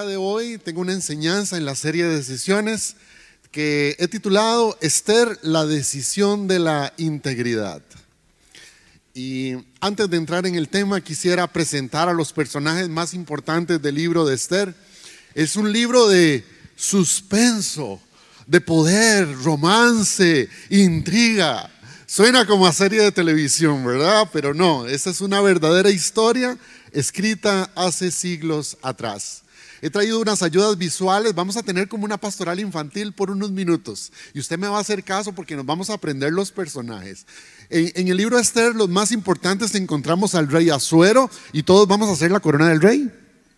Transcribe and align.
día 0.00 0.08
de 0.08 0.16
hoy 0.16 0.56
tengo 0.56 0.80
una 0.80 0.92
enseñanza 0.92 1.56
en 1.56 1.64
la 1.66 1.74
serie 1.74 2.04
de 2.04 2.16
decisiones 2.16 2.96
que 3.50 3.96
he 3.98 4.08
titulado 4.08 4.78
Esther, 4.80 5.38
la 5.42 5.66
decisión 5.66 6.48
de 6.48 6.58
la 6.58 6.94
integridad. 6.96 7.82
Y 9.14 9.56
antes 9.80 10.08
de 10.08 10.16
entrar 10.16 10.46
en 10.46 10.54
el 10.54 10.68
tema, 10.68 11.02
quisiera 11.02 11.52
presentar 11.52 12.08
a 12.08 12.14
los 12.14 12.32
personajes 12.32 12.88
más 12.88 13.12
importantes 13.12 13.82
del 13.82 13.96
libro 13.96 14.24
de 14.24 14.36
Esther. 14.36 14.74
Es 15.34 15.56
un 15.56 15.70
libro 15.70 16.08
de 16.08 16.46
suspenso, 16.76 18.00
de 18.46 18.60
poder, 18.60 19.30
romance, 19.42 20.48
intriga. 20.70 21.68
Suena 22.06 22.46
como 22.46 22.66
a 22.66 22.72
serie 22.72 23.02
de 23.02 23.12
televisión, 23.12 23.84
¿verdad? 23.84 24.30
Pero 24.32 24.54
no, 24.54 24.86
esta 24.86 25.10
es 25.10 25.20
una 25.20 25.42
verdadera 25.42 25.90
historia 25.90 26.56
escrita 26.92 27.70
hace 27.74 28.10
siglos 28.10 28.78
atrás. 28.82 29.42
He 29.82 29.90
traído 29.90 30.20
unas 30.20 30.42
ayudas 30.42 30.76
visuales, 30.76 31.34
vamos 31.34 31.56
a 31.56 31.62
tener 31.62 31.88
como 31.88 32.04
una 32.04 32.18
pastoral 32.18 32.60
infantil 32.60 33.12
por 33.12 33.30
unos 33.30 33.50
minutos 33.50 34.12
y 34.34 34.40
usted 34.40 34.58
me 34.58 34.68
va 34.68 34.78
a 34.78 34.80
hacer 34.80 35.02
caso 35.02 35.32
porque 35.32 35.56
nos 35.56 35.64
vamos 35.64 35.90
a 35.90 35.94
aprender 35.94 36.32
los 36.32 36.52
personajes. 36.52 37.26
En, 37.70 38.08
el 38.08 38.16
libro 38.16 38.36
de 38.36 38.42
Esther 38.42 38.74
los 38.74 38.88
más 38.88 39.12
importantes 39.12 39.74
encontramos 39.74 40.34
al 40.34 40.48
rey 40.48 40.70
Azuero 40.70 41.30
y 41.52 41.62
todos 41.62 41.88
vamos 41.88 42.08
a 42.08 42.12
hacer 42.12 42.30
la 42.30 42.40
corona 42.40 42.68
del 42.68 42.80
rey. 42.80 43.10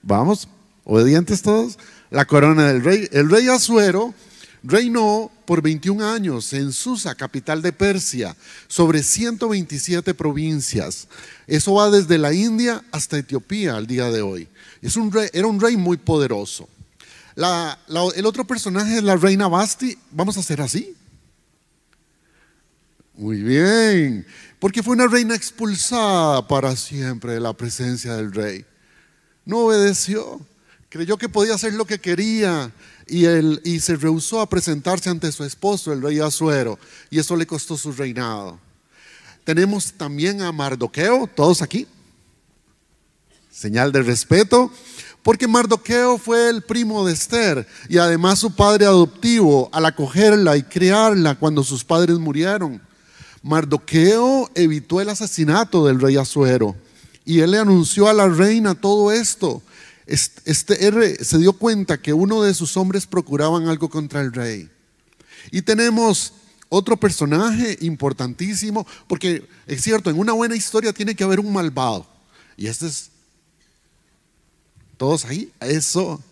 Vamos, 0.02 0.48
obedientes 0.84 1.42
todos, 1.42 1.78
la 2.10 2.24
corona 2.24 2.68
del 2.68 2.84
rey. 2.84 3.08
El 3.10 3.28
rey 3.30 3.48
Azuero 3.48 4.14
reinó 4.62 5.30
por 5.44 5.60
21 5.60 6.06
años 6.06 6.52
en 6.52 6.72
Susa, 6.72 7.14
capital 7.14 7.62
de 7.62 7.72
Persia, 7.72 8.36
sobre 8.69 9.02
127 9.02 10.14
provincias. 10.14 11.08
Eso 11.47 11.75
va 11.75 11.91
desde 11.91 12.19
la 12.19 12.32
India 12.32 12.84
hasta 12.92 13.19
Etiopía 13.19 13.77
al 13.77 13.86
día 13.86 14.10
de 14.10 14.22
hoy. 14.22 14.48
Es 14.83 14.97
un 14.97 15.12
era 15.33 15.47
un 15.47 15.61
rey 15.61 15.77
muy 15.77 15.97
poderoso. 15.97 16.69
el 17.36 18.27
otro 18.27 18.44
personaje 18.44 18.97
es 18.97 19.02
la 19.05 19.16
reina 19.16 19.47
Basti. 19.47 19.97
Vamos 20.11 20.36
a 20.36 20.41
hacer 20.41 20.61
así. 20.61 20.94
Muy 23.14 23.41
bien. 23.42 24.27
Porque 24.58 24.83
fue 24.83 24.94
una 24.94 25.06
reina 25.06 25.36
expulsada 25.36 26.47
para 26.48 26.75
siempre 26.75 27.34
de 27.34 27.41
la 27.41 27.53
presencia 27.53 28.16
del 28.16 28.33
rey. 28.33 28.64
No 29.44 29.60
obedeció. 29.60 30.41
Creyó 30.88 31.16
que 31.16 31.28
podía 31.28 31.55
hacer 31.55 31.75
lo 31.75 31.86
que 31.86 32.00
quería 32.00 32.72
y, 33.06 33.27
y 33.64 33.80
se 33.80 33.97
rehusó 33.97 34.41
a 34.41 34.48
presentarse 34.48 35.08
ante 35.08 35.33
su 35.33 35.44
esposo, 35.44 35.92
el 35.92 36.03
rey 36.03 36.19
Azuero. 36.19 36.78
Y 37.08 37.20
eso 37.20 37.36
le 37.36 37.47
costó 37.47 37.77
su 37.77 37.92
reinado. 37.92 38.58
Tenemos 39.44 39.92
también 39.92 40.42
a 40.42 40.53
Mardoqueo, 40.53 41.28
todos 41.34 41.62
aquí. 41.62 41.86
Señal 43.53 43.92
de 43.92 44.03
respeto, 44.03 44.72
porque 45.22 45.47
Mardoqueo 45.47 46.17
fue 46.17 46.48
el 46.48 46.62
primo 46.62 47.06
de 47.06 47.12
Esther 47.12 47.67
y 47.89 47.98
además 47.98 48.39
su 48.39 48.56
padre 48.56 48.86
adoptivo 48.86 49.69
al 49.72 49.84
acogerla 49.84 50.56
y 50.56 50.62
criarla 50.62 51.34
cuando 51.34 51.62
sus 51.62 51.84
padres 51.84 52.19
murieron. 52.19 52.81
Mardoqueo 53.42 54.50
evitó 54.55 55.03
el 55.03 55.11
asesinato 55.11 55.86
del 55.86 56.00
rey 56.00 56.17
Azuero 56.17 56.75
y 57.27 57.41
él 57.41 57.50
le 57.50 57.59
anunció 57.59 58.09
a 58.09 58.14
la 58.14 58.27
reina 58.27 58.75
todo 58.75 59.12
esto. 59.12 59.62
Este, 60.06 61.25
se 61.25 61.39
dio 61.39 61.53
cuenta 61.53 62.00
que 62.00 62.12
uno 62.12 62.42
de 62.42 62.55
sus 62.55 62.77
hombres 62.77 63.06
procuraban 63.06 63.69
algo 63.69 63.89
contra 63.89 64.22
el 64.22 64.33
rey. 64.33 64.70
Y 65.50 65.62
tenemos 65.62 66.33
otro 66.69 66.97
personaje 66.97 67.77
importantísimo, 67.83 68.87
porque 69.06 69.47
es 69.66 69.83
cierto, 69.83 70.09
en 70.09 70.19
una 70.19 70.33
buena 70.33 70.56
historia 70.56 70.92
tiene 70.92 71.14
que 71.14 71.22
haber 71.22 71.39
un 71.39 71.53
malvado. 71.53 72.06
Y 72.56 72.66
este 72.66 72.87
es, 72.87 73.12
todos 75.02 75.24
ahí, 75.24 75.50
eso 75.58 76.22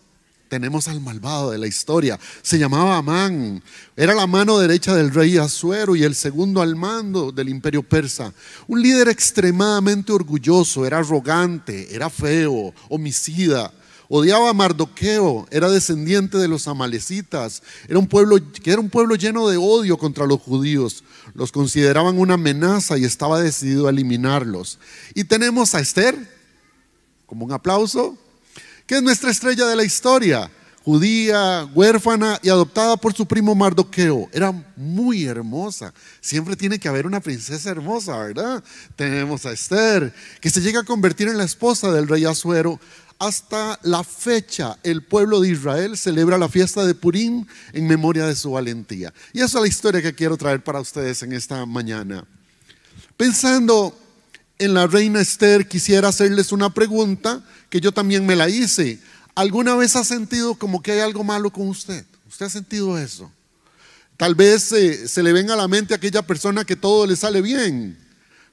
tenemos 0.49 0.87
al 0.87 1.01
malvado 1.01 1.51
de 1.51 1.59
la 1.59 1.67
historia. 1.67 2.21
Se 2.41 2.57
llamaba 2.57 2.99
Amán. 2.99 3.61
Era 3.97 4.15
la 4.15 4.29
mano 4.29 4.61
derecha 4.61 4.95
del 4.95 5.13
rey 5.13 5.39
Azuero 5.39 5.97
y 5.97 6.05
el 6.05 6.15
segundo 6.15 6.63
al 6.63 6.77
mando 6.77 7.33
del 7.33 7.49
imperio 7.49 7.83
persa. 7.83 8.33
Un 8.69 8.81
líder 8.81 9.09
extremadamente 9.09 10.13
orgulloso, 10.13 10.87
era 10.87 10.99
arrogante, 10.99 11.93
era 11.93 12.09
feo, 12.09 12.73
homicida. 12.89 13.73
Odiaba 14.09 14.51
a 14.51 14.55
Mardoqueo, 14.55 15.49
era 15.51 15.69
descendiente 15.69 16.39
de 16.39 16.47
los 16.47 16.69
amalecitas, 16.69 17.65
era 17.89 17.99
un 17.99 18.07
pueblo 18.07 18.37
que 18.53 18.71
era 18.71 18.81
un 18.81 18.89
pueblo 18.89 19.17
lleno 19.17 19.49
de 19.49 19.57
odio 19.57 19.99
contra 19.99 20.27
los 20.27 20.41
judíos. 20.41 21.03
Los 21.35 21.51
consideraban 21.51 22.21
una 22.21 22.35
amenaza 22.35 22.97
y 22.99 23.05
estaba 23.05 23.41
decidido 23.41 23.89
a 23.89 23.91
eliminarlos. 23.91 24.79
Y 25.17 25.25
tenemos 25.25 25.75
a 25.75 25.81
Esther, 25.81 26.17
como 27.27 27.45
un 27.45 27.51
aplauso, 27.53 28.17
que 28.91 28.97
es 28.97 29.05
nuestra 29.05 29.31
estrella 29.31 29.69
de 29.69 29.77
la 29.77 29.85
historia, 29.85 30.51
judía, 30.83 31.65
huérfana 31.73 32.41
y 32.43 32.49
adoptada 32.49 32.97
por 32.97 33.15
su 33.15 33.25
primo 33.25 33.55
Mardoqueo. 33.55 34.29
Era 34.33 34.51
muy 34.75 35.27
hermosa. 35.27 35.95
Siempre 36.21 36.57
tiene 36.57 36.81
que 36.81 36.89
haber 36.89 37.07
una 37.07 37.21
princesa 37.21 37.71
hermosa, 37.71 38.19
¿verdad? 38.19 38.65
Tenemos 38.97 39.47
a 39.47 39.53
Esther, 39.53 40.13
que 40.41 40.51
se 40.51 40.61
llega 40.61 40.81
a 40.81 40.85
convertir 40.85 41.29
en 41.29 41.39
la 41.39 41.45
esposa 41.45 41.93
del 41.93 42.09
rey 42.09 42.25
Azuero, 42.25 42.81
hasta 43.21 43.79
la 43.85 44.03
fecha 44.03 44.77
el 44.83 45.05
pueblo 45.05 45.39
de 45.39 45.51
Israel 45.51 45.97
celebra 45.97 46.37
la 46.37 46.49
fiesta 46.49 46.85
de 46.85 46.97
Purim 46.97 47.47
en 47.73 47.87
memoria 47.87 48.27
de 48.27 48.35
su 48.35 48.51
valentía. 48.51 49.15
Y 49.33 49.39
esa 49.39 49.59
es 49.59 49.63
la 49.63 49.69
historia 49.69 50.03
que 50.03 50.17
quiero 50.17 50.37
traer 50.37 50.65
para 50.65 50.81
ustedes 50.81 51.23
en 51.23 51.33
esta 51.33 51.65
mañana. 51.65 52.25
Pensando 53.17 53.97
en 54.61 54.75
la 54.75 54.87
reina 54.87 55.21
Esther, 55.21 55.67
quisiera 55.67 56.09
hacerles 56.09 56.53
una 56.53 56.73
pregunta 56.73 57.43
que 57.69 57.81
yo 57.81 57.93
también 57.93 58.25
me 58.25 58.37
la 58.37 58.49
hice. 58.49 59.01
¿Alguna 59.35 59.75
vez 59.75 59.97
ha 59.97 60.05
sentido 60.05 60.55
como 60.55 60.83
que 60.83 60.93
hay 60.93 61.01
algo 61.01 61.25
malo 61.25 61.51
con 61.51 61.69
usted? 61.69 62.05
¿Usted 62.29 62.47
ha 62.47 62.51
sentido 62.51 62.97
eso? 62.99 63.33
Tal 64.17 64.35
vez 64.35 64.71
eh, 64.73 65.09
se 65.09 65.23
le 65.23 65.33
venga 65.33 65.55
a 65.55 65.57
la 65.57 65.67
mente 65.67 65.95
a 65.95 65.97
aquella 65.97 66.23
persona 66.23 66.65
que 66.65 66.77
todo 66.77 67.07
le 67.07 67.17
sale 67.17 67.41
bien 67.41 67.97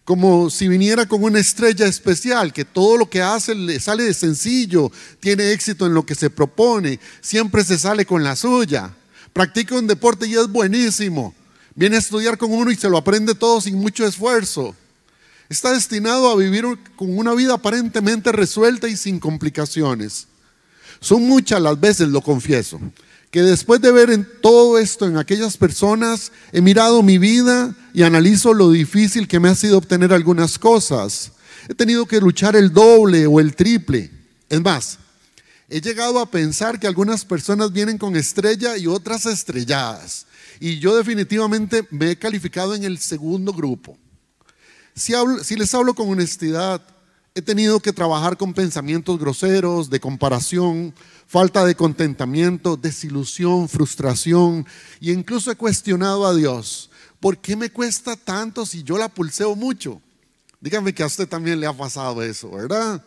como 0.07 0.49
si 0.49 0.69
viniera 0.69 1.05
con 1.05 1.21
una 1.21 1.37
estrella 1.37 1.85
especial, 1.85 2.53
que 2.53 2.63
todo 2.63 2.95
lo 2.95 3.09
que 3.09 3.21
hace 3.21 3.53
le 3.53 3.77
sale 3.77 4.05
de 4.05 4.13
sencillo, 4.13 4.89
tiene 5.19 5.51
éxito 5.51 5.85
en 5.85 5.93
lo 5.93 6.05
que 6.05 6.15
se 6.15 6.29
propone, 6.29 6.97
siempre 7.19 7.61
se 7.61 7.77
sale 7.77 8.05
con 8.05 8.23
la 8.23 8.37
suya. 8.37 8.95
Practica 9.33 9.75
un 9.75 9.85
deporte 9.85 10.25
y 10.25 10.35
es 10.35 10.47
buenísimo. 10.47 11.35
Viene 11.75 11.97
a 11.97 11.99
estudiar 11.99 12.37
con 12.37 12.53
uno 12.53 12.71
y 12.71 12.77
se 12.77 12.89
lo 12.89 12.97
aprende 12.97 13.35
todo 13.35 13.59
sin 13.59 13.75
mucho 13.75 14.07
esfuerzo. 14.07 14.73
Está 15.49 15.73
destinado 15.73 16.29
a 16.29 16.35
vivir 16.35 16.65
con 16.95 17.17
una 17.17 17.33
vida 17.33 17.53
aparentemente 17.53 18.31
resuelta 18.31 18.87
y 18.89 18.97
sin 18.97 19.19
complicaciones. 19.19 20.27
Son 20.99 21.23
muchas 21.23 21.61
las 21.61 21.79
veces, 21.79 22.09
lo 22.09 22.21
confieso, 22.21 22.79
que 23.31 23.41
después 23.41 23.79
de 23.79 23.91
ver 23.91 24.09
en 24.09 24.27
todo 24.41 24.77
esto 24.77 25.05
en 25.05 25.17
aquellas 25.17 25.55
personas, 25.55 26.31
he 26.51 26.61
mirado 26.61 27.01
mi 27.03 27.17
vida 27.17 27.75
y 27.93 28.03
analizo 28.03 28.53
lo 28.53 28.71
difícil 28.71 29.27
que 29.27 29.39
me 29.39 29.49
ha 29.49 29.55
sido 29.55 29.77
obtener 29.77 30.11
algunas 30.11 30.59
cosas. 30.59 31.31
He 31.69 31.75
tenido 31.75 32.05
que 32.05 32.19
luchar 32.19 32.55
el 32.55 32.73
doble 32.73 33.27
o 33.27 33.39
el 33.39 33.55
triple. 33.55 34.11
Es 34.49 34.61
más, 34.61 34.97
he 35.69 35.81
llegado 35.81 36.19
a 36.19 36.29
pensar 36.29 36.79
que 36.79 36.87
algunas 36.87 37.25
personas 37.25 37.71
vienen 37.71 37.97
con 37.97 38.15
estrella 38.15 38.77
y 38.77 38.87
otras 38.87 39.25
estrelladas. 39.25 40.25
Y 40.59 40.79
yo 40.79 40.95
definitivamente 40.95 41.87
me 41.91 42.11
he 42.11 42.15
calificado 42.17 42.73
en 42.73 42.83
el 42.83 42.97
segundo 42.97 43.53
grupo. 43.53 43.97
Si, 44.97 45.55
les 45.55 45.73
hablo 45.75 45.93
con 45.93 46.09
honestidad, 46.09 46.81
he 47.35 47.41
tenido 47.43 47.79
que 47.79 47.93
trabajar 47.93 48.35
con 48.35 48.55
pensamientos 48.55 49.19
groseros, 49.19 49.91
de 49.91 49.99
comparación, 49.99 50.91
falta 51.27 51.63
de 51.65 51.75
contentamiento, 51.75 52.77
desilusión, 52.77 53.69
frustración, 53.69 54.65
y 54.99 55.11
incluso 55.11 55.51
he 55.51 55.55
cuestionado 55.55 56.25
a 56.25 56.33
Dios, 56.33 56.89
¿por 57.19 57.37
qué 57.37 57.55
me 57.55 57.69
cuesta 57.69 58.15
tanto 58.15 58.65
si 58.65 58.81
yo 58.81 58.97
la 58.97 59.07
pulseo 59.07 59.55
mucho? 59.55 60.01
Dígame 60.59 60.95
que 60.95 61.03
a 61.03 61.07
usted 61.07 61.27
también 61.27 61.59
le 61.59 61.67
ha 61.67 61.73
pasado 61.73 62.23
eso, 62.23 62.49
¿verdad? 62.49 63.05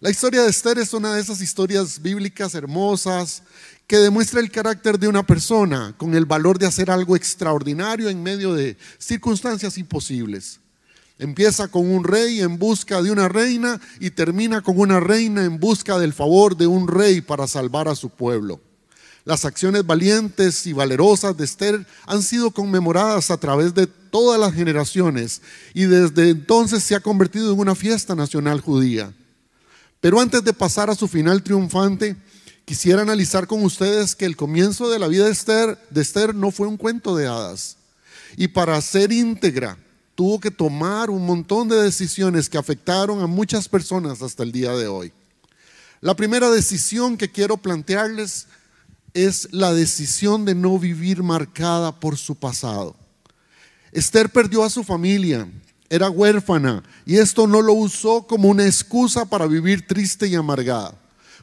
La 0.00 0.10
historia 0.10 0.42
de 0.42 0.50
Esther 0.50 0.78
es 0.78 0.92
una 0.92 1.14
de 1.14 1.22
esas 1.22 1.40
historias 1.40 2.02
bíblicas 2.02 2.54
hermosas 2.54 3.44
que 3.86 3.96
demuestra 3.96 4.40
el 4.40 4.50
carácter 4.50 4.98
de 4.98 5.08
una 5.08 5.26
persona 5.26 5.94
con 5.96 6.14
el 6.14 6.26
valor 6.26 6.58
de 6.58 6.66
hacer 6.66 6.90
algo 6.90 7.16
extraordinario 7.16 8.10
en 8.10 8.22
medio 8.22 8.52
de 8.52 8.76
circunstancias 8.98 9.78
imposibles. 9.78 10.60
Empieza 11.20 11.68
con 11.68 11.86
un 11.86 12.02
rey 12.02 12.40
en 12.40 12.58
busca 12.58 13.02
de 13.02 13.10
una 13.10 13.28
reina 13.28 13.78
y 14.00 14.08
termina 14.08 14.62
con 14.62 14.78
una 14.78 15.00
reina 15.00 15.44
en 15.44 15.60
busca 15.60 15.98
del 15.98 16.14
favor 16.14 16.56
de 16.56 16.66
un 16.66 16.88
rey 16.88 17.20
para 17.20 17.46
salvar 17.46 17.88
a 17.88 17.94
su 17.94 18.08
pueblo. 18.08 18.58
Las 19.26 19.44
acciones 19.44 19.84
valientes 19.84 20.66
y 20.66 20.72
valerosas 20.72 21.36
de 21.36 21.44
Esther 21.44 21.86
han 22.06 22.22
sido 22.22 22.52
conmemoradas 22.52 23.30
a 23.30 23.36
través 23.36 23.74
de 23.74 23.86
todas 23.86 24.40
las 24.40 24.54
generaciones 24.54 25.42
y 25.74 25.84
desde 25.84 26.30
entonces 26.30 26.82
se 26.82 26.94
ha 26.94 27.00
convertido 27.00 27.52
en 27.52 27.60
una 27.60 27.74
fiesta 27.74 28.14
nacional 28.14 28.62
judía. 28.62 29.12
Pero 30.00 30.22
antes 30.22 30.42
de 30.42 30.54
pasar 30.54 30.88
a 30.88 30.94
su 30.94 31.06
final 31.06 31.42
triunfante, 31.42 32.16
quisiera 32.64 33.02
analizar 33.02 33.46
con 33.46 33.62
ustedes 33.62 34.16
que 34.16 34.24
el 34.24 34.36
comienzo 34.36 34.88
de 34.88 34.98
la 34.98 35.06
vida 35.06 35.26
de 35.26 35.32
Esther, 35.32 35.78
de 35.90 36.00
Esther 36.00 36.34
no 36.34 36.50
fue 36.50 36.66
un 36.66 36.78
cuento 36.78 37.14
de 37.14 37.26
hadas. 37.26 37.76
Y 38.38 38.48
para 38.48 38.80
ser 38.80 39.12
íntegra, 39.12 39.76
tuvo 40.20 40.38
que 40.38 40.50
tomar 40.50 41.08
un 41.08 41.24
montón 41.24 41.66
de 41.66 41.82
decisiones 41.82 42.50
que 42.50 42.58
afectaron 42.58 43.22
a 43.22 43.26
muchas 43.26 43.66
personas 43.66 44.20
hasta 44.20 44.42
el 44.42 44.52
día 44.52 44.72
de 44.72 44.86
hoy. 44.86 45.14
La 46.02 46.14
primera 46.14 46.50
decisión 46.50 47.16
que 47.16 47.32
quiero 47.32 47.56
plantearles 47.56 48.46
es 49.14 49.48
la 49.50 49.72
decisión 49.72 50.44
de 50.44 50.54
no 50.54 50.78
vivir 50.78 51.22
marcada 51.22 51.98
por 51.98 52.18
su 52.18 52.34
pasado. 52.34 52.94
Esther 53.92 54.28
perdió 54.28 54.62
a 54.62 54.68
su 54.68 54.84
familia, 54.84 55.50
era 55.88 56.10
huérfana 56.10 56.82
y 57.06 57.16
esto 57.16 57.46
no 57.46 57.62
lo 57.62 57.72
usó 57.72 58.26
como 58.26 58.50
una 58.50 58.66
excusa 58.66 59.24
para 59.24 59.46
vivir 59.46 59.86
triste 59.86 60.26
y 60.26 60.34
amargada. 60.34 60.92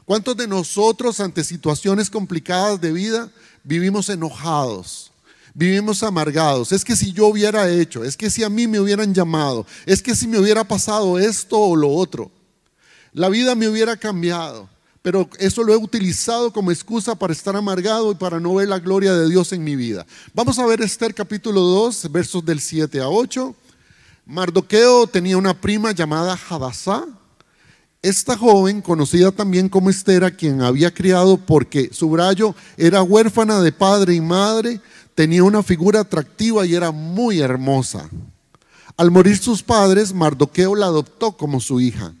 ¿Cuántos 0.04 0.36
de 0.36 0.46
nosotros 0.46 1.18
ante 1.18 1.42
situaciones 1.42 2.10
complicadas 2.10 2.80
de 2.80 2.92
vida 2.92 3.28
vivimos 3.64 4.08
enojados? 4.08 5.10
Vivimos 5.54 6.02
amargados. 6.02 6.72
Es 6.72 6.84
que 6.84 6.96
si 6.96 7.12
yo 7.12 7.26
hubiera 7.26 7.68
hecho, 7.68 8.04
es 8.04 8.16
que 8.16 8.30
si 8.30 8.44
a 8.44 8.48
mí 8.48 8.66
me 8.66 8.80
hubieran 8.80 9.14
llamado, 9.14 9.66
es 9.86 10.02
que 10.02 10.14
si 10.14 10.26
me 10.26 10.38
hubiera 10.38 10.64
pasado 10.64 11.18
esto 11.18 11.58
o 11.58 11.76
lo 11.76 11.90
otro, 11.90 12.30
la 13.12 13.28
vida 13.28 13.54
me 13.54 13.68
hubiera 13.68 13.96
cambiado. 13.96 14.68
Pero 15.02 15.28
eso 15.38 15.62
lo 15.62 15.72
he 15.72 15.76
utilizado 15.76 16.52
como 16.52 16.70
excusa 16.70 17.14
para 17.14 17.32
estar 17.32 17.56
amargado 17.56 18.12
y 18.12 18.14
para 18.14 18.40
no 18.40 18.54
ver 18.54 18.68
la 18.68 18.78
gloria 18.78 19.14
de 19.14 19.28
Dios 19.28 19.52
en 19.52 19.64
mi 19.64 19.76
vida. 19.76 20.04
Vamos 20.34 20.58
a 20.58 20.66
ver 20.66 20.82
Esther 20.82 21.14
capítulo 21.14 21.60
2, 21.60 22.10
versos 22.10 22.44
del 22.44 22.60
7 22.60 23.00
a 23.00 23.08
8. 23.08 23.54
Mardoqueo 24.26 25.06
tenía 25.06 25.38
una 25.38 25.58
prima 25.58 25.92
llamada 25.92 26.38
Hadassah. 26.48 27.06
Esta 28.02 28.36
joven, 28.36 28.82
conocida 28.82 29.32
también 29.32 29.68
como 29.68 29.90
Esther, 29.90 30.22
a 30.24 30.30
quien 30.30 30.60
había 30.60 30.92
criado 30.92 31.36
porque, 31.38 31.90
subrayo, 31.92 32.54
era 32.76 33.02
huérfana 33.02 33.60
de 33.60 33.72
padre 33.72 34.14
y 34.14 34.20
madre, 34.20 34.80
tenía 35.18 35.42
una 35.42 35.64
figura 35.64 35.98
atractiva 35.98 36.64
y 36.64 36.76
era 36.76 36.92
muy 36.92 37.40
hermosa. 37.40 38.08
Al 38.96 39.10
morir 39.10 39.36
sus 39.36 39.64
padres, 39.64 40.14
Mardoqueo 40.14 40.76
la 40.76 40.86
adoptó 40.86 41.32
como 41.32 41.58
su 41.58 41.80
hija. 41.80 42.14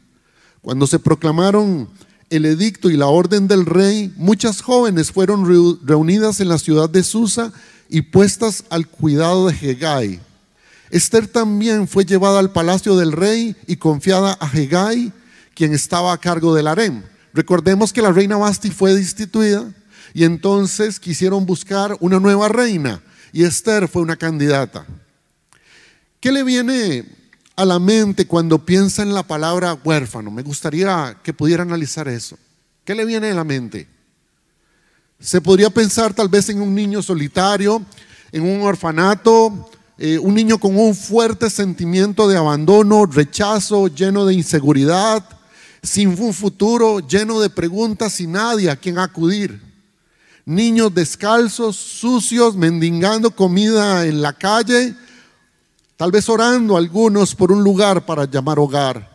Cuando 0.62 0.84
se 0.88 0.98
proclamaron 0.98 1.88
el 2.28 2.44
edicto 2.44 2.90
y 2.90 2.96
la 2.96 3.06
orden 3.06 3.46
del 3.46 3.66
rey, 3.66 4.12
muchas 4.16 4.62
jóvenes 4.62 5.12
fueron 5.12 5.78
reunidas 5.86 6.40
en 6.40 6.48
la 6.48 6.58
ciudad 6.58 6.90
de 6.90 7.04
Susa 7.04 7.52
y 7.88 8.02
puestas 8.02 8.64
al 8.68 8.88
cuidado 8.88 9.46
de 9.46 9.54
Hegai. 9.54 10.20
Esther 10.90 11.28
también 11.28 11.86
fue 11.86 12.04
llevada 12.04 12.40
al 12.40 12.50
palacio 12.50 12.96
del 12.96 13.12
rey 13.12 13.54
y 13.68 13.76
confiada 13.76 14.36
a 14.40 14.50
Hegai, 14.52 15.12
quien 15.54 15.72
estaba 15.72 16.12
a 16.12 16.18
cargo 16.18 16.52
del 16.52 16.66
harem. 16.66 17.04
Recordemos 17.32 17.92
que 17.92 18.02
la 18.02 18.10
reina 18.10 18.38
Basti 18.38 18.72
fue 18.72 18.92
destituida 18.92 19.72
y 20.14 20.24
entonces 20.24 21.00
quisieron 21.00 21.46
buscar 21.46 21.96
una 22.00 22.20
nueva 22.20 22.48
reina 22.48 23.02
y 23.32 23.44
Esther 23.44 23.88
fue 23.88 24.02
una 24.02 24.16
candidata. 24.16 24.86
¿Qué 26.20 26.32
le 26.32 26.42
viene 26.42 27.04
a 27.56 27.64
la 27.64 27.78
mente 27.78 28.26
cuando 28.26 28.64
piensa 28.64 29.02
en 29.02 29.14
la 29.14 29.22
palabra 29.22 29.74
huérfano? 29.74 30.30
Me 30.30 30.42
gustaría 30.42 31.16
que 31.22 31.32
pudiera 31.32 31.62
analizar 31.62 32.08
eso. 32.08 32.36
¿Qué 32.84 32.94
le 32.94 33.04
viene 33.04 33.30
a 33.30 33.34
la 33.34 33.44
mente? 33.44 33.86
Se 35.20 35.40
podría 35.40 35.70
pensar 35.70 36.14
tal 36.14 36.28
vez 36.28 36.48
en 36.48 36.60
un 36.60 36.74
niño 36.74 37.02
solitario, 37.02 37.84
en 38.32 38.42
un 38.42 38.62
orfanato, 38.62 39.70
eh, 39.98 40.18
un 40.18 40.34
niño 40.34 40.58
con 40.58 40.76
un 40.78 40.94
fuerte 40.94 41.50
sentimiento 41.50 42.28
de 42.28 42.36
abandono, 42.36 43.04
rechazo, 43.04 43.88
lleno 43.88 44.24
de 44.24 44.34
inseguridad, 44.34 45.24
sin 45.82 46.20
un 46.20 46.32
futuro, 46.32 47.00
lleno 47.00 47.40
de 47.40 47.50
preguntas 47.50 48.20
y 48.20 48.26
nadie 48.26 48.70
a 48.70 48.76
quien 48.76 48.98
acudir. 48.98 49.67
Niños 50.48 50.94
descalzos, 50.94 51.76
sucios, 51.76 52.56
mendigando 52.56 53.30
comida 53.30 54.06
en 54.06 54.22
la 54.22 54.32
calle, 54.32 54.94
tal 55.98 56.10
vez 56.10 56.26
orando 56.26 56.78
algunos 56.78 57.34
por 57.34 57.52
un 57.52 57.62
lugar 57.62 58.06
para 58.06 58.24
llamar 58.24 58.58
hogar. 58.58 59.14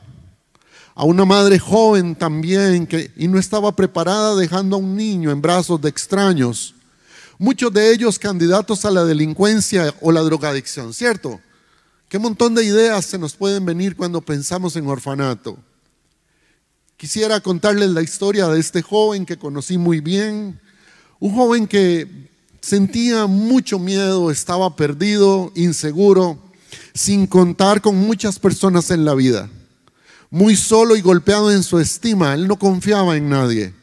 A 0.94 1.06
una 1.06 1.26
madre 1.26 1.58
joven 1.58 2.16
también 2.16 2.86
que 2.86 3.12
y 3.18 3.28
no 3.28 3.40
estaba 3.40 3.76
preparada 3.76 4.36
dejando 4.36 4.76
a 4.76 4.80
un 4.80 4.96
niño 4.96 5.32
en 5.32 5.42
brazos 5.42 5.82
de 5.82 5.90
extraños. 5.90 6.76
Muchos 7.40 7.74
de 7.74 7.92
ellos 7.92 8.20
candidatos 8.20 8.86
a 8.86 8.92
la 8.92 9.04
delincuencia 9.04 9.92
o 10.02 10.12
la 10.12 10.22
drogadicción, 10.22 10.94
¿cierto? 10.94 11.42
Qué 12.10 12.20
montón 12.20 12.54
de 12.54 12.64
ideas 12.64 13.06
se 13.06 13.18
nos 13.18 13.34
pueden 13.34 13.66
venir 13.66 13.96
cuando 13.96 14.22
pensamos 14.22 14.76
en 14.76 14.86
orfanato. 14.86 15.58
Quisiera 16.96 17.40
contarles 17.40 17.90
la 17.90 18.04
historia 18.04 18.48
de 18.50 18.60
este 18.60 18.84
joven 18.84 19.26
que 19.26 19.40
conocí 19.40 19.80
muy 19.80 20.00
bien, 20.00 20.62
un 21.24 21.34
joven 21.34 21.68
que 21.68 22.06
sentía 22.60 23.28
mucho 23.28 23.80
miedo, 23.80 24.30
estaba 24.30 24.76
perdido, 24.76 25.54
inseguro, 25.56 26.38
sin 26.94 27.28
contar 27.28 27.80
con 27.80 27.96
muchas 27.96 28.40
personas 28.40 28.92
en 28.92 29.06
la 29.06 29.14
vida. 29.14 29.50
Muy 30.30 30.58
solo 30.58 30.98
y 30.98 31.02
golpeado 31.02 31.50
en 31.50 31.64
su 31.64 31.80
estima, 31.80 32.34
él 32.34 32.46
no 32.46 32.60
confiaba 32.60 33.16
en 33.16 33.30
nadie. 33.30 33.74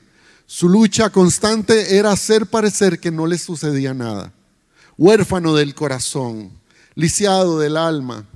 Su 0.45 0.69
lucha 0.69 1.09
constante 1.09 1.97
era 1.97 2.13
hacer 2.13 2.45
parecer 2.45 3.01
que 3.01 3.11
no 3.11 3.27
le 3.27 3.39
sucedía 3.39 3.95
nada. 3.95 4.35
Huérfano 4.99 5.55
del 5.55 5.75
corazón, 5.75 6.51
lisiado 6.95 7.59
del 7.59 7.79
alma. 7.79 8.27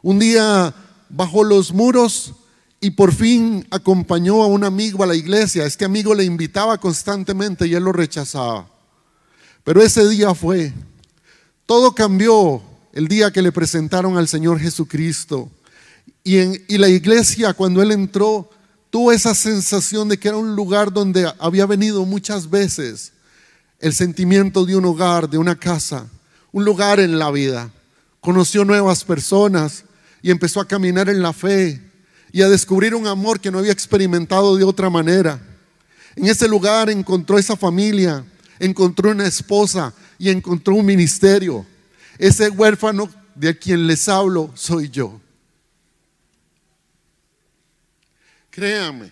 Un 0.00 0.20
día 0.20 0.74
bajó 1.10 1.44
los 1.44 1.70
muros 1.74 2.32
y 2.80 2.90
por 2.90 3.12
fin 3.12 3.66
acompañó 3.70 4.42
a 4.42 4.46
un 4.46 4.64
amigo 4.64 5.02
a 5.02 5.06
la 5.06 5.14
iglesia. 5.14 5.64
Este 5.64 5.84
amigo 5.84 6.14
le 6.14 6.24
invitaba 6.24 6.78
constantemente 6.78 7.66
y 7.66 7.74
él 7.74 7.84
lo 7.84 7.92
rechazaba. 7.92 8.68
Pero 9.64 9.82
ese 9.82 10.06
día 10.08 10.34
fue. 10.34 10.72
Todo 11.64 11.94
cambió 11.94 12.62
el 12.92 13.08
día 13.08 13.30
que 13.30 13.42
le 13.42 13.50
presentaron 13.50 14.16
al 14.16 14.28
Señor 14.28 14.60
Jesucristo. 14.60 15.50
Y, 16.22 16.38
en, 16.38 16.62
la 16.68 16.88
iglesia, 16.88 17.54
cuando 17.54 17.82
él 17.82 17.92
entró, 17.92 18.50
tuvo 18.90 19.10
esa 19.10 19.34
sensación 19.34 20.08
de 20.08 20.18
que 20.18 20.28
era 20.28 20.36
un 20.36 20.54
lugar 20.54 20.92
donde 20.92 21.32
había 21.38 21.66
venido 21.66 22.04
muchas 22.04 22.48
veces 22.48 23.12
el 23.80 23.92
sentimiento 23.92 24.64
de 24.64 24.76
un 24.76 24.84
hogar, 24.84 25.28
de 25.28 25.38
una 25.38 25.56
casa, 25.56 26.06
un 26.52 26.64
lugar 26.64 27.00
en 27.00 27.18
la 27.18 27.30
vida. 27.30 27.70
Conoció 28.20 28.64
nuevas 28.64 29.04
personas 29.04 29.84
y 30.22 30.30
empezó 30.30 30.60
a 30.60 30.68
caminar 30.68 31.08
en 31.08 31.22
la 31.22 31.32
fe 31.32 31.85
y 32.36 32.42
a 32.42 32.50
descubrir 32.50 32.94
un 32.94 33.06
amor 33.06 33.40
que 33.40 33.50
no 33.50 33.60
había 33.60 33.72
experimentado 33.72 34.58
de 34.58 34.64
otra 34.64 34.90
manera. 34.90 35.40
En 36.14 36.26
ese 36.26 36.46
lugar 36.46 36.90
encontró 36.90 37.38
esa 37.38 37.56
familia, 37.56 38.26
encontró 38.58 39.12
una 39.12 39.26
esposa 39.26 39.94
y 40.18 40.28
encontró 40.28 40.74
un 40.74 40.84
ministerio. 40.84 41.64
Ese 42.18 42.50
huérfano 42.50 43.08
de 43.34 43.58
quien 43.58 43.86
les 43.86 44.06
hablo 44.06 44.50
soy 44.54 44.90
yo. 44.90 45.18
Créame, 48.50 49.10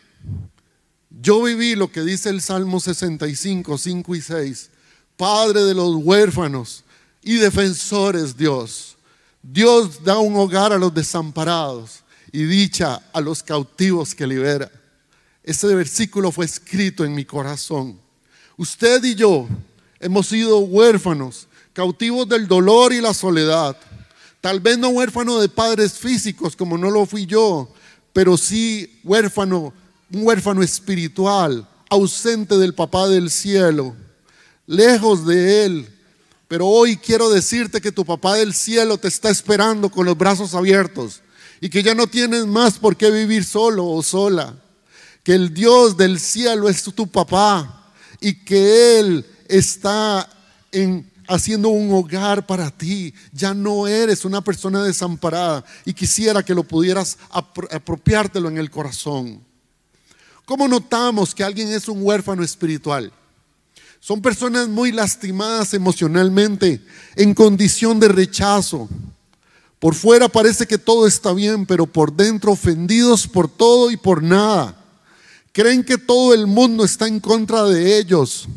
yo 1.08 1.44
viví 1.44 1.76
lo 1.76 1.90
que 1.90 2.02
dice 2.02 2.28
el 2.28 2.42
Salmo 2.42 2.78
65, 2.78 3.78
5 3.78 4.14
y 4.16 4.20
6. 4.20 4.70
Padre 5.16 5.62
de 5.62 5.72
los 5.72 5.94
huérfanos 5.94 6.84
y 7.22 7.37
defensores 7.37 8.37
Dios. 8.37 8.98
Dios 9.42 10.04
da 10.04 10.18
un 10.18 10.37
hogar 10.37 10.75
a 10.75 10.78
los 10.78 10.92
desamparados 10.92 12.03
y 12.34 12.46
dicha 12.46 13.00
a 13.12 13.20
los 13.20 13.44
cautivos 13.44 14.12
que 14.12 14.26
libera. 14.26 14.68
Ese 15.44 15.72
versículo 15.72 16.32
fue 16.32 16.44
escrito 16.44 17.04
en 17.04 17.14
mi 17.14 17.24
corazón. 17.24 17.96
Usted 18.56 19.04
y 19.04 19.14
yo 19.14 19.46
hemos 20.00 20.26
sido 20.26 20.58
huérfanos 20.58 21.46
cautivos 21.72 22.28
del 22.28 22.48
dolor 22.48 22.92
y 22.92 23.00
la 23.00 23.14
soledad. 23.14 23.76
Tal 24.40 24.58
vez 24.58 24.76
no 24.78 24.88
huérfano 24.88 25.38
de 25.38 25.48
padres 25.48 25.92
físicos 25.92 26.56
como 26.56 26.76
no 26.76 26.90
lo 26.90 27.06
fui 27.06 27.24
yo, 27.24 27.72
pero 28.12 28.36
sí 28.36 28.98
huérfano, 29.04 29.72
un 30.12 30.26
huérfano 30.26 30.64
espiritual, 30.64 31.68
ausente 31.88 32.58
del 32.58 32.74
papá 32.74 33.06
del 33.06 33.30
cielo, 33.30 33.94
lejos 34.66 35.24
de 35.24 35.66
él. 35.66 35.88
Pero 36.48 36.66
hoy 36.66 36.96
quiero 36.96 37.30
decirte 37.30 37.80
que 37.80 37.92
tu 37.92 38.04
papá 38.04 38.34
del 38.34 38.54
cielo 38.54 38.98
te 38.98 39.06
está 39.06 39.30
esperando 39.30 39.88
con 39.88 40.04
los 40.04 40.18
brazos 40.18 40.52
abiertos 40.56 41.20
y 41.61 41.68
que 41.68 41.82
ya 41.82 41.94
no 41.94 42.06
tienes 42.06 42.46
más 42.46 42.78
por 42.78 42.96
qué 42.96 43.11
vivir 43.11 43.44
solo 43.44 43.87
o 43.87 44.02
sola. 44.02 44.54
Que 45.23 45.34
el 45.34 45.54
Dios 45.54 45.96
del 45.96 46.20
cielo 46.20 46.68
es 46.68 46.82
tu 46.82 47.06
papá 47.06 47.92
y 48.20 48.34
que 48.44 48.99
Él 48.99 49.26
está 49.49 50.28
en 50.73 51.11
haciendo 51.28 51.68
un 51.68 51.92
hogar 51.92 52.46
para 52.46 52.70
ti. 52.70 53.14
Ya 53.32 53.54
no 53.54 53.87
eres 53.87 54.25
una 54.25 54.42
persona 54.42 54.82
desamparada 54.82 55.64
y 55.84 55.92
quisiera 55.92 56.42
que 56.42 56.54
lo 56.54 56.64
pudieras 56.64 57.18
apropiártelo 57.30 58.49
en 58.49 58.58
el 58.58 58.70
corazón. 58.70 59.40
¿Cómo 60.44 60.68
notamos 60.68 61.34
que 61.34 61.44
alguien 61.44 61.68
es 61.68 61.88
un 61.88 62.02
huérfano 62.02 62.42
espiritual? 62.42 63.12
Son 64.00 64.20
personas 64.20 64.68
muy 64.68 64.92
lastimadas 64.92 65.73
emocionalmente, 65.73 66.82
en 67.16 67.32
condición 67.32 67.99
de 67.99 68.08
rechazo. 68.08 68.88
Por 69.84 69.94
fuera 69.94 70.30
parece 70.30 70.66
que 70.66 70.78
todo 70.78 71.06
está 71.06 71.34
bien, 71.34 71.66
pero 71.66 71.84
por 71.84 72.10
dentro 72.10 72.52
ofendidos 72.52 73.28
por 73.28 73.50
todo 73.50 73.90
y 73.90 73.98
por 73.98 74.22
nada. 74.22 74.74
Creen 75.52 75.84
que 75.84 75.98
todo 75.98 76.32
el 76.32 76.46
mundo 76.46 76.86
está 76.86 77.06
en 77.06 77.20
contra 77.20 77.64
de 77.64 77.98
ellos. 77.98 78.48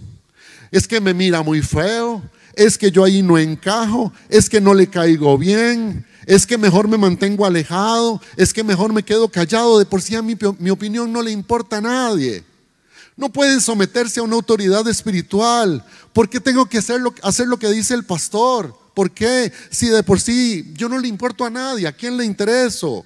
Es 0.71 0.87
que 0.87 1.01
me 1.01 1.13
mira 1.13 1.43
muy 1.43 1.61
feo, 1.61 2.23
es 2.53 2.77
que 2.77 2.91
yo 2.91 3.03
ahí 3.03 3.21
no 3.21 3.37
encajo, 3.37 4.13
es 4.29 4.49
que 4.49 4.61
no 4.61 4.73
le 4.73 4.87
caigo 4.87 5.37
bien, 5.37 6.05
es 6.25 6.47
que 6.47 6.57
mejor 6.57 6.87
me 6.87 6.97
mantengo 6.97 7.45
alejado, 7.45 8.21
es 8.37 8.53
que 8.53 8.63
mejor 8.63 8.93
me 8.93 9.03
quedo 9.03 9.27
callado, 9.27 9.79
de 9.79 9.85
por 9.85 10.01
sí 10.01 10.15
a 10.15 10.21
mi, 10.21 10.37
mi 10.59 10.69
opinión 10.69 11.11
no 11.11 11.21
le 11.21 11.31
importa 11.31 11.79
a 11.79 11.81
nadie. 11.81 12.45
No 13.17 13.27
pueden 13.27 13.59
someterse 13.59 14.21
a 14.21 14.23
una 14.23 14.35
autoridad 14.35 14.87
espiritual. 14.87 15.83
¿Por 16.13 16.29
qué 16.29 16.39
tengo 16.39 16.67
que 16.67 16.77
hacer 16.77 17.01
lo, 17.01 17.13
hacer 17.21 17.47
lo 17.47 17.59
que 17.59 17.69
dice 17.69 17.95
el 17.95 18.05
pastor? 18.05 18.86
¿Por 18.97 19.11
qué? 19.11 19.53
Si 19.69 19.89
de 19.89 20.01
por 20.01 20.19
sí 20.19 20.71
yo 20.73 20.89
no 20.89 20.97
le 20.97 21.07
importo 21.07 21.45
a 21.45 21.51
nadie, 21.51 21.85
¿a 21.85 21.91
quién 21.91 22.17
le 22.17 22.25
intereso? 22.25 23.05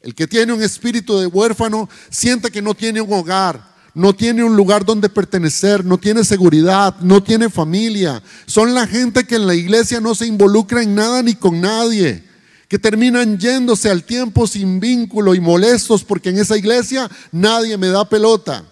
El 0.00 0.14
que 0.14 0.28
tiene 0.28 0.52
un 0.52 0.62
espíritu 0.62 1.18
de 1.18 1.26
huérfano 1.26 1.90
siente 2.08 2.52
que 2.52 2.62
no 2.62 2.72
tiene 2.72 3.00
un 3.00 3.12
hogar, 3.12 3.68
no 3.94 4.14
tiene 4.14 4.44
un 4.44 4.54
lugar 4.54 4.84
donde 4.84 5.08
pertenecer, 5.08 5.84
no 5.84 5.98
tiene 5.98 6.22
seguridad, 6.22 6.94
no 7.00 7.20
tiene 7.20 7.50
familia. 7.50 8.22
Son 8.46 8.74
la 8.74 8.86
gente 8.86 9.26
que 9.26 9.34
en 9.34 9.48
la 9.48 9.56
iglesia 9.56 10.00
no 10.00 10.14
se 10.14 10.28
involucra 10.28 10.84
en 10.84 10.94
nada 10.94 11.20
ni 11.20 11.34
con 11.34 11.60
nadie, 11.60 12.22
que 12.68 12.78
terminan 12.78 13.40
yéndose 13.40 13.90
al 13.90 14.04
tiempo 14.04 14.46
sin 14.46 14.78
vínculo 14.78 15.34
y 15.34 15.40
molestos 15.40 16.04
porque 16.04 16.28
en 16.28 16.38
esa 16.38 16.56
iglesia 16.56 17.10
nadie 17.32 17.76
me 17.76 17.88
da 17.88 18.08
pelota. 18.08 18.62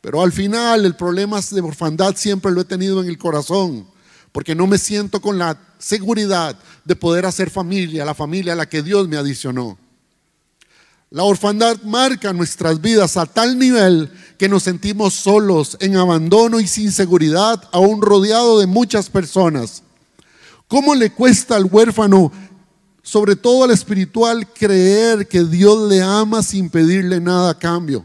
Pero 0.00 0.22
al 0.22 0.30
final 0.30 0.84
el 0.84 0.94
problema 0.94 1.40
de 1.40 1.60
orfandad 1.62 2.14
siempre 2.14 2.52
lo 2.52 2.60
he 2.60 2.64
tenido 2.64 3.02
en 3.02 3.08
el 3.08 3.18
corazón, 3.18 3.92
porque 4.34 4.56
no 4.56 4.66
me 4.66 4.78
siento 4.78 5.20
con 5.20 5.38
la 5.38 5.56
seguridad 5.78 6.58
de 6.84 6.96
poder 6.96 7.24
hacer 7.24 7.50
familia, 7.50 8.04
la 8.04 8.14
familia 8.14 8.54
a 8.54 8.56
la 8.56 8.68
que 8.68 8.82
Dios 8.82 9.06
me 9.06 9.16
adicionó. 9.16 9.78
La 11.10 11.22
orfandad 11.22 11.80
marca 11.84 12.32
nuestras 12.32 12.80
vidas 12.80 13.16
a 13.16 13.26
tal 13.26 13.56
nivel 13.56 14.10
que 14.36 14.48
nos 14.48 14.64
sentimos 14.64 15.14
solos, 15.14 15.76
en 15.78 15.96
abandono 15.96 16.58
y 16.58 16.66
sin 16.66 16.90
seguridad, 16.90 17.62
aún 17.70 18.02
rodeado 18.02 18.58
de 18.58 18.66
muchas 18.66 19.08
personas. 19.08 19.84
¿Cómo 20.66 20.96
le 20.96 21.12
cuesta 21.12 21.54
al 21.54 21.66
huérfano, 21.66 22.32
sobre 23.04 23.36
todo 23.36 23.62
al 23.62 23.70
espiritual, 23.70 24.52
creer 24.52 25.28
que 25.28 25.44
Dios 25.44 25.88
le 25.88 26.02
ama 26.02 26.42
sin 26.42 26.70
pedirle 26.70 27.20
nada 27.20 27.50
a 27.50 27.58
cambio? 27.60 28.04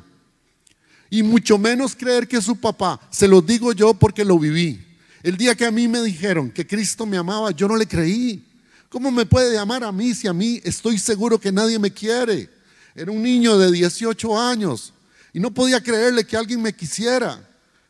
Y 1.09 1.23
mucho 1.23 1.57
menos 1.57 1.95
creer 1.95 2.27
que 2.27 2.39
su 2.39 2.55
papá. 2.55 2.99
Se 3.09 3.27
lo 3.27 3.41
digo 3.41 3.73
yo 3.73 3.95
porque 3.95 4.23
lo 4.23 4.37
viví. 4.37 4.88
El 5.21 5.37
día 5.37 5.55
que 5.55 5.65
a 5.65 5.71
mí 5.71 5.87
me 5.87 6.01
dijeron 6.01 6.49
que 6.49 6.65
Cristo 6.65 7.05
me 7.05 7.17
amaba, 7.17 7.51
yo 7.51 7.67
no 7.67 7.75
le 7.75 7.87
creí. 7.87 8.45
¿Cómo 8.89 9.11
me 9.11 9.25
puede 9.25 9.57
amar 9.57 9.83
a 9.83 9.91
mí 9.91 10.15
si 10.15 10.27
a 10.27 10.33
mí 10.33 10.61
estoy 10.63 10.97
seguro 10.97 11.39
que 11.39 11.51
nadie 11.51 11.77
me 11.77 11.91
quiere? 11.91 12.49
Era 12.95 13.11
un 13.11 13.21
niño 13.21 13.57
de 13.57 13.71
18 13.71 14.39
años 14.39 14.93
y 15.33 15.39
no 15.39 15.51
podía 15.51 15.81
creerle 15.81 16.25
que 16.25 16.37
alguien 16.37 16.61
me 16.61 16.73
quisiera. 16.73 17.45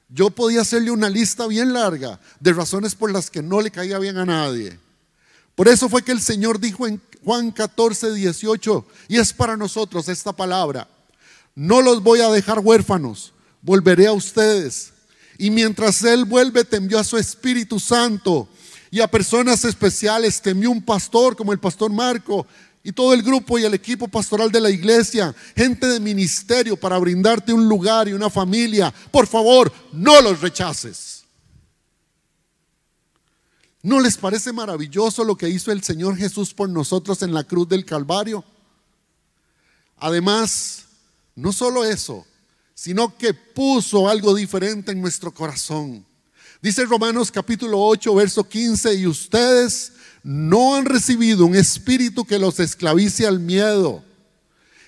Yo 0.10 0.30
podía 0.30 0.62
hacerle 0.62 0.92
una 0.92 1.10
lista 1.10 1.48
bien 1.48 1.72
larga 1.72 2.20
de 2.40 2.52
razones 2.54 2.96
por 2.96 3.12
las 3.12 3.30
que 3.30 3.44
no 3.44 3.62
le 3.62 3.72
caía 3.72 4.00
bien 4.00 4.18
a 4.18 4.26
nadie. 4.26 4.78
Por 5.56 5.68
eso 5.68 5.88
fue 5.88 6.04
que 6.04 6.12
el 6.12 6.22
Señor 6.22 6.60
dijo 6.60 6.88
en 6.88 7.02
Juan 7.24 7.52
14, 7.52 8.14
18, 8.14 8.86
y 9.08 9.18
es 9.18 9.34
para 9.34 9.56
nosotros 9.56 10.08
esta 10.10 10.32
palabra, 10.34 10.88
no 11.54 11.82
los 11.82 12.02
voy 12.02 12.22
a 12.22 12.30
dejar 12.30 12.60
huérfanos, 12.60 13.34
volveré 13.62 14.08
a 14.08 14.14
ustedes. 14.14 14.94
Y 15.42 15.50
mientras 15.52 16.04
Él 16.04 16.26
vuelve, 16.26 16.66
te 16.66 16.76
envió 16.76 17.00
a 17.00 17.04
su 17.06 17.18
Espíritu 17.18 17.80
Santo 17.80 18.50
y 18.92 19.00
a 19.00 19.08
personas 19.08 19.64
especiales, 19.64 20.42
te 20.42 20.50
envió 20.50 20.70
un 20.70 20.82
pastor 20.82 21.38
como 21.38 21.54
el 21.54 21.60
pastor 21.60 21.94
Marco 21.94 22.46
y 22.84 22.92
todo 22.92 23.14
el 23.14 23.24
grupo 23.24 23.58
y 23.58 23.64
el 23.64 23.74
equipo 23.74 24.10
pastoral 24.10 24.52
de 24.52 24.60
la 24.60 24.70
iglesia, 24.70 25.34
gente 25.56 25.88
de 25.88 26.02
ministerio 26.02 26.76
para 26.76 26.98
brindarte 26.98 27.54
un 27.54 27.70
lugar 27.70 28.10
y 28.10 28.14
una 28.14 28.30
familia. 28.30 28.94
Por 29.12 29.28
favor, 29.28 29.72
no 29.94 30.20
los 30.20 30.42
rechaces. 30.42 31.24
¿No 33.82 34.02
les 34.02 34.18
parece 34.18 34.52
maravilloso 34.52 35.24
lo 35.24 35.38
que 35.38 35.48
hizo 35.48 35.72
el 35.72 35.82
Señor 35.82 36.18
Jesús 36.18 36.54
por 36.54 36.68
nosotros 36.68 37.22
en 37.22 37.34
la 37.34 37.46
cruz 37.46 37.70
del 37.70 37.86
Calvario? 37.86 38.44
Además, 40.00 40.84
no 41.34 41.54
solo 41.54 41.86
eso, 41.86 42.26
sino 42.82 43.18
que 43.18 43.34
puso 43.34 44.08
algo 44.08 44.34
diferente 44.34 44.94
en 44.94 45.02
nuestro 45.02 45.34
corazón. 45.34 46.06
Dice 46.62 46.86
Romanos 46.86 47.30
capítulo 47.30 47.78
8, 47.78 48.16
verso 48.16 48.48
15, 48.48 48.94
y 48.94 49.06
ustedes 49.06 49.92
no 50.24 50.76
han 50.76 50.86
recibido 50.86 51.46
un 51.46 51.56
espíritu 51.56 52.24
que 52.24 52.40
los 52.40 52.58
esclavice 52.62 53.28
al 53.28 53.42
miedo. 53.42 54.02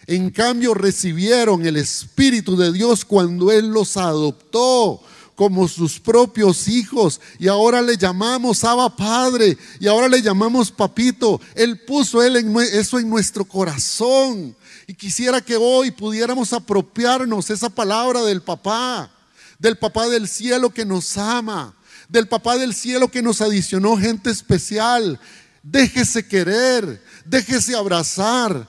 En 0.07 0.29
cambio 0.29 0.73
recibieron 0.73 1.65
el 1.65 1.75
espíritu 1.75 2.55
de 2.55 2.71
Dios 2.71 3.03
cuando 3.03 3.51
Él 3.51 3.67
los 3.67 3.97
adoptó 3.97 5.03
como 5.35 5.67
sus 5.67 5.99
propios 5.99 6.69
hijos 6.69 7.19
y 7.39 7.49
ahora 7.49 7.81
le 7.81 7.97
llamamos 7.97 8.63
Abba 8.63 8.95
Padre 8.95 9.57
y 9.81 9.87
ahora 9.87 10.07
le 10.07 10.21
llamamos 10.21 10.71
Papito. 10.71 11.41
Él 11.55 11.81
puso 11.81 12.23
eso 12.23 12.99
en 12.99 13.09
nuestro 13.09 13.43
corazón. 13.43 14.55
Y 14.87 14.93
quisiera 14.93 15.41
que 15.41 15.55
hoy 15.55 15.91
pudiéramos 15.91 16.53
apropiarnos 16.53 17.49
esa 17.49 17.69
palabra 17.69 18.23
del 18.23 18.41
papá, 18.41 19.11
del 19.59 19.77
papá 19.77 20.07
del 20.07 20.27
cielo 20.27 20.69
que 20.69 20.85
nos 20.85 21.17
ama, 21.17 21.75
del 22.09 22.27
papá 22.27 22.57
del 22.57 22.73
cielo 22.73 23.09
que 23.09 23.21
nos 23.21 23.41
adicionó 23.41 23.97
gente 23.97 24.29
especial. 24.29 25.19
Déjese 25.63 26.27
querer, 26.27 27.01
déjese 27.25 27.75
abrazar, 27.75 28.67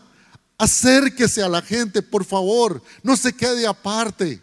acérquese 0.59 1.43
a 1.43 1.49
la 1.49 1.63
gente, 1.63 2.03
por 2.03 2.25
favor, 2.25 2.83
no 3.03 3.17
se 3.17 3.33
quede 3.33 3.67
aparte. 3.67 4.41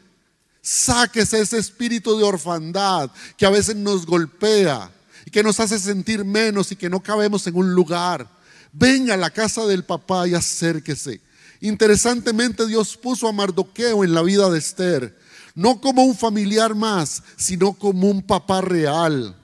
Sáquese 0.62 1.40
ese 1.40 1.58
espíritu 1.58 2.18
de 2.18 2.24
orfandad 2.24 3.10
que 3.38 3.46
a 3.46 3.50
veces 3.50 3.76
nos 3.76 4.06
golpea 4.06 4.92
y 5.26 5.32
que 5.32 5.44
nos 5.44 5.60
hace 5.60 5.80
sentir 5.80 6.26
menos 6.26 6.72
y 6.72 6.76
que 6.76 6.90
no 6.90 7.02
cabemos 7.02 7.48
en 7.48 7.56
un 7.56 7.74
lugar. 7.74 8.30
Venga 8.72 9.14
a 9.14 9.18
la 9.18 9.30
casa 9.30 9.66
del 9.66 9.84
papá 9.84 10.28
y 10.28 10.36
acérquese. 10.36 11.22
Interesantemente 11.62 12.66
Dios 12.66 12.96
puso 12.96 13.28
a 13.28 13.34
Mardoqueo 13.34 14.04
en 14.04 14.14
la 14.14 14.22
vida 14.22 14.50
de 14.50 14.60
Esther, 14.60 15.18
no 15.56 15.82
como 15.82 16.04
un 16.04 16.16
familiar 16.16 16.74
más, 16.74 17.24
sino 17.36 17.74
como 17.74 18.10
un 18.10 18.22
papá 18.22 18.62
real. 18.62 19.36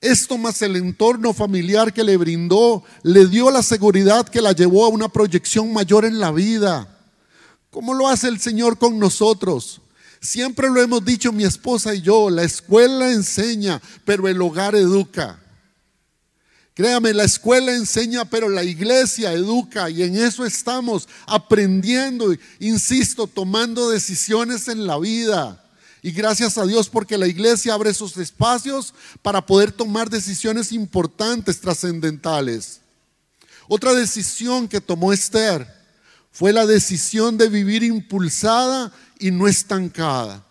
Esto 0.00 0.38
más 0.38 0.62
el 0.62 0.76
entorno 0.76 1.34
familiar 1.34 1.92
que 1.92 2.04
le 2.04 2.16
brindó, 2.16 2.84
le 3.02 3.26
dio 3.26 3.50
la 3.50 3.62
seguridad 3.62 4.28
que 4.28 4.40
la 4.40 4.52
llevó 4.52 4.86
a 4.86 4.88
una 4.88 5.08
proyección 5.08 5.72
mayor 5.72 6.04
en 6.04 6.20
la 6.20 6.30
vida. 6.30 6.88
¿Cómo 7.70 7.94
lo 7.94 8.08
hace 8.08 8.28
el 8.28 8.40
Señor 8.40 8.78
con 8.78 8.98
nosotros? 8.98 9.80
Siempre 10.20 10.68
lo 10.70 10.80
hemos 10.80 11.04
dicho 11.04 11.32
mi 11.32 11.44
esposa 11.44 11.94
y 11.94 12.00
yo, 12.00 12.30
la 12.30 12.44
escuela 12.44 13.12
enseña, 13.12 13.80
pero 14.04 14.28
el 14.28 14.40
hogar 14.40 14.74
educa. 14.74 15.38
Créame, 16.74 17.12
la 17.12 17.24
escuela 17.24 17.74
enseña, 17.74 18.24
pero 18.24 18.48
la 18.48 18.62
iglesia 18.62 19.32
educa 19.32 19.90
y 19.90 20.02
en 20.02 20.16
eso 20.16 20.46
estamos 20.46 21.08
aprendiendo, 21.26 22.32
insisto, 22.58 23.26
tomando 23.26 23.90
decisiones 23.90 24.68
en 24.68 24.86
la 24.86 24.98
vida. 24.98 25.62
Y 26.02 26.12
gracias 26.12 26.56
a 26.56 26.64
Dios 26.64 26.88
porque 26.88 27.18
la 27.18 27.26
iglesia 27.26 27.74
abre 27.74 27.90
esos 27.90 28.16
espacios 28.16 28.94
para 29.20 29.44
poder 29.44 29.72
tomar 29.72 30.08
decisiones 30.08 30.72
importantes, 30.72 31.60
trascendentales. 31.60 32.80
Otra 33.68 33.92
decisión 33.92 34.66
que 34.66 34.80
tomó 34.80 35.12
Esther 35.12 35.66
fue 36.32 36.52
la 36.52 36.66
decisión 36.66 37.36
de 37.36 37.48
vivir 37.48 37.82
impulsada 37.82 38.92
y 39.18 39.30
no 39.30 39.46
estancada. 39.46 40.44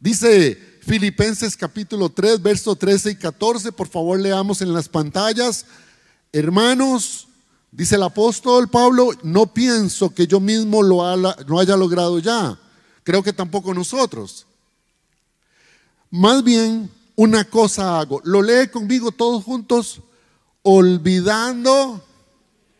Dice 0.00 0.71
Filipenses 0.84 1.56
capítulo 1.56 2.08
3, 2.08 2.42
verso 2.42 2.74
13 2.74 3.12
y 3.12 3.14
14. 3.14 3.70
Por 3.70 3.88
favor, 3.88 4.18
leamos 4.18 4.62
en 4.62 4.72
las 4.72 4.88
pantallas. 4.88 5.64
Hermanos, 6.32 7.28
dice 7.70 7.94
el 7.94 8.02
apóstol 8.02 8.68
Pablo, 8.68 9.10
no 9.22 9.46
pienso 9.46 10.12
que 10.12 10.26
yo 10.26 10.40
mismo 10.40 10.82
lo, 10.82 11.06
haya 11.06 11.76
logrado 11.76 12.18
ya. 12.18 12.58
Creo 13.04 13.22
que 13.22 13.32
tampoco 13.32 13.72
nosotros. 13.72 14.44
Más 16.10 16.42
bien, 16.42 16.90
una 17.14 17.44
cosa 17.44 18.00
hago. 18.00 18.20
Lo 18.24 18.42
lee 18.42 18.66
conmigo 18.66 19.12
todos 19.12 19.44
juntos, 19.44 20.00
olvidando 20.62 22.04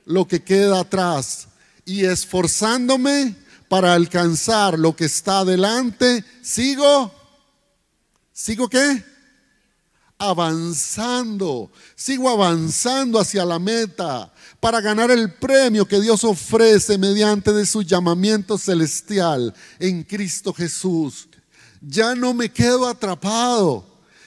lo 0.06 0.26
que 0.26 0.42
queda 0.42 0.80
atrás 0.80 1.46
y 1.84 2.04
esforzándome 2.04 3.36
para 3.68 3.94
alcanzar 3.94 4.76
lo 4.76 4.96
que 4.96 5.04
está 5.04 5.38
adelante. 5.38 6.24
Sigo 6.42 7.21
¿Sigo 8.32 8.68
qué? 8.68 9.04
Avanzando. 10.18 11.70
Sigo 11.94 12.30
avanzando 12.30 13.18
hacia 13.18 13.44
la 13.44 13.58
meta 13.58 14.32
para 14.60 14.80
ganar 14.80 15.10
el 15.10 15.32
premio 15.34 15.86
que 15.86 16.00
Dios 16.00 16.24
ofrece 16.24 16.96
mediante 16.96 17.52
de 17.52 17.66
su 17.66 17.82
llamamiento 17.82 18.56
celestial 18.56 19.54
en 19.78 20.04
Cristo 20.04 20.52
Jesús. 20.52 21.28
Ya 21.80 22.14
no 22.14 22.32
me 22.32 22.50
quedo 22.50 22.88
atrapado. 22.88 23.84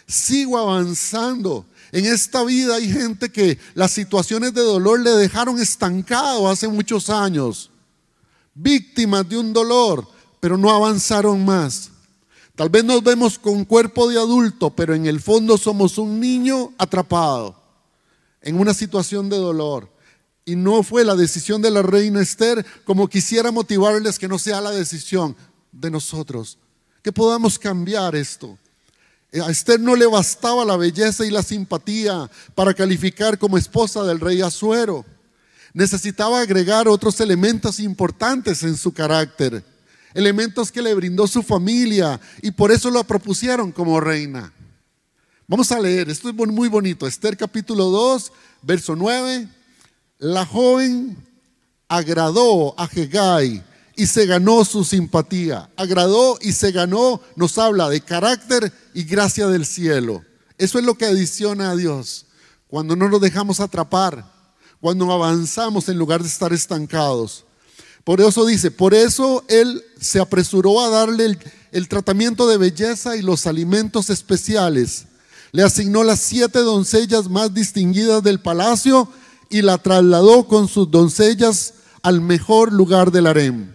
Sigo 0.07 0.57
avanzando. 0.57 1.65
En 1.91 2.05
esta 2.05 2.43
vida 2.43 2.75
hay 2.75 2.91
gente 2.91 3.31
que 3.31 3.57
las 3.73 3.91
situaciones 3.91 4.53
de 4.53 4.61
dolor 4.61 4.99
le 4.99 5.11
dejaron 5.11 5.59
estancado 5.59 6.49
hace 6.49 6.67
muchos 6.67 7.09
años. 7.09 7.71
Víctimas 8.53 9.27
de 9.27 9.37
un 9.37 9.53
dolor, 9.53 10.05
pero 10.41 10.57
no 10.57 10.69
avanzaron 10.69 11.43
más. 11.45 11.91
Tal 12.55 12.69
vez 12.69 12.85
nos 12.85 13.03
vemos 13.03 13.37
con 13.37 13.65
cuerpo 13.65 14.07
de 14.07 14.17
adulto, 14.17 14.69
pero 14.69 14.95
en 14.95 15.05
el 15.05 15.19
fondo 15.19 15.57
somos 15.57 15.97
un 15.97 16.19
niño 16.19 16.73
atrapado 16.77 17.61
en 18.41 18.57
una 18.57 18.73
situación 18.73 19.29
de 19.29 19.37
dolor. 19.37 19.91
Y 20.45 20.55
no 20.55 20.83
fue 20.83 21.03
la 21.03 21.15
decisión 21.15 21.61
de 21.61 21.71
la 21.71 21.81
reina 21.81 22.21
Esther 22.21 22.65
como 22.85 23.09
quisiera 23.09 23.51
motivarles 23.51 24.17
que 24.17 24.27
no 24.27 24.39
sea 24.39 24.61
la 24.61 24.71
decisión 24.71 25.35
de 25.71 25.91
nosotros, 25.91 26.57
que 27.01 27.11
podamos 27.11 27.59
cambiar 27.59 28.15
esto. 28.15 28.57
A 29.33 29.51
Esther 29.51 29.79
no 29.79 29.95
le 29.95 30.05
bastaba 30.05 30.63
la 30.63 30.77
belleza 30.77 31.25
y 31.25 31.31
la 31.31 31.43
simpatía 31.43 32.29
para 32.53 32.73
calificar 32.73 33.37
como 33.37 33.57
esposa 33.57 34.03
del 34.03 34.21
rey 34.21 34.41
Asuero. 34.41 35.03
Necesitaba 35.73 36.39
agregar 36.39 36.87
otros 36.87 37.19
elementos 37.19 37.81
importantes 37.81 38.63
en 38.63 38.77
su 38.77 38.93
carácter, 38.93 39.61
elementos 40.15 40.71
que 40.71 40.81
le 40.81 40.95
brindó 40.95 41.27
su 41.27 41.43
familia 41.43 42.19
y 42.41 42.49
por 42.49 42.71
eso 42.71 42.89
lo 42.89 43.03
propusieron 43.03 43.71
como 43.71 43.99
reina. 43.99 44.51
Vamos 45.45 45.71
a 45.71 45.79
leer, 45.79 46.09
esto 46.09 46.29
es 46.29 46.35
muy 46.35 46.69
bonito. 46.69 47.05
Esther 47.05 47.37
capítulo 47.37 47.85
2, 47.85 48.31
verso 48.63 48.95
9. 48.95 49.47
La 50.17 50.45
joven 50.45 51.15
agradó 51.87 52.73
a 52.79 52.89
Hegai 52.91 53.63
y 53.95 54.07
se 54.07 54.25
ganó 54.25 54.65
su 54.65 54.83
simpatía. 54.83 55.69
Agradó 55.75 56.39
y 56.41 56.53
se 56.53 56.71
ganó, 56.71 57.21
nos 57.35 57.57
habla 57.57 57.89
de 57.89 58.01
carácter 58.01 58.71
y 58.93 59.03
gracia 59.03 59.47
del 59.47 59.65
cielo. 59.65 60.23
Eso 60.57 60.79
es 60.79 60.85
lo 60.85 60.95
que 60.95 61.05
adiciona 61.05 61.71
a 61.71 61.75
Dios. 61.75 62.25
Cuando 62.67 62.95
no 62.95 63.09
nos 63.09 63.21
dejamos 63.21 63.59
atrapar, 63.59 64.25
cuando 64.79 65.11
avanzamos 65.11 65.89
en 65.89 65.97
lugar 65.97 66.21
de 66.21 66.29
estar 66.29 66.53
estancados. 66.53 67.45
Por 68.05 68.21
eso 68.21 68.45
dice, 68.45 68.69
por 68.69 68.93
eso 68.93 69.43
Él 69.47 69.83
se 69.99 70.19
apresuró 70.19 70.79
a 70.79 70.89
darle 70.89 71.39
el, 71.71 71.87
tratamiento 71.89 72.47
de 72.47 72.57
belleza 72.57 73.17
y 73.17 73.23
los 73.23 73.47
alimentos 73.47 74.11
especiales. 74.11 75.07
Le 75.51 75.63
asignó 75.63 76.03
las 76.03 76.19
siete 76.19 76.59
doncellas 76.59 77.27
más 77.27 77.51
distinguidas 77.53 78.21
del 78.21 78.39
palacio 78.39 79.09
y 79.49 79.63
la 79.63 79.79
trasladó 79.79 80.47
con 80.47 80.67
sus 80.67 80.91
doncellas 80.91 81.73
al 82.03 82.21
mejor 82.21 82.71
lugar 82.71 83.11
del 83.11 83.25
harem. 83.25 83.71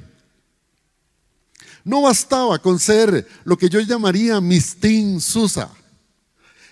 No 1.83 2.03
bastaba 2.03 2.61
con 2.61 2.79
ser 2.79 3.27
lo 3.43 3.59
que 3.59 3.69
yo 3.69 3.81
llamaría 3.81 4.41
mistín 4.41 5.21
Susa. 5.21 5.71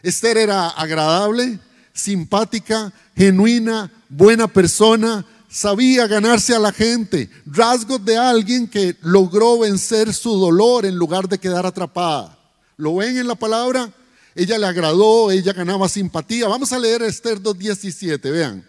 Esther 0.05 0.37
era 0.37 0.69
agradable, 0.69 1.59
simpática, 1.93 2.93
genuina, 3.17 3.91
buena 4.09 4.47
persona, 4.47 5.27
sabía 5.49 6.07
ganarse 6.07 6.55
a 6.55 6.59
la 6.59 6.73
gente, 6.73 7.31
rasgos 7.47 8.05
de 8.05 8.17
alguien 8.17 8.69
que 8.69 8.97
logró 9.03 9.59
vencer 9.59 10.13
su 10.13 10.39
dolor 10.39 10.85
en 10.87 10.97
lugar 10.97 11.29
de 11.29 11.39
quedar 11.39 11.67
atrapada. 11.67 12.39
¿Lo 12.77 12.97
ven 12.97 13.17
en 13.17 13.27
la 13.27 13.35
palabra? 13.35 13.93
Ella 14.35 14.59
le 14.59 14.67
agradó, 14.67 15.31
ella 15.31 15.53
ganaba 15.53 15.89
simpatía. 15.89 16.47
Vamos 16.47 16.73
a 16.73 16.79
leer 16.79 17.03
Esther 17.03 17.41
2.17, 17.41 18.31
vean. 18.31 18.65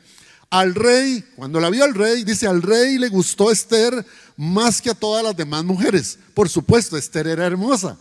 Al 0.49 0.73
rey, 0.73 1.23
cuando 1.35 1.59
la 1.59 1.69
vio 1.69 1.83
al 1.83 1.93
rey, 1.93 2.23
dice, 2.23 2.47
al 2.47 2.63
rey 2.63 2.97
le 2.97 3.09
gustó 3.09 3.51
Esther 3.51 4.03
más 4.35 4.81
que 4.81 4.89
a 4.89 4.95
todas 4.95 5.23
las 5.23 5.37
demás 5.37 5.63
mujeres. 5.63 6.17
Por 6.33 6.49
supuesto, 6.49 6.97
Esther 6.97 7.27
era 7.27 7.45
hermosa. 7.45 7.97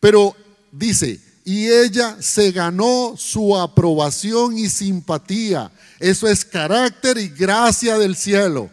Pero 0.00 0.34
dice, 0.72 1.20
y 1.44 1.68
ella 1.68 2.16
se 2.20 2.52
ganó 2.52 3.14
su 3.16 3.56
aprobación 3.56 4.56
y 4.56 4.68
simpatía. 4.68 5.70
Eso 5.98 6.28
es 6.28 6.44
carácter 6.44 7.18
y 7.18 7.28
gracia 7.28 7.98
del 7.98 8.16
cielo. 8.16 8.70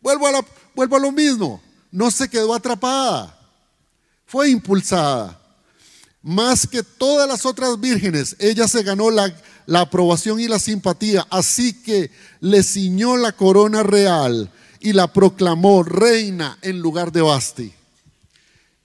Vuelvo 0.00 0.26
a, 0.26 0.98
lo 0.98 1.12
mismo. 1.12 1.62
No 1.90 2.10
se 2.10 2.28
quedó 2.28 2.54
atrapada. 2.54 3.38
Fue 4.26 4.50
impulsada. 4.50 5.40
Más 6.22 6.66
que 6.66 6.82
todas 6.82 7.28
las 7.28 7.44
otras 7.46 7.78
vírgenes, 7.80 8.36
ella 8.38 8.66
se 8.68 8.82
ganó 8.82 9.10
la 9.10 9.34
la 9.66 9.80
aprobación 9.80 10.40
y 10.40 10.48
la 10.48 10.58
simpatía. 10.58 11.26
Así 11.30 11.82
que 11.82 12.10
le 12.40 12.62
ciñó 12.62 13.16
la 13.16 13.32
corona 13.32 13.82
real 13.82 14.50
y 14.80 14.92
la 14.92 15.12
proclamó 15.12 15.82
reina 15.82 16.58
en 16.62 16.80
lugar 16.80 17.12
de 17.12 17.22
Basti. 17.22 17.72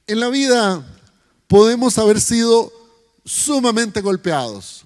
En 0.07 0.19
la 0.19 0.29
vida 0.29 0.98
podemos 1.49 1.97
haber 1.97 2.21
sido 2.21 2.71
sumamente 3.25 3.99
golpeados. 3.99 4.83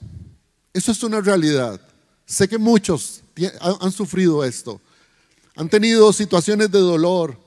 Eso 0.73 0.91
es 0.91 1.03
una 1.03 1.21
realidad. 1.21 1.79
Sé 2.25 2.47
que 2.47 2.57
muchos 2.57 3.21
han 3.59 3.91
sufrido 3.91 4.43
esto. 4.43 4.81
Han 5.55 5.69
tenido 5.69 6.11
situaciones 6.11 6.71
de 6.71 6.79
dolor. 6.79 7.37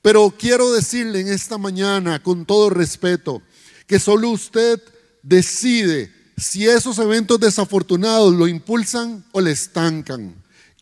Pero 0.00 0.34
quiero 0.36 0.72
decirle 0.72 1.20
en 1.20 1.28
esta 1.28 1.58
mañana, 1.58 2.22
con 2.22 2.46
todo 2.46 2.70
respeto, 2.70 3.42
que 3.86 4.00
solo 4.00 4.30
usted 4.30 4.80
decide 5.22 6.12
si 6.36 6.66
esos 6.66 6.98
eventos 6.98 7.38
desafortunados 7.38 8.32
lo 8.32 8.48
impulsan 8.48 9.24
o 9.32 9.40
le 9.40 9.50
estancan. 9.50 10.34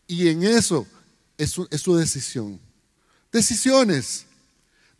Y 0.07 0.27
en 0.27 0.43
eso 0.43 0.87
es 1.37 1.51
su, 1.51 1.95
decisión. 1.95 2.59
Decisiones. 3.31 4.25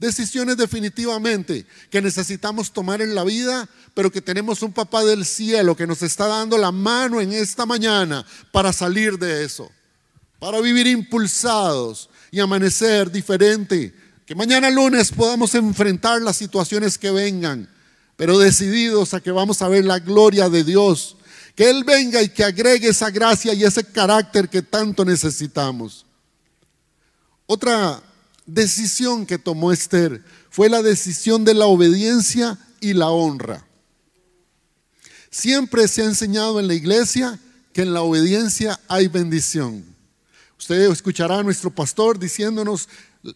Decisiones 0.01 0.57
definitivamente 0.57 1.67
que 1.91 2.01
necesitamos 2.01 2.73
tomar 2.73 3.03
en 3.03 3.13
la 3.13 3.23
vida, 3.23 3.69
pero 3.93 4.11
que 4.11 4.19
tenemos 4.19 4.63
un 4.63 4.73
papá 4.73 5.03
del 5.03 5.23
cielo 5.25 5.75
que 5.75 5.85
nos 5.85 6.01
está 6.01 6.25
dando 6.25 6.57
la 6.57 6.71
mano 6.71 7.21
en 7.21 7.31
esta 7.31 7.67
mañana 7.67 8.25
para 8.51 8.73
salir 8.73 9.19
de 9.19 9.45
eso, 9.45 9.71
para 10.39 10.59
vivir 10.59 10.87
impulsados 10.87 12.09
y 12.31 12.39
amanecer 12.39 13.11
diferente. 13.11 13.93
Que 14.25 14.33
mañana 14.33 14.71
lunes 14.71 15.11
podamos 15.11 15.53
enfrentar 15.53 16.19
las 16.19 16.35
situaciones 16.35 16.97
que 16.97 17.11
vengan 17.11 17.69
pero 18.15 18.37
decididos 18.37 19.13
a 19.13 19.19
que 19.19 19.31
vamos 19.31 19.61
a 19.61 19.67
ver 19.67 19.83
la 19.85 19.99
gloria 19.99 20.49
de 20.49 20.63
Dios. 20.63 21.17
Que 21.55 21.69
Él 21.69 21.83
venga 21.83 22.21
y 22.21 22.29
que 22.29 22.43
agregue 22.43 22.89
esa 22.89 23.09
gracia 23.09 23.53
y 23.53 23.63
ese 23.63 23.83
carácter 23.83 24.49
que 24.49 24.61
tanto 24.61 25.03
necesitamos. 25.03 26.05
Otra 27.45 28.01
decisión 28.45 29.25
que 29.25 29.37
tomó 29.37 29.71
Esther 29.71 30.23
fue 30.49 30.69
la 30.69 30.81
decisión 30.81 31.45
de 31.45 31.53
la 31.53 31.65
obediencia 31.65 32.57
y 32.79 32.93
la 32.93 33.09
honra. 33.09 33.65
Siempre 35.29 35.87
se 35.87 36.01
ha 36.01 36.05
enseñado 36.05 36.59
en 36.59 36.67
la 36.67 36.73
iglesia 36.73 37.39
que 37.73 37.83
en 37.83 37.93
la 37.93 38.01
obediencia 38.01 38.79
hay 38.87 39.07
bendición. 39.07 39.85
Usted 40.59 40.91
escuchará 40.91 41.39
a 41.39 41.43
nuestro 41.43 41.71
pastor 41.71 42.19
diciéndonos 42.19 42.89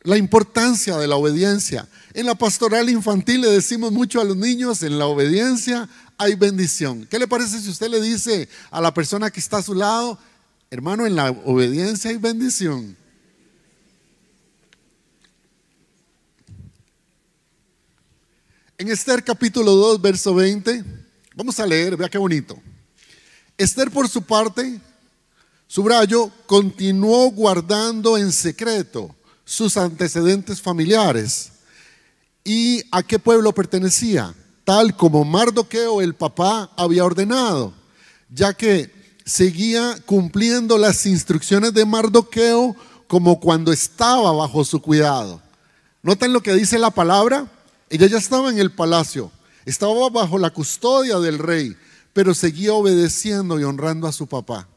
la 0.03 0.17
importancia 0.17 0.97
de 0.97 1.07
la 1.07 1.15
obediencia. 1.15 1.87
En 2.13 2.25
la 2.25 2.35
pastoral 2.35 2.89
infantil 2.89 3.41
le 3.41 3.49
decimos 3.49 3.91
mucho 3.91 4.19
a 4.19 4.23
los 4.23 4.35
niños, 4.35 4.83
en 4.83 4.99
la 4.99 5.05
obediencia 5.05 5.87
hay 6.17 6.35
bendición. 6.35 7.07
¿Qué 7.09 7.19
le 7.19 7.27
parece 7.27 7.59
si 7.59 7.69
usted 7.69 7.89
le 7.89 8.01
dice 8.01 8.49
a 8.71 8.81
la 8.81 8.93
persona 8.93 9.31
que 9.31 9.39
está 9.39 9.57
a 9.57 9.63
su 9.63 9.73
lado, 9.73 10.19
hermano, 10.69 11.05
en 11.05 11.15
la 11.15 11.31
obediencia 11.31 12.11
hay 12.11 12.17
bendición? 12.17 12.97
En 18.77 18.89
Esther 18.89 19.23
capítulo 19.23 19.71
2, 19.71 20.01
verso 20.01 20.35
20, 20.35 20.83
vamos 21.33 21.57
a 21.61 21.65
leer, 21.65 21.95
vea 21.95 22.09
qué 22.09 22.17
bonito. 22.17 22.61
Esther 23.57 23.89
por 23.89 24.09
su 24.09 24.21
parte, 24.21 24.81
subrayo, 25.65 26.29
continuó 26.45 27.31
guardando 27.31 28.17
en 28.17 28.33
secreto 28.33 29.15
sus 29.45 29.77
antecedentes 29.77 30.61
familiares 30.61 31.53
y 32.43 32.83
a 32.91 33.01
qué 33.01 33.17
pueblo 33.17 33.53
pertenecía, 33.53 34.35
tal 34.65 34.93
como 34.97 35.23
Mardoqueo, 35.23 36.01
el 36.01 36.13
papá, 36.13 36.69
había 36.75 37.05
ordenado, 37.05 37.73
ya 38.29 38.53
que 38.53 38.91
seguía 39.23 39.97
cumpliendo 40.05 40.77
las 40.77 41.05
instrucciones 41.05 41.73
de 41.73 41.85
Mardoqueo 41.85 42.75
como 43.07 43.39
cuando 43.39 43.71
estaba 43.71 44.33
bajo 44.33 44.65
su 44.65 44.81
cuidado. 44.81 45.41
¿Notan 46.03 46.33
lo 46.33 46.43
que 46.43 46.53
dice 46.53 46.77
la 46.77 46.91
palabra? 46.91 47.49
Ella 47.89 48.07
ya 48.07 48.17
estaba 48.17 48.49
en 48.49 48.59
el 48.59 48.71
palacio, 48.71 49.31
estaba 49.65 50.09
bajo 50.09 50.37
la 50.37 50.49
custodia 50.49 51.19
del 51.19 51.39
rey, 51.39 51.75
pero 52.13 52.33
seguía 52.33 52.73
obedeciendo 52.73 53.59
y 53.59 53.63
honrando 53.63 54.07
a 54.07 54.11
su 54.11 54.27
papá 54.27 54.67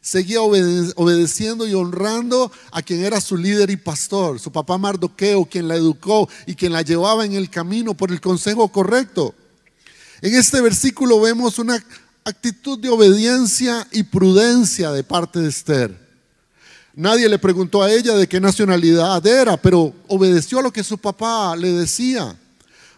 seguía 0.00 0.40
obedeciendo 0.40 1.66
y 1.66 1.74
honrando 1.74 2.50
a 2.70 2.82
quien 2.82 3.04
era 3.04 3.20
su 3.20 3.36
líder 3.36 3.70
y 3.70 3.76
pastor, 3.76 4.38
su 4.40 4.50
papá 4.50 4.78
Mardoqueo, 4.78 5.44
quien 5.44 5.68
la 5.68 5.76
educó 5.76 6.28
y 6.46 6.54
quien 6.54 6.72
la 6.72 6.82
llevaba 6.82 7.24
en 7.24 7.34
el 7.34 7.50
camino 7.50 7.94
por 7.94 8.10
el 8.10 8.20
consejo 8.20 8.68
correcto. 8.68 9.34
En 10.20 10.34
este 10.34 10.60
versículo 10.60 11.20
vemos 11.20 11.58
una 11.58 11.82
actitud 12.24 12.78
de 12.78 12.88
obediencia 12.88 13.86
y 13.92 14.02
prudencia 14.04 14.92
de 14.92 15.04
parte 15.04 15.40
de 15.40 15.48
Esther. 15.48 16.07
Nadie 16.98 17.28
le 17.28 17.38
preguntó 17.38 17.80
a 17.80 17.92
ella 17.92 18.16
de 18.16 18.26
qué 18.26 18.40
nacionalidad 18.40 19.24
era, 19.24 19.56
pero 19.56 19.94
obedeció 20.08 20.58
a 20.58 20.62
lo 20.62 20.72
que 20.72 20.82
su 20.82 20.98
papá 20.98 21.54
le 21.54 21.70
decía. 21.70 22.36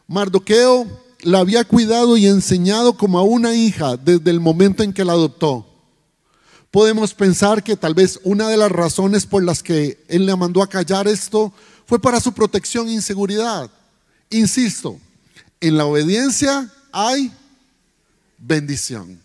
Mardoqueo 0.07 0.87
la 1.21 1.41
había 1.41 1.65
cuidado 1.65 2.17
y 2.17 2.27
enseñado 2.27 2.95
como 2.95 3.19
a 3.19 3.23
una 3.23 3.55
hija 3.55 3.99
desde 3.99 4.31
el 4.31 4.41
momento 4.41 4.83
en 4.83 4.95
que 4.95 5.05
la 5.05 5.13
adoptó 5.13 5.67
podemos 6.71 7.15
pensar 7.15 7.63
que 7.63 7.77
tal 7.77 7.95
vez 7.95 8.21
una 8.23 8.49
de 8.49 8.57
las 8.57 8.71
razones 8.71 9.27
por 9.27 9.43
las 9.43 9.63
que 9.63 10.03
Él 10.09 10.27
le 10.27 10.37
mandó 10.37 10.63
a 10.63 10.69
callar 10.69 11.09
esto 11.09 11.53
fue 11.85 12.01
para 12.01 12.21
su 12.21 12.33
protección 12.33 12.89
e 12.89 12.93
inseguridad. 12.93 13.71
Insisto, 14.31 14.99
en 15.61 15.77
la 15.77 15.85
obediencia 15.85 16.73
hay 16.93 17.33
bendición. 18.39 19.21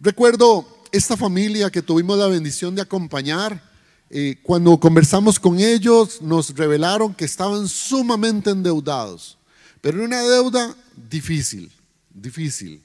Recuerdo 0.00 0.77
esta 0.92 1.16
familia 1.16 1.70
que 1.70 1.82
tuvimos 1.82 2.18
la 2.18 2.26
bendición 2.26 2.74
de 2.74 2.82
acompañar, 2.82 3.62
eh, 4.10 4.38
cuando 4.42 4.78
conversamos 4.78 5.38
con 5.38 5.58
ellos, 5.58 6.22
nos 6.22 6.54
revelaron 6.56 7.14
que 7.14 7.24
estaban 7.24 7.68
sumamente 7.68 8.50
endeudados, 8.50 9.36
pero 9.80 10.02
una 10.02 10.22
deuda 10.22 10.74
difícil, 11.10 11.70
difícil. 12.10 12.82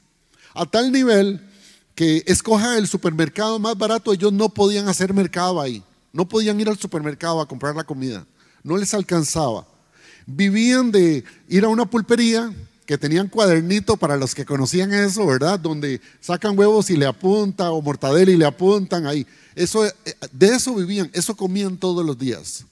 A 0.54 0.66
tal 0.66 0.92
nivel 0.92 1.42
que 1.96 2.24
escojan 2.28 2.78
el 2.78 2.88
supermercado 2.88 3.58
más 3.60 3.78
barato, 3.78 4.14
ellos 4.14 4.34
no 4.34 4.50
podían 4.50 4.88
hacer 4.88 5.14
mercado 5.14 5.62
ahí, 5.62 5.82
no 6.12 6.28
podían 6.28 6.60
ir 6.60 6.68
al 6.68 6.78
supermercado 6.78 7.40
a 7.40 7.48
comprar 7.48 7.76
la 7.76 7.84
comida, 7.84 8.26
no 8.64 8.78
les 8.78 8.94
alcanzaba. 8.94 9.66
Vivían 10.26 10.92
de 10.92 11.24
ir 11.48 11.64
a 11.66 11.70
una 11.70 11.86
pulpería, 11.86 12.54
que 12.86 12.98
tenían 12.98 13.30
cuadernito 13.30 13.98
para 13.98 14.18
los 14.18 14.36
que 14.36 14.46
conocían 14.46 14.94
eso, 14.94 15.26
¿verdad? 15.26 15.60
Donde 15.60 16.02
sacan 16.20 16.58
huevos 16.58 16.90
y 16.90 16.98
le 16.98 17.06
apuntan, 17.06 17.68
o 17.68 17.82
mortadela 17.82 18.32
y 18.32 18.38
le 18.38 18.46
apuntan 18.46 19.06
ahí. 19.06 19.26
Eso, 19.56 19.86
eh, 19.86 19.94
de 20.32 20.48
eso 20.56 20.76
vivían, 20.76 21.10
eso 21.14 21.36
comían 21.36 21.78
todos 21.78 22.06
los 22.06 22.18
días. 22.18 22.66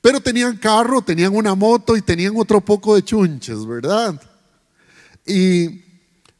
Pero 0.00 0.20
tenían 0.20 0.56
carro, 0.56 1.02
tenían 1.02 1.34
una 1.34 1.54
moto 1.54 1.96
y 1.96 2.02
tenían 2.02 2.36
otro 2.36 2.60
poco 2.60 2.94
de 2.94 3.02
chunches, 3.02 3.66
¿verdad? 3.66 4.20
Y 5.26 5.82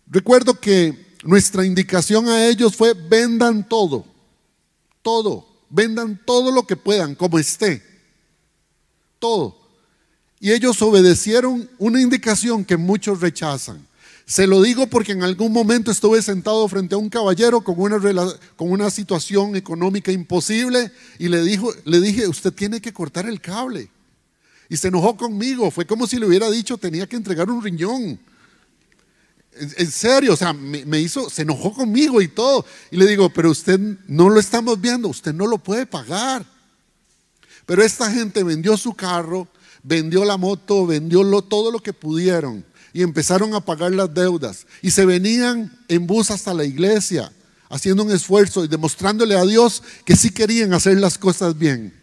recuerdo 0.06 0.54
que 0.54 1.14
nuestra 1.24 1.64
indicación 1.64 2.28
a 2.28 2.46
ellos 2.46 2.76
fue 2.76 2.94
vendan 2.94 3.66
todo, 3.68 4.04
todo, 5.02 5.46
vendan 5.70 6.20
todo 6.24 6.52
lo 6.52 6.66
que 6.66 6.76
puedan, 6.76 7.14
como 7.14 7.38
esté, 7.38 7.82
todo. 9.18 9.57
Y 10.40 10.52
ellos 10.52 10.80
obedecieron 10.82 11.68
una 11.78 12.00
indicación 12.00 12.64
que 12.64 12.76
muchos 12.76 13.20
rechazan. 13.20 13.86
Se 14.24 14.46
lo 14.46 14.60
digo 14.60 14.86
porque 14.86 15.12
en 15.12 15.22
algún 15.22 15.52
momento 15.52 15.90
estuve 15.90 16.20
sentado 16.20 16.68
frente 16.68 16.94
a 16.94 16.98
un 16.98 17.08
caballero 17.08 17.62
con 17.62 17.76
una, 17.78 18.90
situación 18.90 19.56
económica 19.56 20.12
imposible 20.12 20.92
y 21.18 21.28
le, 21.28 21.42
le 21.84 22.00
dije, 22.00 22.28
usted 22.28 22.52
tiene 22.52 22.80
que 22.80 22.92
cortar 22.92 23.26
el 23.26 23.40
cable. 23.40 23.90
Y 24.68 24.76
se 24.76 24.88
enojó 24.88 25.16
conmigo. 25.16 25.70
Fue 25.70 25.86
como 25.86 26.06
si 26.06 26.18
le 26.18 26.26
hubiera 26.26 26.50
dicho, 26.50 26.76
tenía 26.76 27.06
que 27.06 27.16
entregar 27.16 27.50
un 27.50 27.62
riñón. 27.62 28.20
En, 29.78 29.90
serio, 29.90 30.34
o 30.34 30.36
sea, 30.36 30.52
me 30.52 31.00
hizo, 31.00 31.30
se 31.30 31.42
enojó 31.42 31.72
conmigo 31.72 32.20
y 32.20 32.28
todo. 32.28 32.66
Y 32.90 32.98
le 32.98 33.06
digo, 33.06 33.30
pero 33.30 33.50
usted 33.50 33.80
no 34.06 34.28
lo 34.28 34.38
estamos 34.38 34.78
viendo, 34.78 35.08
usted 35.08 35.32
no 35.32 35.46
lo 35.46 35.56
puede 35.56 35.86
pagar. 35.86 36.44
Pero 37.64 37.82
esta 37.82 38.10
gente 38.12 38.42
vendió 38.42 38.76
su 38.76 38.92
carro, 38.92 39.48
vendió 39.82 40.24
la 40.24 40.36
moto, 40.36 40.86
vendió 40.86 41.22
todo 41.42 41.70
lo 41.70 41.80
que 41.80 41.92
pudieron 41.92 42.64
y 42.92 43.02
empezaron 43.02 43.54
a 43.54 43.60
pagar 43.60 43.92
las 43.92 44.12
deudas. 44.12 44.66
Y 44.82 44.90
se 44.90 45.04
venían 45.04 45.76
en 45.88 46.06
bus 46.06 46.30
hasta 46.30 46.54
la 46.54 46.64
iglesia, 46.64 47.32
haciendo 47.68 48.02
un 48.02 48.12
esfuerzo 48.12 48.64
y 48.64 48.68
demostrándole 48.68 49.36
a 49.36 49.44
Dios 49.44 49.82
que 50.04 50.16
sí 50.16 50.30
querían 50.30 50.72
hacer 50.72 50.98
las 50.98 51.18
cosas 51.18 51.56
bien. 51.56 51.94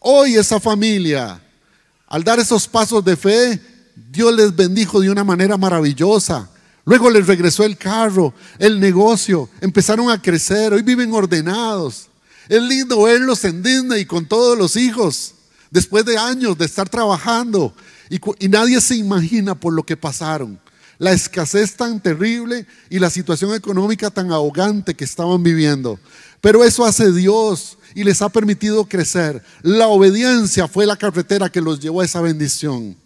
Hoy 0.00 0.34
esa 0.34 0.58
familia, 0.58 1.40
al 2.08 2.24
dar 2.24 2.40
esos 2.40 2.66
pasos 2.66 3.04
de 3.04 3.16
fe, 3.16 3.60
Dios 4.10 4.34
les 4.34 4.54
bendijo 4.54 5.00
de 5.00 5.10
una 5.10 5.24
manera 5.24 5.56
maravillosa. 5.56 6.50
Luego 6.84 7.08
les 7.08 7.26
regresó 7.26 7.64
el 7.64 7.76
carro, 7.76 8.34
el 8.58 8.80
negocio, 8.80 9.48
empezaron 9.60 10.10
a 10.10 10.20
crecer, 10.20 10.72
hoy 10.72 10.82
viven 10.82 11.12
ordenados. 11.12 12.08
Es 12.48 12.60
lindo 12.60 13.02
verlos 13.02 13.44
en 13.44 13.62
Disney 13.62 14.04
con 14.04 14.26
todos 14.26 14.58
los 14.58 14.74
hijos 14.74 15.34
después 15.72 16.04
de 16.04 16.18
años 16.18 16.56
de 16.56 16.66
estar 16.66 16.88
trabajando 16.88 17.74
y, 18.08 18.48
nadie 18.48 18.80
se 18.80 18.94
imagina 18.94 19.54
por 19.54 19.72
lo 19.72 19.84
que 19.84 19.96
pasaron. 19.96 20.60
La 20.98 21.12
escasez 21.12 21.74
tan 21.74 22.00
terrible 22.00 22.66
y 22.90 22.98
la 22.98 23.10
situación 23.10 23.54
económica 23.54 24.10
tan 24.10 24.30
ahogante 24.30 24.94
que 24.94 25.04
estaban 25.04 25.42
viviendo. 25.42 25.98
Pero 26.40 26.62
eso 26.62 26.84
hace 26.84 27.10
Dios 27.10 27.78
y 27.94 28.04
les 28.04 28.20
ha 28.20 28.28
permitido 28.28 28.84
crecer. 28.84 29.42
La 29.62 29.88
obediencia 29.88 30.68
fue 30.68 30.86
la 30.86 30.96
carretera 30.96 31.50
que 31.50 31.62
los 31.62 31.80
llevó 31.80 32.02
a 32.02 32.04
esa 32.04 32.20
bendición. 32.20 32.96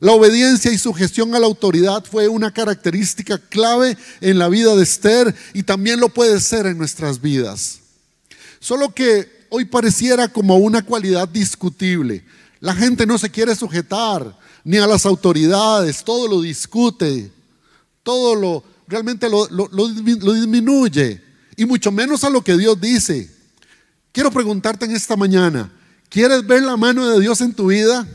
La 0.00 0.12
obediencia 0.12 0.72
y 0.72 0.78
sujeción 0.78 1.34
a 1.34 1.38
la 1.38 1.46
autoridad 1.46 2.04
fue 2.04 2.26
una 2.28 2.52
característica 2.52 3.36
clave 3.36 3.98
en 4.20 4.38
la 4.38 4.48
vida 4.48 4.74
de 4.74 4.82
Esther 4.82 5.34
y 5.52 5.64
también 5.64 6.00
lo 6.00 6.08
puede 6.08 6.40
ser 6.40 6.66
en 6.66 6.78
nuestras 6.78 7.20
vidas. 7.20 7.80
Solo 8.60 8.94
que 8.94 9.37
hoy 9.50 9.64
pareciera 9.64 10.28
como 10.28 10.56
una 10.56 10.84
cualidad 10.84 11.28
discutible. 11.28 12.24
La 12.60 12.74
gente 12.74 13.06
no 13.06 13.18
se 13.18 13.30
quiere 13.30 13.54
sujetar 13.54 14.36
ni 14.64 14.78
a 14.78 14.86
las 14.86 15.06
autoridades, 15.06 16.02
todo 16.04 16.28
lo 16.28 16.40
discute, 16.40 17.30
todo 18.02 18.34
lo 18.34 18.64
realmente 18.88 19.28
lo, 19.28 19.46
lo, 19.50 19.88
disminuye, 19.88 21.22
y 21.56 21.66
mucho 21.66 21.92
menos 21.92 22.24
a 22.24 22.30
lo 22.30 22.42
que 22.42 22.56
Dios 22.56 22.80
dice. 22.80 23.30
Quiero 24.12 24.30
preguntarte 24.30 24.86
en 24.86 24.92
esta 24.92 25.14
mañana, 25.14 25.70
¿quieres 26.08 26.46
ver 26.46 26.62
la 26.62 26.76
mano 26.76 27.06
de 27.06 27.20
Dios 27.20 27.40
en 27.40 27.52
tu 27.52 27.66
vida? 27.66 28.08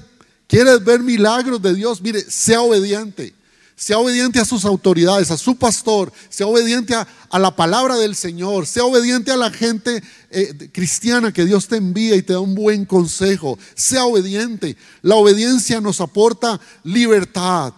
¿Quieres 0.48 0.84
ver 0.84 1.00
milagros 1.00 1.62
de 1.62 1.74
Dios? 1.74 2.02
Mire, 2.02 2.22
sea 2.22 2.62
obediente 2.62 3.34
sea 3.76 3.98
obediente 3.98 4.40
a 4.40 4.46
sus 4.46 4.66
autoridades, 4.66 5.32
a 5.32 5.38
su 5.38 5.56
pastor, 5.56 6.12
sea 6.30 6.48
obediente 6.48 6.94
a, 6.96 7.08
la 7.40 7.56
palabra 7.56 7.98
del 7.98 8.16
Señor, 8.16 8.68
sea 8.68 8.86
obediente 8.86 9.32
a 9.32 9.38
la 9.38 9.52
gente 9.52 10.04
eh, 10.30 10.70
cristiana 10.72 11.34
que 11.34 11.46
Dios 11.46 11.68
te 11.68 11.78
envía 11.78 12.16
y 12.16 12.22
te 12.22 12.34
da 12.34 12.40
un 12.40 12.56
buen 12.56 12.86
consejo, 12.86 13.58
sea 13.76 14.06
obediente. 14.06 14.78
La 15.02 15.16
obediencia 15.16 15.82
nos 15.82 16.00
aporta 16.00 16.60
libertad, 16.84 17.74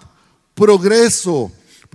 progreso, 0.53 1.51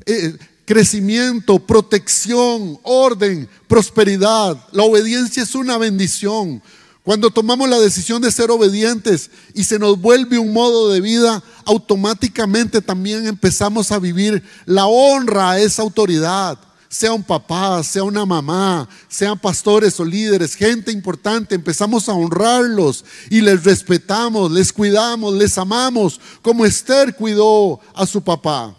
eh, 0.06 0.36
crecimiento, 0.64 1.58
protección, 1.58 2.78
orden, 2.82 3.48
prosperidad. 3.68 4.56
La 4.72 4.84
obediencia 4.84 5.42
es 5.42 5.54
una 5.54 5.76
bendición. 5.78 6.62
Cuando 7.02 7.30
tomamos 7.30 7.68
la 7.68 7.78
decisión 7.78 8.20
de 8.20 8.30
ser 8.30 8.50
obedientes 8.50 9.30
y 9.54 9.64
se 9.64 9.78
nos 9.78 9.98
vuelve 9.98 10.38
un 10.38 10.52
modo 10.52 10.90
de 10.90 11.00
vida, 11.00 11.42
automáticamente 11.64 12.82
también 12.82 13.26
empezamos 13.26 13.90
a 13.90 13.98
vivir 13.98 14.42
la 14.66 14.86
honra 14.86 15.52
a 15.52 15.60
esa 15.60 15.82
autoridad. 15.82 16.58
Sea 16.90 17.12
un 17.12 17.22
papá, 17.22 17.82
sea 17.84 18.02
una 18.02 18.26
mamá, 18.26 18.86
sean 19.08 19.38
pastores 19.38 19.98
o 19.98 20.04
líderes, 20.04 20.54
gente 20.54 20.90
importante, 20.90 21.54
empezamos 21.54 22.08
a 22.08 22.12
honrarlos 22.12 23.04
y 23.30 23.40
les 23.40 23.64
respetamos, 23.64 24.50
les 24.50 24.72
cuidamos, 24.72 25.32
les 25.34 25.56
amamos, 25.56 26.20
como 26.42 26.66
Esther 26.66 27.14
cuidó 27.14 27.80
a 27.94 28.06
su 28.06 28.22
papá. 28.22 28.74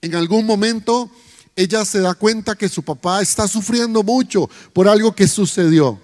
En 0.00 0.14
algún 0.14 0.46
momento 0.46 1.10
ella 1.56 1.84
se 1.84 2.00
da 2.00 2.14
cuenta 2.14 2.54
que 2.54 2.68
su 2.68 2.82
papá 2.82 3.20
está 3.20 3.48
sufriendo 3.48 4.04
mucho 4.04 4.48
por 4.72 4.88
algo 4.88 5.14
que 5.14 5.26
sucedió. 5.26 5.98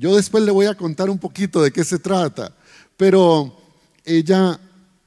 Yo 0.00 0.16
después 0.16 0.42
le 0.42 0.50
voy 0.50 0.64
a 0.64 0.74
contar 0.74 1.10
un 1.10 1.18
poquito 1.18 1.60
de 1.60 1.70
qué 1.70 1.84
se 1.84 1.98
trata, 1.98 2.56
pero 2.96 3.54
ella 4.02 4.58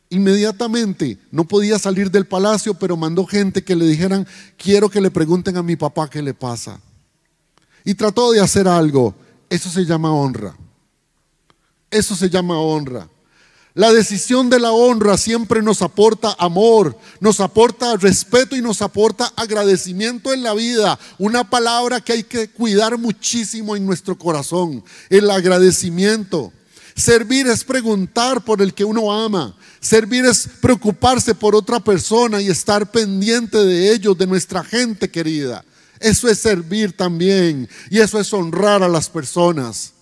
inmediatamente 0.08 1.17
no 1.32 1.45
podía 1.45 1.79
salir 1.79 2.12
del 2.12 2.27
palacio, 2.27 2.75
pero 2.75 2.95
mandó 2.95 3.25
gente 3.25 3.63
que 3.63 3.75
le 3.75 3.88
dijeran, 3.88 4.27
quiero 4.56 4.89
que 4.89 5.01
le 5.01 5.10
pregunten 5.10 5.58
a 5.58 5.63
mi 5.63 5.75
papá 5.75 6.08
qué 6.08 6.21
le 6.21 6.36
pasa. 6.36 6.79
Y 7.84 7.95
trató 7.95 8.34
de 8.34 8.39
hacer 8.39 8.67
algo. 8.67 9.15
Eso 9.49 9.67
se 9.67 9.84
llama 9.84 10.13
honra. 10.13 10.56
Eso 11.89 12.15
se 12.15 12.29
llama 12.29 12.60
honra. 12.60 13.10
La 13.76 13.92
decisión 13.92 14.52
de 14.52 14.60
la 14.60 14.72
honra 14.72 15.18
siempre 15.18 15.64
nos 15.64 15.82
aporta 15.82 16.36
amor, 16.38 16.96
nos 17.20 17.40
aporta 17.40 17.98
respeto 17.98 18.56
y 18.56 18.62
nos 18.62 18.84
aporta 18.84 19.34
agradecimiento 19.36 20.32
en 20.32 20.44
la 20.44 20.54
vida. 20.54 21.00
Una 21.18 21.50
palabra 21.50 22.00
que 22.00 22.14
hay 22.14 22.24
que 22.24 22.50
cuidar 22.50 23.00
muchísimo 23.00 23.76
en 23.76 23.84
nuestro 23.84 24.16
corazón, 24.16 24.84
el 25.10 25.28
agradecimiento. 25.32 26.54
Servir 26.96 27.48
es 27.48 27.64
preguntar 27.64 28.46
por 28.46 28.62
el 28.62 28.76
que 28.76 28.86
uno 28.86 29.12
ama. 29.12 29.58
Servir 29.80 30.24
es 30.26 30.48
preocuparse 30.62 31.34
por 31.34 31.56
otra 31.56 31.80
persona 31.80 32.40
y 32.40 32.50
estar 32.50 32.92
pendiente 32.92 33.58
de 33.58 33.92
ellos, 33.92 34.16
de 34.16 34.28
nuestra 34.28 34.64
gente 34.64 35.10
querida. 35.10 35.66
Eso 36.00 36.30
es 36.30 36.38
servir 36.38 36.96
también 36.96 37.68
y 37.90 38.00
eso 38.00 38.20
es 38.20 38.32
honrar 38.32 38.84
a 38.84 38.88
las 38.88 39.10
personas. 39.10 39.94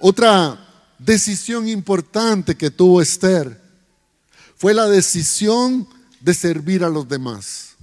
Otra 0.00 0.65
decisión 0.98 1.68
importante 1.68 2.56
que 2.56 2.70
tuvo 2.70 3.00
Esther 3.00 3.60
fue 4.56 4.74
la 4.74 4.86
decisión 4.86 5.88
de 6.20 6.34
servir 6.34 6.82
a 6.82 6.88
los 6.88 7.08
demás. 7.08 7.76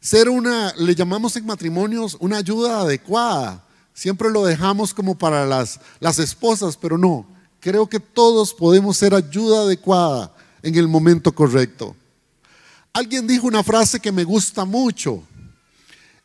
Ser 0.00 0.28
una, 0.28 0.72
le 0.76 0.94
llamamos 0.94 1.36
en 1.36 1.46
matrimonios 1.46 2.16
una 2.20 2.38
ayuda 2.38 2.80
adecuada. 2.80 3.64
Siempre 3.92 4.30
lo 4.30 4.44
dejamos 4.44 4.94
como 4.94 5.16
para 5.16 5.44
las, 5.46 5.80
las 6.00 6.18
esposas, 6.18 6.76
pero 6.76 6.96
no. 6.96 7.26
Creo 7.60 7.86
que 7.86 8.00
todos 8.00 8.54
podemos 8.54 8.96
ser 8.96 9.14
ayuda 9.14 9.62
adecuada 9.62 10.34
en 10.62 10.74
el 10.76 10.88
momento 10.88 11.32
correcto. 11.32 11.94
Alguien 12.92 13.26
dijo 13.26 13.46
una 13.46 13.62
frase 13.62 14.00
que 14.00 14.12
me 14.12 14.24
gusta 14.24 14.64
mucho. 14.64 15.22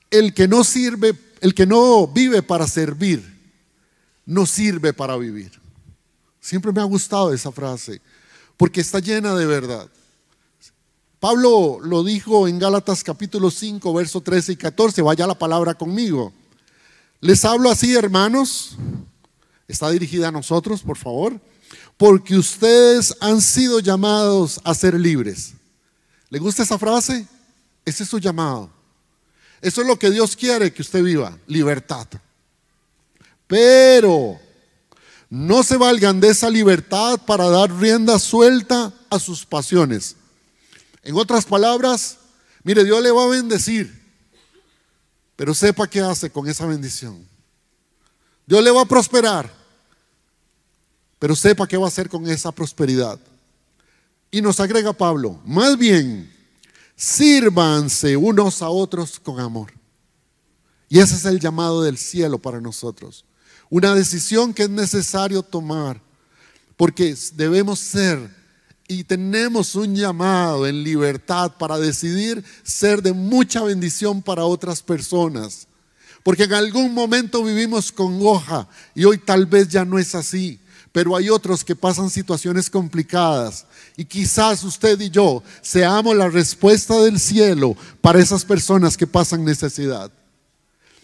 El 0.09 0.33
que 0.33 0.47
no 0.47 0.63
sirve, 0.63 1.13
el 1.41 1.53
que 1.53 1.65
no 1.65 2.07
vive 2.07 2.41
para 2.41 2.67
servir, 2.67 3.23
no 4.25 4.45
sirve 4.45 4.93
para 4.93 5.17
vivir. 5.17 5.51
Siempre 6.45 6.71
me 6.71 6.79
ha 6.79 6.83
gustado 6.83 7.33
esa 7.33 7.51
frase, 7.51 7.99
porque 8.55 8.79
está 8.79 8.99
llena 8.99 9.33
de 9.33 9.47
verdad. 9.47 9.89
Pablo 11.19 11.79
lo 11.81 12.03
dijo 12.03 12.47
en 12.47 12.59
Gálatas 12.59 13.03
capítulo 13.03 13.49
5, 13.49 13.91
verso 13.91 14.21
13 14.21 14.51
y 14.51 14.55
14. 14.55 15.01
Vaya 15.01 15.25
la 15.25 15.33
palabra 15.33 15.73
conmigo. 15.73 16.31
Les 17.19 17.43
hablo 17.45 17.71
así, 17.71 17.95
hermanos. 17.95 18.77
Está 19.67 19.89
dirigida 19.89 20.27
a 20.27 20.31
nosotros, 20.31 20.83
por 20.83 20.99
favor. 20.99 21.41
Porque 21.97 22.37
ustedes 22.37 23.17
han 23.21 23.41
sido 23.41 23.79
llamados 23.79 24.61
a 24.63 24.75
ser 24.75 24.99
libres. 24.99 25.55
¿Le 26.29 26.37
gusta 26.37 26.61
esa 26.61 26.77
frase? 26.77 27.27
Ese 27.83 28.03
es 28.03 28.09
su 28.09 28.19
llamado. 28.19 28.69
Eso 29.61 29.81
es 29.81 29.87
lo 29.87 29.97
que 29.97 30.11
Dios 30.11 30.35
quiere 30.35 30.71
que 30.71 30.83
usted 30.83 31.01
viva, 31.01 31.35
libertad. 31.47 32.05
Pero 33.47 34.44
no 35.29 35.63
se 35.63 35.77
valgan 35.77 36.19
de 36.19 36.29
esa 36.29 36.49
libertad 36.49 37.19
para 37.25 37.49
dar 37.49 37.71
rienda 37.71 38.19
suelta 38.19 38.93
a 39.09 39.19
sus 39.19 39.45
pasiones. 39.45 40.15
En 41.03 41.15
otras 41.15 41.45
palabras, 41.45 42.17
mire, 42.63 42.83
Dios 42.83 43.01
le 43.01 43.11
va 43.11 43.23
a 43.23 43.27
bendecir, 43.27 44.03
pero 45.35 45.53
sepa 45.53 45.87
qué 45.87 46.01
hace 46.01 46.29
con 46.29 46.47
esa 46.47 46.65
bendición. 46.65 47.27
Dios 48.45 48.63
le 48.63 48.71
va 48.71 48.81
a 48.81 48.85
prosperar, 48.85 49.51
pero 51.19 51.35
sepa 51.35 51.67
qué 51.67 51.77
va 51.77 51.85
a 51.85 51.89
hacer 51.89 52.09
con 52.09 52.27
esa 52.27 52.51
prosperidad. 52.51 53.19
Y 54.29 54.41
nos 54.41 54.59
agrega 54.59 54.93
Pablo, 54.93 55.39
más 55.45 55.77
bien, 55.77 56.31
sírvanse 56.95 58.15
unos 58.15 58.61
a 58.61 58.69
otros 58.69 59.19
con 59.19 59.39
amor. 59.39 59.73
Y 60.87 60.99
ese 60.99 61.15
es 61.15 61.25
el 61.25 61.39
llamado 61.39 61.81
del 61.81 61.97
cielo 61.97 62.37
para 62.37 62.61
nosotros. 62.61 63.25
Una 63.69 63.95
decisión 63.95 64.53
que 64.53 64.63
es 64.63 64.69
necesario 64.69 65.41
tomar, 65.43 66.01
porque 66.77 67.15
debemos 67.35 67.79
ser 67.79 68.29
y 68.87 69.03
tenemos 69.03 69.73
un 69.75 69.95
llamado 69.95 70.67
en 70.67 70.83
libertad 70.83 71.53
para 71.57 71.79
decidir 71.79 72.43
ser 72.63 73.01
de 73.01 73.13
mucha 73.13 73.63
bendición 73.63 74.21
para 74.21 74.45
otras 74.45 74.81
personas. 74.81 75.67
Porque 76.23 76.43
en 76.43 76.53
algún 76.53 76.93
momento 76.93 77.43
vivimos 77.43 77.91
con 77.91 78.19
hoja 78.21 78.67
y 78.93 79.05
hoy 79.05 79.17
tal 79.17 79.45
vez 79.45 79.67
ya 79.67 79.85
no 79.85 79.97
es 79.97 80.13
así. 80.15 80.59
Pero 80.91 81.15
hay 81.15 81.29
otros 81.29 81.63
que 81.63 81.75
pasan 81.75 82.09
situaciones 82.09 82.69
complicadas 82.69 83.65
y 83.97 84.05
quizás 84.05 84.63
usted 84.63 84.99
y 85.01 85.09
yo 85.09 85.43
seamos 85.61 86.15
la 86.15 86.29
respuesta 86.29 87.01
del 87.01 87.19
cielo 87.19 87.75
para 88.01 88.19
esas 88.19 88.45
personas 88.45 88.95
que 88.95 89.07
pasan 89.07 89.43
necesidad. 89.43 90.11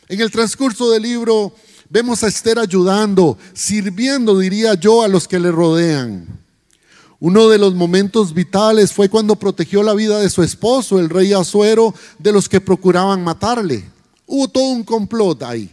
En 0.08 0.22
el 0.22 0.32
transcurso 0.32 0.90
del 0.92 1.04
libro 1.04 1.54
vemos 1.92 2.24
a 2.24 2.28
Esther 2.28 2.58
ayudando, 2.58 3.38
sirviendo, 3.54 4.40
diría 4.40 4.76
yo, 4.76 5.04
a 5.04 5.10
los 5.10 5.28
que 5.28 5.40
le 5.40 5.52
rodean. 5.52 6.26
Uno 7.20 7.50
de 7.50 7.58
los 7.58 7.76
momentos 7.76 8.34
vitales 8.34 8.94
fue 8.94 9.10
cuando 9.10 9.36
protegió 9.36 9.84
la 9.84 9.94
vida 9.94 10.20
de 10.20 10.30
su 10.30 10.42
esposo, 10.42 11.00
el 11.00 11.10
rey 11.10 11.34
Azuero, 11.34 11.94
de 12.18 12.32
los 12.32 12.48
que 12.48 12.62
procuraban 12.62 13.24
matarle. 13.24 13.84
Hubo 14.26 14.48
todo 14.48 14.70
un 14.70 14.84
complot 14.84 15.44
ahí. 15.44 15.70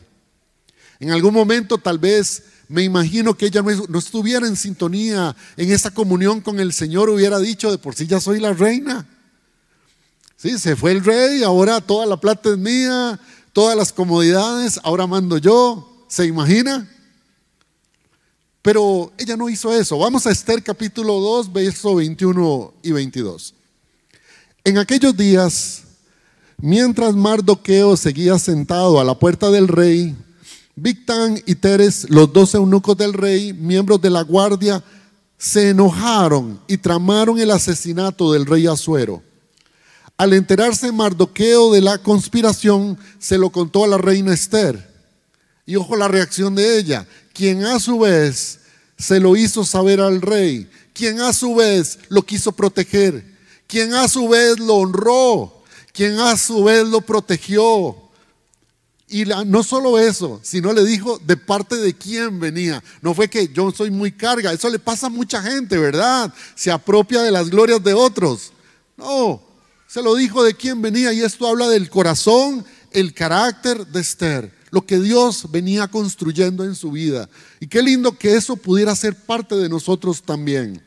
En 0.99 1.13
algún 1.13 1.33
momento 1.33 1.79
tal 1.79 1.99
vez 1.99 2.43
me 2.67 2.83
imagino 2.83 3.35
que 3.35 3.47
ella 3.47 3.63
no 3.63 3.99
estuviera 3.99 4.47
en 4.47 4.57
sintonía 4.57 5.35
en 5.57 5.73
esa 5.73 5.93
comunión 5.93 6.41
con 6.41 6.59
el 6.59 6.73
Señor, 6.73 7.09
hubiera 7.09 7.39
dicho, 7.39 7.71
de 7.71 7.79
por 7.79 7.95
sí 7.95 8.07
ya 8.07 8.21
soy 8.21 8.41
la 8.41 8.53
reina. 8.53 9.07
Sí, 10.37 10.59
se 10.59 10.75
fue 10.77 10.91
el 10.91 11.05
rey, 11.05 11.45
ahora 11.45 11.81
toda 11.81 12.05
la 12.07 12.19
plata 12.19 12.51
es 12.51 12.59
mía, 12.59 13.19
todas 13.53 13.77
las 13.77 13.93
comodidades, 13.93 14.81
ahora 14.83 15.07
mando 15.07 15.39
yo. 15.39 15.98
¿Se 16.09 16.25
imagina? 16.25 16.89
Pero 18.63 19.13
ella 19.19 19.37
no 19.37 19.49
hizo 19.51 19.73
eso. 19.75 19.99
Vamos 19.99 20.27
a 20.27 20.31
Esther 20.31 20.63
capítulo 20.63 21.21
2, 21.21 21.53
verso 21.53 21.95
21 21.97 22.75
y 22.83 22.93
22. 22.93 23.55
En 24.65 24.79
aquellos 24.79 25.15
días, 25.15 25.83
mientras 26.57 27.15
Mardoqueo 27.15 27.97
seguía 27.97 28.39
sentado 28.39 28.99
a 28.99 29.05
la 29.05 29.19
puerta 29.19 29.51
del 29.51 29.69
rey, 29.69 30.17
Victán 30.75 31.43
y 31.45 31.55
Teres, 31.57 32.09
los 32.09 32.33
dos 32.33 32.55
eunucos 32.55 32.97
del 32.97 33.13
rey, 33.13 33.53
miembros 33.53 34.01
de 34.01 34.11
la 34.11 34.23
guardia, 34.23 34.83
se 35.37 35.71
enojaron 35.71 36.59
y 36.67 36.79
tramaron 36.79 37.39
el 37.39 37.51
asesinato 37.51 38.33
del 38.33 38.47
rey 38.47 38.67
Asuero. 38.67 39.23
Al 40.17 40.33
enterarse 40.33 40.91
Mardoqueo 40.91 41.71
de 41.73 41.83
la 41.83 41.99
conspiración, 41.99 42.99
se 43.19 43.37
lo 43.37 43.51
contó 43.51 43.85
a 43.85 43.89
la 43.89 43.99
reina 43.99 44.33
Esther. 44.33 44.88
Y 45.69 45.77
ojo 45.77 45.97
la 45.97 46.09
reacción 46.09 46.55
de 46.55 46.79
ella, 46.79 47.07
quien 47.35 47.63
a 47.63 47.79
su 47.79 47.99
vez 47.99 48.61
se 48.97 49.21
lo 49.21 49.37
hizo 49.37 49.67
saber 49.67 50.01
al 50.01 50.23
rey, 50.23 50.67
quien 50.95 51.21
a 51.21 51.35
su 51.35 51.57
vez 51.57 51.99
lo 52.09 52.23
quiso 52.23 52.53
proteger, 52.53 53.23
quien 53.67 53.93
a 53.93 54.09
su 54.09 54.31
vez 54.31 54.59
lo 54.59 54.77
honró, 54.77 55.63
quien 55.93 56.19
a 56.21 56.39
su 56.39 56.65
vez 56.65 56.89
lo 56.89 57.03
protegió. 57.03 57.95
Y 59.09 59.27
no 59.27 59.63
solo 59.63 59.99
eso, 59.99 60.41
sino 60.43 60.73
le 60.73 60.87
dijo 60.87 61.19
de 61.19 61.37
parte 61.37 61.77
de 61.77 61.93
quién 61.93 62.41
venía. 62.41 62.83
No 63.03 63.13
fue 63.13 63.29
que 63.29 63.49
yo 63.49 63.71
soy 63.71 63.91
muy 63.91 64.13
carga, 64.13 64.55
eso 64.55 64.71
le 64.71 64.79
pasa 64.79 65.09
a 65.09 65.11
mucha 65.11 65.43
gente, 65.43 65.77
¿verdad? 65.77 66.33
Se 66.55 66.71
apropia 66.71 67.21
de 67.21 67.31
las 67.31 67.51
glorias 67.51 67.85
de 67.85 67.93
otros. 67.93 68.53
No, 68.97 69.43
se 69.87 70.03
lo 70.03 70.15
dijo 70.15 70.43
de 70.43 70.55
quién 70.55 70.81
venía 70.81 71.13
y 71.13 71.21
esto 71.21 71.47
habla 71.47 71.69
del 71.69 71.91
corazón, 71.91 72.65
el 72.91 73.13
carácter 73.13 73.87
de 73.87 74.01
Esther 74.01 74.58
lo 74.71 74.85
que 74.85 74.99
Dios 74.99 75.51
venía 75.51 75.89
construyendo 75.89 76.65
en 76.65 76.75
su 76.75 76.91
vida. 76.91 77.29
Y 77.61 77.67
qué 77.67 77.83
lindo 77.83 78.17
que 78.17 78.37
eso 78.37 78.57
pudiera 78.57 78.95
ser 78.95 79.15
parte 79.15 79.55
de 79.57 79.69
nosotros 79.69 80.23
también. 80.23 80.83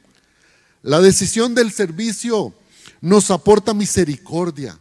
La 0.83 0.99
decisión 0.99 1.53
del 1.53 1.71
servicio 1.71 2.53
nos 3.01 3.31
aporta 3.31 3.73
misericordia, 3.73 4.79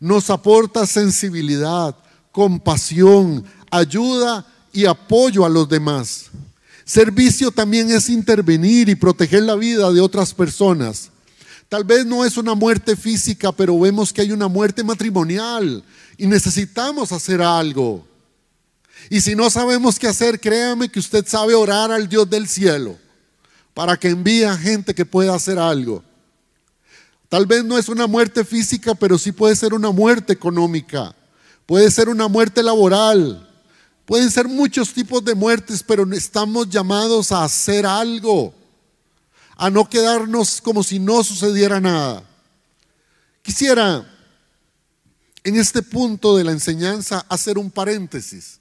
nos 0.00 0.30
aporta 0.30 0.86
sensibilidad, 0.86 1.96
compasión, 2.32 3.44
ayuda 3.70 4.46
y 4.72 4.86
apoyo 4.86 5.44
a 5.44 5.48
los 5.48 5.68
demás. 5.68 6.30
Servicio 6.84 7.50
también 7.50 7.90
es 7.90 8.08
intervenir 8.08 8.88
y 8.88 8.94
proteger 8.94 9.42
la 9.42 9.56
vida 9.56 9.92
de 9.92 10.00
otras 10.00 10.32
personas. 10.32 11.10
Tal 11.68 11.84
vez 11.84 12.06
no 12.06 12.24
es 12.24 12.38
una 12.38 12.54
muerte 12.54 12.96
física, 12.96 13.52
pero 13.52 13.78
vemos 13.78 14.10
que 14.10 14.22
hay 14.22 14.32
una 14.32 14.48
muerte 14.48 14.82
matrimonial 14.82 15.84
y 16.16 16.26
necesitamos 16.26 17.12
hacer 17.12 17.42
algo. 17.42 18.07
Y 19.10 19.20
si 19.20 19.34
no 19.34 19.48
sabemos 19.48 19.98
qué 19.98 20.08
hacer, 20.08 20.38
créame 20.40 20.88
que 20.88 20.98
usted 20.98 21.26
sabe 21.26 21.54
orar 21.54 21.90
al 21.90 22.08
Dios 22.08 22.28
del 22.28 22.48
cielo 22.48 22.98
para 23.74 23.96
que 23.96 24.08
envíe 24.08 24.44
a 24.44 24.56
gente 24.56 24.94
que 24.94 25.06
pueda 25.06 25.34
hacer 25.34 25.58
algo. 25.58 26.02
Tal 27.28 27.46
vez 27.46 27.64
no 27.64 27.78
es 27.78 27.88
una 27.88 28.06
muerte 28.06 28.44
física, 28.44 28.94
pero 28.94 29.18
sí 29.18 29.32
puede 29.32 29.54
ser 29.54 29.72
una 29.74 29.90
muerte 29.90 30.32
económica, 30.32 31.14
puede 31.66 31.90
ser 31.90 32.08
una 32.08 32.26
muerte 32.26 32.62
laboral, 32.62 33.48
pueden 34.04 34.30
ser 34.30 34.48
muchos 34.48 34.92
tipos 34.92 35.24
de 35.24 35.34
muertes, 35.34 35.82
pero 35.82 36.10
estamos 36.12 36.68
llamados 36.68 37.30
a 37.30 37.44
hacer 37.44 37.86
algo, 37.86 38.54
a 39.56 39.70
no 39.70 39.88
quedarnos 39.88 40.60
como 40.60 40.82
si 40.82 40.98
no 40.98 41.22
sucediera 41.22 41.80
nada. 41.80 42.24
Quisiera 43.42 44.06
en 45.44 45.56
este 45.56 45.82
punto 45.82 46.36
de 46.36 46.44
la 46.44 46.52
enseñanza 46.52 47.24
hacer 47.28 47.58
un 47.58 47.70
paréntesis 47.70 48.57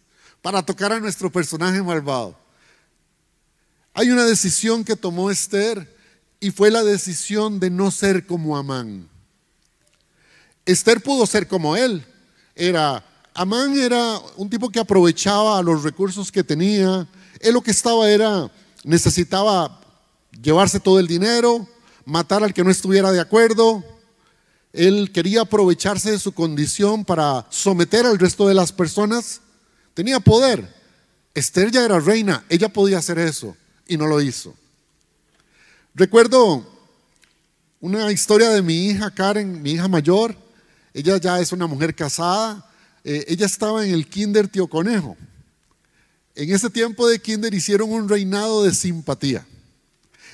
para 0.48 0.64
tocar 0.64 0.94
a 0.94 1.00
nuestro 1.02 1.30
personaje 1.30 1.84
malvado. 1.84 2.34
Hay 3.94 4.12
una 4.12 4.24
decisión 4.24 4.86
que 4.86 4.96
tomó 4.96 5.30
Esther 5.30 5.94
y 6.40 6.52
fue 6.52 6.72
la 6.72 6.86
decisión 6.86 7.60
de 7.60 7.70
no 7.70 7.92
ser 7.92 8.26
como 8.26 8.56
Amán. 8.56 9.10
Esther 10.66 11.04
pudo 11.04 11.26
ser 11.26 11.50
como 11.50 11.76
él. 11.76 12.06
Era 12.56 13.04
Amán 13.34 13.78
era 13.78 14.22
un 14.38 14.50
tipo 14.50 14.70
que 14.70 14.80
aprovechaba 14.80 15.62
los 15.62 15.84
recursos 15.84 16.32
que 16.32 16.46
tenía. 16.46 17.06
Él 17.42 17.54
lo 17.54 17.62
que 17.62 17.72
estaba 17.72 18.10
era 18.10 18.50
necesitaba 18.86 19.82
llevarse 20.42 20.80
todo 20.80 20.98
el 20.98 21.08
dinero, 21.08 21.68
matar 22.06 22.42
al 22.42 22.54
que 22.54 22.64
no 22.64 22.72
estuviera 22.72 23.12
de 23.12 23.20
acuerdo. 23.20 23.84
Él 24.72 25.12
quería 25.12 25.42
aprovecharse 25.42 26.12
de 26.12 26.20
su 26.20 26.32
condición 26.32 27.04
para 27.04 27.46
someter 27.50 28.06
al 28.06 28.18
resto 28.18 28.48
de 28.48 28.54
las 28.54 28.72
personas. 28.72 29.42
Tenía 29.98 30.20
poder. 30.20 30.72
Esther 31.34 31.72
ya 31.72 31.84
era 31.84 32.00
reina, 32.00 32.46
ella 32.50 32.70
podía 32.70 33.00
hacer 33.00 33.18
eso 33.18 33.58
y 33.88 33.98
no 33.98 34.06
lo 34.06 34.22
hizo. 34.22 34.54
Recuerdo 35.96 36.64
una 37.80 38.12
historia 38.12 38.52
de 38.52 38.62
mi 38.62 38.90
hija 38.90 39.10
Karen, 39.10 39.60
mi 39.60 39.72
hija 39.72 39.88
mayor. 39.88 40.36
Ella 40.94 41.18
ya 41.18 41.40
es 41.40 41.52
una 41.52 41.66
mujer 41.66 41.96
casada. 41.96 42.64
Eh, 43.04 43.26
ella 43.28 43.48
estaba 43.48 43.84
en 43.84 43.92
el 43.92 44.08
kinder 44.08 44.48
Tío 44.48 44.68
Conejo. 44.68 45.18
En 46.36 46.54
ese 46.54 46.70
tiempo 46.70 47.08
de 47.08 47.18
kinder 47.18 47.52
hicieron 47.56 47.92
un 47.92 48.08
reinado 48.08 48.66
de 48.66 48.76
simpatía. 48.76 49.48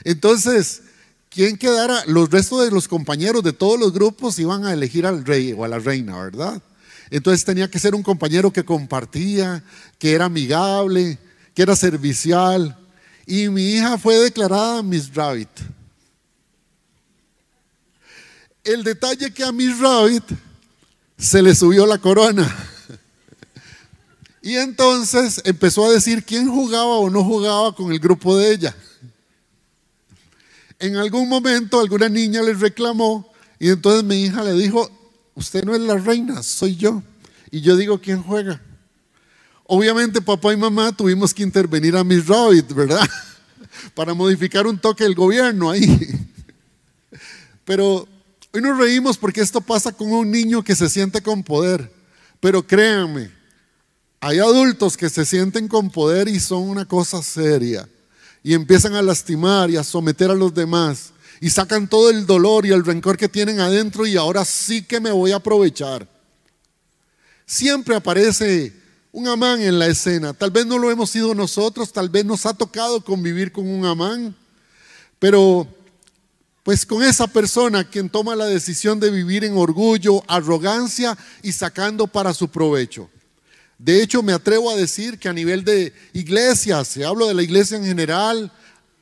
Entonces, 0.04 0.82
¿quién 1.30 1.56
quedara? 1.56 2.04
Los 2.06 2.30
restos 2.30 2.66
de 2.66 2.72
los 2.72 2.90
compañeros 2.90 3.42
de 3.44 3.54
todos 3.54 3.80
los 3.80 3.94
grupos 3.94 4.38
iban 4.40 4.66
a 4.66 4.74
elegir 4.74 5.06
al 5.06 5.24
rey 5.24 5.54
o 5.54 5.64
a 5.64 5.70
la 5.70 5.80
reina, 5.80 6.22
¿verdad? 6.22 6.62
Entonces 7.14 7.46
tenía 7.46 7.70
que 7.70 7.78
ser 7.78 7.94
un 7.94 8.02
compañero 8.02 8.52
que 8.52 8.66
compartía, 8.66 9.64
que 10.00 10.14
era 10.14 10.26
amigable, 10.26 11.20
que 11.54 11.62
era 11.62 11.76
servicial. 11.76 12.76
Y 13.28 13.50
mi 13.50 13.74
hija 13.74 14.00
fue 14.00 14.16
declarada 14.16 14.82
Miss 14.82 15.14
Rabbit. 15.14 15.48
El 18.64 18.84
detalle 18.84 19.32
que 19.32 19.44
a 19.44 19.52
Miss 19.52 19.78
Rabbit 19.78 20.24
se 21.16 21.44
le 21.44 21.54
subió 21.54 21.86
la 21.86 22.00
corona. 22.00 22.52
Y 24.42 24.56
entonces 24.56 25.40
empezó 25.46 25.86
a 25.86 25.94
decir 25.94 26.24
quién 26.24 26.50
jugaba 26.50 26.98
o 26.98 27.12
no 27.12 27.24
jugaba 27.24 27.76
con 27.76 27.92
el 27.92 28.00
grupo 28.00 28.36
de 28.36 28.54
ella. 28.54 28.76
En 30.80 30.96
algún 30.96 31.30
momento 31.30 31.80
alguna 31.80 32.10
niña 32.10 32.42
le 32.42 32.56
reclamó 32.56 33.32
y 33.60 33.70
entonces 33.70 34.04
mi 34.04 34.24
hija 34.24 34.44
le 34.44 34.54
dijo, 34.54 35.03
usted 35.36 35.64
no 35.64 35.74
es 35.74 35.82
la 35.82 35.96
reina, 35.96 36.44
soy 36.44 36.76
yo. 36.76 37.02
Y 37.52 37.62
yo 37.62 37.76
digo, 37.76 38.00
¿quién 38.00 38.22
juega? 38.24 38.62
Obviamente 39.66 40.22
papá 40.22 40.54
y 40.54 40.58
mamá 40.58 40.92
tuvimos 40.92 41.34
que 41.34 41.44
intervenir 41.44 41.96
a 41.96 42.04
Miss 42.04 42.28
Rabbit, 42.28 42.74
¿verdad? 42.74 43.08
Para 43.96 44.14
modificar 44.14 44.68
un 44.68 44.78
toque 44.78 45.04
del 45.04 45.16
gobierno 45.16 45.72
ahí. 45.72 46.30
Pero 47.66 48.08
hoy 48.52 48.62
nos 48.62 48.78
reímos 48.78 49.18
porque 49.18 49.42
esto 49.42 49.62
pasa 49.62 49.92
con 49.92 50.12
un 50.12 50.30
niño 50.30 50.64
que 50.64 50.76
se 50.76 50.90
siente 50.90 51.22
con 51.22 51.44
poder. 51.44 51.92
Pero 52.40 52.66
créanme, 52.66 53.32
hay 54.20 54.40
adultos 54.40 54.98
que 54.98 55.10
se 55.10 55.26
sienten 55.26 55.68
con 55.68 55.90
poder 55.90 56.28
y 56.28 56.40
son 56.40 56.64
una 56.64 56.86
cosa 56.86 57.24
seria. 57.24 57.88
Y 58.44 58.54
empiezan 58.54 58.96
a 58.96 59.02
lastimar 59.02 59.70
y 59.70 59.78
a 59.78 59.84
someter 59.84 60.30
a 60.30 60.36
los 60.36 60.54
demás 60.54 61.13
y 61.44 61.50
sacan 61.50 61.90
todo 61.90 62.10
el 62.10 62.26
dolor 62.26 62.66
y 62.66 62.72
el 62.72 62.86
rencor 62.86 63.18
que 63.18 63.28
tienen 63.28 63.60
adentro 63.60 64.08
y 64.08 64.16
ahora 64.16 64.46
sí 64.46 64.82
que 64.82 65.02
me 65.02 65.12
voy 65.12 65.34
a 65.34 65.36
aprovechar. 65.36 66.08
Siempre 67.46 67.98
aparece 67.98 68.72
un 69.12 69.28
amán 69.28 69.60
en 69.62 69.78
la 69.78 69.88
escena. 69.88 70.34
Tal 70.34 70.52
vez 70.52 70.66
no 70.66 70.78
lo 70.78 70.90
hemos 70.90 71.10
sido 71.10 71.36
nosotros, 71.36 71.92
tal 71.92 72.08
vez 72.08 72.24
nos 72.24 72.46
ha 72.46 72.54
tocado 72.54 73.04
convivir 73.04 73.52
con 73.52 73.68
un 73.68 73.86
amán, 73.86 74.34
pero 75.20 75.68
pues 76.64 76.86
con 76.86 77.04
esa 77.04 77.28
persona 77.28 77.84
quien 77.84 78.10
toma 78.10 78.38
la 78.38 78.46
decisión 78.46 79.02
de 79.02 79.12
vivir 79.12 79.44
en 79.44 79.58
orgullo, 79.58 80.24
arrogancia 80.30 81.18
y 81.42 81.52
sacando 81.52 82.08
para 82.08 82.34
su 82.34 82.48
provecho. 82.48 83.10
De 83.78 84.02
hecho, 84.02 84.24
me 84.24 84.32
atrevo 84.32 84.72
a 84.72 84.78
decir 84.78 85.20
que 85.20 85.28
a 85.28 85.34
nivel 85.34 85.66
de 85.66 85.92
iglesia, 86.14 86.86
se 86.86 87.04
hablo 87.04 87.28
de 87.28 87.34
la 87.34 87.44
iglesia 87.44 87.76
en 87.76 87.84
general, 87.84 88.50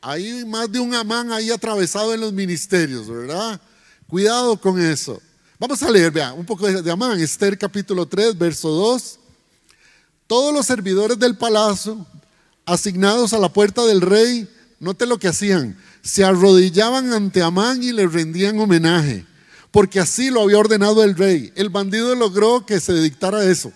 hay 0.02 0.44
más 0.46 0.72
de 0.72 0.80
un 0.80 0.96
amán 0.96 1.32
ahí 1.32 1.52
atravesado 1.52 2.14
en 2.14 2.22
los 2.22 2.34
ministerios, 2.34 3.08
¿verdad? 3.08 3.62
Cuidado 4.08 4.60
con 4.60 4.82
eso. 4.82 5.22
Vamos 5.60 5.82
a 5.84 5.92
leer, 5.92 6.12
vea, 6.12 6.34
un 6.34 6.46
poco 6.46 6.68
de, 6.68 6.92
amán. 6.92 7.20
Esther 7.20 7.56
capítulo 7.56 8.08
3, 8.08 8.36
verso 8.36 8.70
2. 8.70 9.20
Todos 10.26 10.54
los 10.54 10.66
servidores 10.66 11.20
del 11.20 11.38
palacio, 11.38 12.06
asignados 12.66 13.34
a 13.34 13.38
la 13.38 13.54
puerta 13.54 13.86
del 13.86 14.02
rey, 14.02 14.50
note 14.80 15.06
lo 15.06 15.20
que 15.20 15.28
hacían, 15.28 15.78
se 16.02 16.24
arrodillaban 16.24 17.14
ante 17.14 17.44
Amán 17.44 17.84
y 17.84 17.92
le 17.92 18.08
rendían 18.08 18.60
homenaje, 18.60 19.26
porque 19.70 20.00
así 20.00 20.32
lo 20.32 20.42
había 20.42 20.58
ordenado 20.58 21.04
el 21.04 21.16
rey. 21.16 21.54
El 21.56 21.70
bandido 21.70 22.16
logró 22.16 22.66
que 22.66 22.80
se 22.80 22.94
dictara 22.94 23.44
eso. 23.44 23.72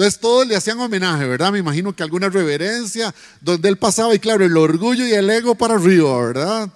Entonces 0.00 0.18
todos 0.18 0.46
le 0.46 0.56
hacían 0.56 0.80
homenaje, 0.80 1.26
¿verdad? 1.26 1.52
Me 1.52 1.58
imagino 1.58 1.94
que 1.94 2.02
alguna 2.02 2.30
reverencia 2.30 3.14
donde 3.38 3.68
él 3.68 3.76
pasaba 3.76 4.14
y 4.14 4.18
claro, 4.18 4.46
el 4.46 4.56
orgullo 4.56 5.06
y 5.06 5.12
el 5.12 5.28
ego 5.28 5.54
para 5.54 5.74
arriba, 5.74 6.18
¿verdad? 6.24 6.72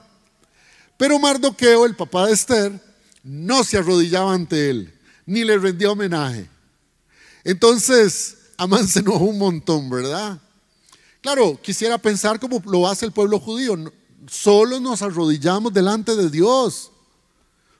Pero 0.98 1.18
Mardoqueo, 1.18 1.86
el 1.86 1.96
papá 1.96 2.26
de 2.26 2.34
Esther, 2.34 2.78
no 3.22 3.64
se 3.64 3.78
arrodillaba 3.78 4.34
ante 4.34 4.68
él, 4.68 4.92
ni 5.24 5.42
le 5.42 5.56
rendía 5.56 5.90
homenaje. 5.90 6.50
Entonces, 7.44 8.36
Amán 8.58 8.86
un 9.06 9.38
montón, 9.38 9.88
¿verdad? 9.88 10.38
Claro, 11.22 11.58
quisiera 11.62 11.96
pensar 11.96 12.38
como 12.38 12.62
lo 12.66 12.86
hace 12.86 13.06
el 13.06 13.12
pueblo 13.12 13.40
judío. 13.40 13.90
Solo 14.30 14.80
nos 14.80 15.00
arrodillamos 15.00 15.72
delante 15.72 16.14
de 16.14 16.28
Dios. 16.28 16.90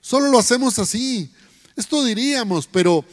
Solo 0.01 0.31
lo 0.31 0.39
hacemos 0.39 0.79
así. 0.79 1.31
Esto 1.77 2.03
diríamos, 2.03 2.67
pero 2.67 3.05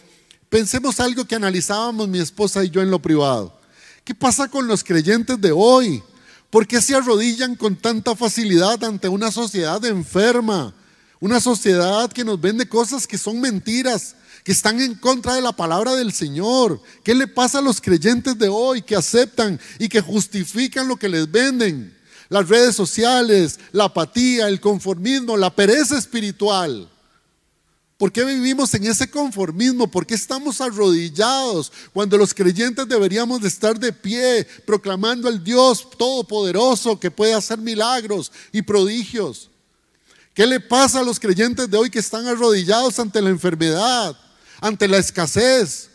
Pensemos 0.52 1.00
algo 1.00 1.24
que 1.24 1.36
analizábamos 1.36 2.10
mi 2.10 2.20
esposa 2.20 2.62
y 2.62 2.70
yo 2.70 2.82
en 2.82 2.92
lo 2.92 3.02
privado. 3.02 3.58
¿Qué 4.04 4.14
pasa 4.14 4.50
con 4.50 4.68
los 4.68 4.84
creyentes 4.84 5.40
de 5.40 5.54
hoy? 5.54 6.04
¿Por 6.50 6.68
qué 6.68 6.82
se 6.82 6.94
arrodillan 6.94 7.56
con 7.56 7.78
tanta 7.78 8.18
facilidad 8.18 8.84
ante 8.84 9.08
una 9.08 9.32
sociedad 9.32 9.84
enferma? 9.86 10.74
Una 11.22 11.40
sociedad 11.40 12.12
que 12.12 12.26
nos 12.26 12.42
vende 12.42 12.68
cosas 12.68 13.08
que 13.08 13.18
son 13.18 13.40
mentiras, 13.40 14.18
que 14.44 14.52
están 14.52 14.82
en 14.82 14.96
contra 14.96 15.36
de 15.36 15.42
la 15.42 15.54
palabra 15.54 15.96
del 15.96 16.12
Señor. 16.12 16.82
¿Qué 17.02 17.16
le 17.16 17.28
pasa 17.28 17.60
a 17.60 17.62
los 17.62 17.80
creyentes 17.80 18.38
de 18.38 18.50
hoy 18.50 18.82
que 18.82 18.98
aceptan 18.98 19.58
y 19.80 19.88
que 19.88 20.02
justifican 20.02 20.86
lo 20.86 20.98
que 20.98 21.08
les 21.08 21.32
venden? 21.32 21.98
Las 22.28 22.50
redes 22.50 22.76
sociales, 22.76 23.58
la 23.72 23.86
apatía, 23.86 24.50
el 24.50 24.60
conformismo, 24.60 25.38
la 25.38 25.56
pereza 25.56 25.98
espiritual. 25.98 26.90
¿Por 28.02 28.12
qué 28.12 28.26
vivimos 28.26 28.74
en 28.74 28.88
ese 28.88 29.08
conformismo? 29.08 29.86
¿Por 29.86 30.08
qué 30.08 30.16
estamos 30.16 30.60
arrodillados 30.60 31.72
cuando 31.94 32.18
los 32.18 32.34
creyentes 32.34 32.88
deberíamos 32.88 33.40
de 33.40 33.48
estar 33.48 33.80
de 33.80 33.94
pie 33.94 34.48
proclamando 34.66 35.28
al 35.28 35.44
Dios 35.44 35.88
todopoderoso 36.00 37.00
que 37.00 37.12
puede 37.12 37.36
hacer 37.36 37.60
milagros 37.60 38.32
y 38.52 38.64
prodigios? 38.64 39.52
¿Qué 40.34 40.48
le 40.48 40.60
pasa 40.60 41.02
a 41.02 41.04
los 41.04 41.20
creyentes 41.20 41.70
de 41.70 41.78
hoy 41.78 41.92
que 41.92 42.00
están 42.00 42.26
arrodillados 42.26 42.98
ante 42.98 43.22
la 43.22 43.30
enfermedad, 43.30 44.18
ante 44.60 44.88
la 44.88 44.98
escasez? 44.98 45.92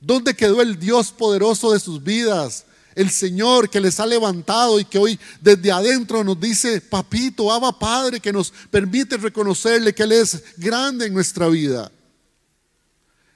¿Dónde 0.00 0.36
quedó 0.36 0.62
el 0.62 0.78
Dios 0.78 1.10
poderoso 1.10 1.72
de 1.72 1.80
sus 1.80 2.00
vidas? 2.00 2.64
El 3.00 3.10
Señor 3.10 3.70
que 3.70 3.80
les 3.80 3.98
ha 3.98 4.04
levantado 4.04 4.78
y 4.78 4.84
que 4.84 4.98
hoy 4.98 5.18
desde 5.40 5.72
adentro 5.72 6.22
nos 6.22 6.38
dice, 6.38 6.82
papito, 6.82 7.50
Abba 7.50 7.78
Padre, 7.78 8.20
que 8.20 8.30
nos 8.30 8.52
permite 8.70 9.16
reconocerle 9.16 9.94
que 9.94 10.02
Él 10.02 10.12
es 10.12 10.42
grande 10.58 11.06
en 11.06 11.14
nuestra 11.14 11.48
vida. 11.48 11.90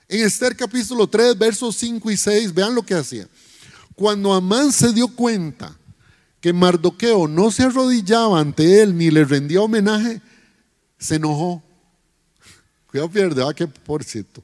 En 0.06 0.20
Esther 0.20 0.54
capítulo 0.54 1.06
3, 1.06 1.38
versos 1.38 1.76
5 1.76 2.10
y 2.10 2.16
6, 2.18 2.52
vean 2.52 2.74
lo 2.74 2.82
que 2.82 2.92
hacía. 2.92 3.26
Cuando 3.94 4.34
Amán 4.34 4.70
se 4.70 4.92
dio 4.92 5.08
cuenta 5.08 5.74
que 6.42 6.52
Mardoqueo 6.52 7.26
no 7.26 7.50
se 7.50 7.62
arrodillaba 7.62 8.40
ante 8.40 8.82
él 8.82 8.94
ni 8.98 9.10
le 9.10 9.24
rendía 9.24 9.62
homenaje, 9.62 10.20
se 10.98 11.14
enojó. 11.14 11.62
Cuidado, 12.90 13.10
pierde, 13.10 13.42
ah, 13.42 13.54
que 13.54 13.66
por 13.66 14.04
cierto. 14.04 14.42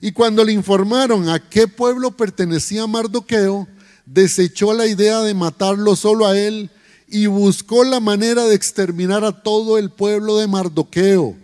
Y 0.00 0.12
cuando 0.12 0.44
le 0.44 0.52
informaron 0.52 1.28
a 1.28 1.40
qué 1.40 1.66
pueblo 1.66 2.12
pertenecía 2.12 2.86
Mardoqueo, 2.86 3.66
desechó 4.12 4.72
la 4.72 4.86
idea 4.86 5.20
de 5.20 5.34
matarlo 5.34 5.94
solo 5.94 6.26
a 6.26 6.38
él 6.38 6.70
y 7.08 7.26
buscó 7.26 7.84
la 7.84 8.00
manera 8.00 8.44
de 8.44 8.54
exterminar 8.54 9.24
a 9.24 9.42
todo 9.42 9.78
el 9.78 9.90
pueblo 9.90 10.38
de 10.38 10.46
Mardoqueo, 10.46 11.36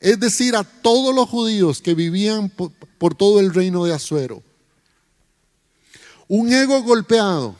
es 0.00 0.20
decir, 0.20 0.54
a 0.56 0.64
todos 0.64 1.14
los 1.14 1.28
judíos 1.28 1.80
que 1.80 1.94
vivían 1.94 2.50
por, 2.50 3.14
todo 3.14 3.40
el 3.40 3.52
reino 3.52 3.84
de 3.84 3.94
Azuero. 3.94 4.42
Un 6.28 6.52
ego 6.52 6.82
golpeado 6.82 7.54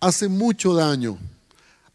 hace 0.00 0.28
mucho 0.28 0.74
daño. 0.74 1.18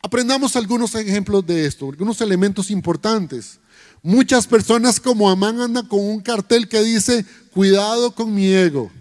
Aprendamos 0.02 0.56
algunos 0.56 0.94
ejemplos 0.96 1.46
de 1.46 1.66
esto, 1.66 1.90
algunos 1.90 2.22
elementos 2.22 2.70
importantes. 2.72 3.60
Muchas 4.02 4.46
personas 4.48 5.00
como 5.00 5.30
Amán 5.30 5.60
andan 5.60 5.88
con 5.88 6.00
un 6.00 6.22
cartel 6.22 6.70
que 6.70 6.84
dice, 6.84 7.26
cuidado 7.52 8.12
con 8.12 8.34
mi 8.34 8.48
ego. 8.48 8.92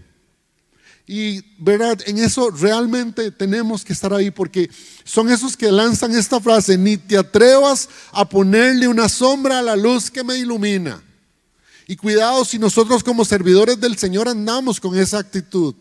Y 1.07 1.43
verdad, 1.59 1.99
en 2.07 2.19
eso 2.19 2.51
realmente 2.51 3.31
tenemos 3.31 3.85
que 3.85 3.93
estar 3.93 4.15
ahí 4.15 4.31
porque 4.31 4.71
son 5.05 5.31
esos 5.31 5.57
que 5.57 5.71
lanzan 5.71 6.15
esta 6.15 6.41
frase, 6.41 6.79
ni 6.79 6.97
te 6.97 7.19
atrevas 7.19 7.89
a 8.13 8.27
ponerle 8.27 8.89
una 8.89 9.09
sombra 9.09 9.59
a 9.59 9.63
la 9.63 9.77
luz 9.77 10.11
que 10.11 10.25
me 10.25 10.39
ilumina. 10.39 11.03
Y 11.87 11.97
cuidado 11.97 12.45
si 12.47 12.59
nosotros 12.59 13.05
como 13.05 13.27
servidores 13.27 13.79
del 13.79 13.99
Señor 13.99 14.29
andamos 14.29 14.81
con 14.81 14.99
esa 14.99 15.19
actitud, 15.19 15.75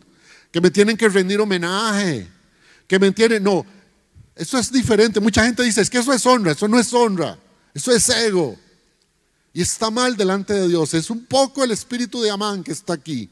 que 0.52 0.60
me 0.60 0.70
tienen 0.70 0.98
que 0.98 1.08
rendir 1.08 1.40
homenaje, 1.40 2.28
que 2.86 3.00
me 3.00 3.08
entienden, 3.08 3.44
no, 3.44 3.66
eso 4.36 4.58
es 4.58 4.72
diferente. 4.72 5.20
Mucha 5.20 5.46
gente 5.46 5.64
dice, 5.64 5.82
es 5.82 5.90
que 5.90 6.00
eso 6.00 6.12
es 6.12 6.26
honra, 6.26 6.52
eso 6.52 6.68
no 6.68 6.78
es 6.78 6.94
honra, 6.94 7.40
eso 7.74 7.92
es 7.92 8.10
ego. 8.10 8.58
Y 9.54 9.62
está 9.62 9.90
mal 9.90 10.18
delante 10.18 10.54
de 10.54 10.68
Dios. 10.68 10.94
Es 10.94 11.10
un 11.10 11.26
poco 11.26 11.64
el 11.64 11.72
espíritu 11.72 12.22
de 12.22 12.32
Amán 12.32 12.64
que 12.64 12.72
está 12.72 12.94
aquí. 12.94 13.30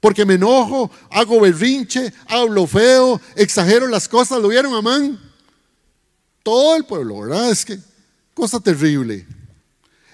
Porque 0.00 0.24
me 0.24 0.34
enojo, 0.34 0.90
hago 1.10 1.40
berrinche, 1.40 2.12
hablo 2.26 2.66
feo, 2.66 3.20
exagero 3.34 3.88
las 3.88 4.08
cosas. 4.08 4.40
¿Lo 4.40 4.48
vieron, 4.48 4.74
Amán? 4.74 5.18
Todo 6.42 6.76
el 6.76 6.84
pueblo, 6.84 7.20
¿verdad? 7.20 7.50
Es 7.50 7.64
que 7.64 7.78
cosa 8.34 8.60
terrible. 8.60 9.26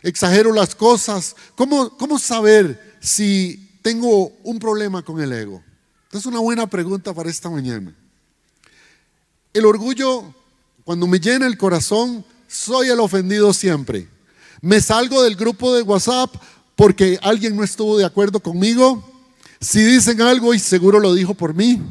Exagero 0.02 0.52
las 0.52 0.74
cosas. 0.74 1.36
¿Cómo, 1.54 1.96
cómo 1.96 2.18
saber 2.18 2.96
si 3.00 3.78
tengo 3.82 4.32
un 4.42 4.58
problema 4.58 5.02
con 5.02 5.20
el 5.20 5.32
ego? 5.32 5.62
Es 6.12 6.24
una 6.26 6.38
buena 6.38 6.66
pregunta 6.66 7.12
para 7.12 7.28
esta 7.28 7.50
mañana. 7.50 7.94
El 9.52 9.66
orgullo, 9.66 10.34
cuando 10.84 11.06
me 11.06 11.20
llena 11.20 11.46
el 11.46 11.58
corazón, 11.58 12.24
soy 12.48 12.88
el 12.88 13.00
ofendido 13.00 13.52
siempre. 13.52 14.08
Me 14.62 14.80
salgo 14.80 15.22
del 15.22 15.36
grupo 15.36 15.74
de 15.74 15.82
WhatsApp 15.82 16.34
porque 16.74 17.18
alguien 17.22 17.54
no 17.54 17.62
estuvo 17.62 17.98
de 17.98 18.04
acuerdo 18.04 18.40
conmigo 18.40 19.13
si 19.64 19.82
dicen 19.82 20.20
algo 20.20 20.54
y 20.54 20.58
seguro 20.58 21.00
lo 21.00 21.14
dijo 21.14 21.34
por 21.34 21.54
mí. 21.54 21.82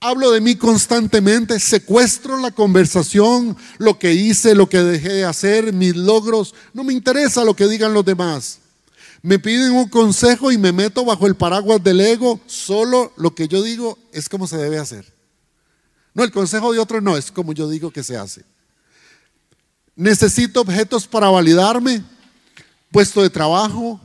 Hablo 0.00 0.30
de 0.30 0.40
mí 0.40 0.56
constantemente, 0.56 1.60
secuestro 1.60 2.36
la 2.38 2.50
conversación, 2.50 3.56
lo 3.78 3.98
que 3.98 4.14
hice, 4.14 4.54
lo 4.54 4.68
que 4.68 4.78
dejé 4.78 5.10
de 5.10 5.24
hacer, 5.24 5.72
mis 5.72 5.94
logros. 5.94 6.54
No 6.72 6.82
me 6.82 6.92
interesa 6.92 7.44
lo 7.44 7.54
que 7.54 7.68
digan 7.68 7.94
los 7.94 8.04
demás. 8.04 8.58
Me 9.22 9.38
piden 9.38 9.72
un 9.72 9.88
consejo 9.88 10.50
y 10.50 10.58
me 10.58 10.72
meto 10.72 11.04
bajo 11.04 11.26
el 11.26 11.36
paraguas 11.36 11.82
del 11.82 12.00
ego. 12.00 12.40
Solo 12.46 13.12
lo 13.16 13.34
que 13.34 13.46
yo 13.46 13.62
digo 13.62 13.96
es 14.12 14.28
como 14.28 14.48
se 14.48 14.56
debe 14.56 14.78
hacer. 14.78 15.06
No, 16.14 16.24
el 16.24 16.32
consejo 16.32 16.72
de 16.72 16.80
otro 16.80 17.00
no, 17.00 17.16
es 17.16 17.30
como 17.30 17.52
yo 17.52 17.68
digo 17.68 17.90
que 17.90 18.02
se 18.02 18.16
hace. 18.16 18.44
Necesito 19.94 20.60
objetos 20.60 21.06
para 21.06 21.30
validarme, 21.30 22.02
puesto 22.90 23.22
de 23.22 23.30
trabajo, 23.30 24.00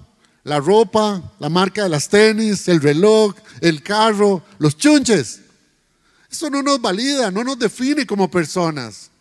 la 0.48 0.62
ropa, 0.62 1.22
la 1.39 1.50
marca 1.50 1.84
de 1.84 1.89
las 1.89 2.08
tenis, 2.08 2.70
el 2.70 2.82
reloj, 2.82 3.36
el 3.60 3.84
carro, 3.84 4.41
los 4.60 4.78
chunches. 4.78 5.41
Eso 6.32 6.50
no 6.50 6.64
nos 6.64 6.80
valida, 6.80 7.30
no 7.30 7.43
nos 7.43 7.60
define 7.60 8.08
como 8.08 8.32
personas. 8.32 9.12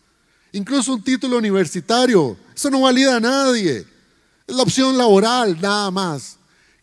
Incluso 0.53 0.95
un 0.95 1.03
título 1.03 1.39
universitario, 1.39 2.37
eso 2.55 2.71
no 2.71 2.83
valida 2.83 3.17
a 3.17 3.21
nadie. 3.21 3.85
Es 4.47 4.55
la 4.55 4.63
opción 4.63 4.97
laboral, 4.97 5.61
nada 5.61 5.91
más. 5.91 6.37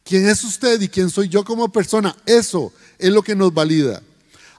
¿Quién 0.04 0.28
es 0.28 0.44
usted 0.44 0.82
y 0.82 0.90
quién 0.90 1.10
soy 1.10 1.30
yo 1.30 1.46
como 1.46 1.72
persona? 1.72 2.14
Eso 2.26 2.74
es 3.00 3.14
lo 3.14 3.22
que 3.22 3.38
nos 3.38 3.54
valida. 3.54 4.04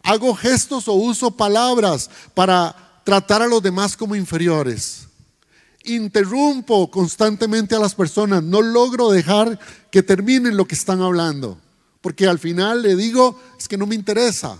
Hago 0.02 0.34
gestos 0.34 0.88
o 0.88 0.94
uso 0.94 1.30
palabras 1.30 2.08
para 2.32 2.74
tratar 3.04 3.42
a 3.42 3.46
los 3.46 3.62
demás 3.62 3.98
como 3.98 4.16
inferiores. 4.16 5.08
Interrumpo 5.84 6.90
constantemente 6.90 7.74
a 7.74 7.78
las 7.78 7.94
personas. 7.94 8.42
No 8.42 8.62
logro 8.62 9.10
dejar 9.10 9.58
que 9.90 10.02
terminen 10.02 10.56
lo 10.56 10.66
que 10.66 10.74
están 10.74 11.02
hablando. 11.02 11.58
Porque 12.00 12.26
al 12.26 12.38
final 12.38 12.82
le 12.82 12.96
digo, 12.96 13.40
es 13.58 13.68
que 13.68 13.78
no 13.78 13.86
me 13.86 13.94
interesa. 13.94 14.58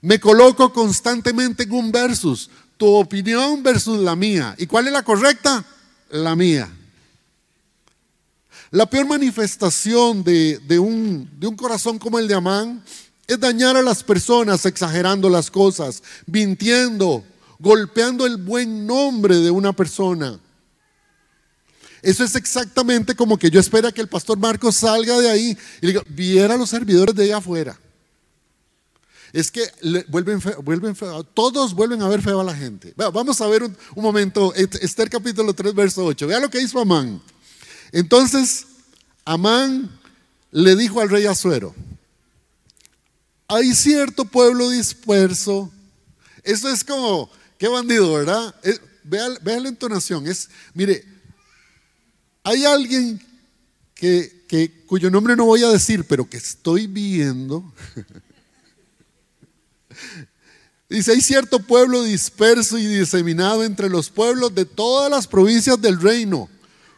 Me 0.00 0.18
coloco 0.18 0.72
constantemente 0.72 1.62
en 1.62 1.72
un 1.72 1.92
versus, 1.92 2.50
tu 2.76 2.86
opinión 2.86 3.62
versus 3.62 4.00
la 4.00 4.16
mía. 4.16 4.54
¿Y 4.58 4.66
cuál 4.66 4.88
es 4.88 4.92
la 4.92 5.02
correcta? 5.02 5.64
La 6.10 6.34
mía. 6.34 6.68
La 8.72 8.86
peor 8.86 9.06
manifestación 9.06 10.24
de, 10.24 10.78
un, 10.78 11.30
de 11.38 11.46
un 11.46 11.54
corazón 11.54 11.98
como 11.98 12.18
el 12.18 12.26
de 12.26 12.34
Amán 12.34 12.82
es 13.26 13.38
dañar 13.38 13.76
a 13.76 13.82
las 13.82 14.02
personas 14.02 14.66
exagerando 14.66 15.28
las 15.28 15.50
cosas, 15.50 16.02
mintiendo, 16.26 17.22
golpeando 17.62 18.26
el 18.26 18.38
buen 18.38 18.86
nombre 18.86 19.36
de 19.36 19.50
una 19.50 19.72
persona. 19.72 20.38
Eso 22.02 22.24
es 22.24 22.34
exactamente 22.34 23.14
como 23.14 23.38
que 23.38 23.48
yo 23.48 23.60
espero 23.60 23.94
que 23.94 24.00
el 24.00 24.08
pastor 24.08 24.36
Marcos 24.36 24.74
salga 24.74 25.16
de 25.20 25.30
ahí 25.30 25.56
y 25.80 25.86
diga, 25.86 26.02
viera 26.08 26.54
a 26.54 26.56
los 26.56 26.70
servidores 26.70 27.14
de 27.14 27.22
allá 27.22 27.36
afuera. 27.36 27.78
Es 29.32 29.50
que 29.52 29.62
vuelven, 30.08 30.42
vuelven 30.64 30.96
todos 31.32 31.72
vuelven 31.72 32.02
a 32.02 32.08
ver 32.08 32.20
feo 32.20 32.40
a 32.40 32.44
la 32.44 32.54
gente. 32.54 32.92
Vamos 32.96 33.40
a 33.40 33.46
ver 33.46 33.62
un, 33.62 33.76
un 33.94 34.02
momento, 34.02 34.52
Esther 34.54 35.08
capítulo 35.08 35.54
3, 35.54 35.72
verso 35.72 36.04
8. 36.04 36.26
Vea 36.26 36.40
lo 36.40 36.50
que 36.50 36.60
hizo 36.60 36.80
Amán. 36.80 37.22
Entonces, 37.92 38.66
Amán 39.24 39.88
le 40.50 40.74
dijo 40.74 41.00
al 41.00 41.08
rey 41.08 41.26
Azuero, 41.26 41.74
hay 43.46 43.72
cierto 43.72 44.24
pueblo 44.24 44.68
disperso. 44.68 45.70
Eso 46.42 46.68
es 46.68 46.82
como, 46.82 47.30
qué 47.62 47.68
bandido, 47.68 48.12
¿verdad? 48.12 48.52
vea, 49.04 49.60
la 49.60 49.68
entonación. 49.68 50.26
Es, 50.26 50.50
mire, 50.74 51.04
hay 52.42 52.64
alguien 52.64 53.24
que, 53.94 54.82
cuyo 54.84 55.08
nombre 55.12 55.36
no 55.36 55.44
voy 55.44 55.62
a 55.62 55.68
decir, 55.68 56.04
pero 56.08 56.28
que 56.28 56.38
estoy 56.38 56.88
viendo. 56.88 57.72
Dice, 60.88 61.12
hay 61.12 61.20
cierto 61.20 61.60
pueblo 61.60 62.02
disperso 62.02 62.78
y 62.78 62.86
diseminado 62.86 63.62
entre 63.62 63.88
los 63.88 64.10
pueblos 64.10 64.52
de 64.52 64.64
todas 64.64 65.08
las 65.08 65.28
provincias 65.28 65.80
del 65.80 66.00
reino 66.00 66.50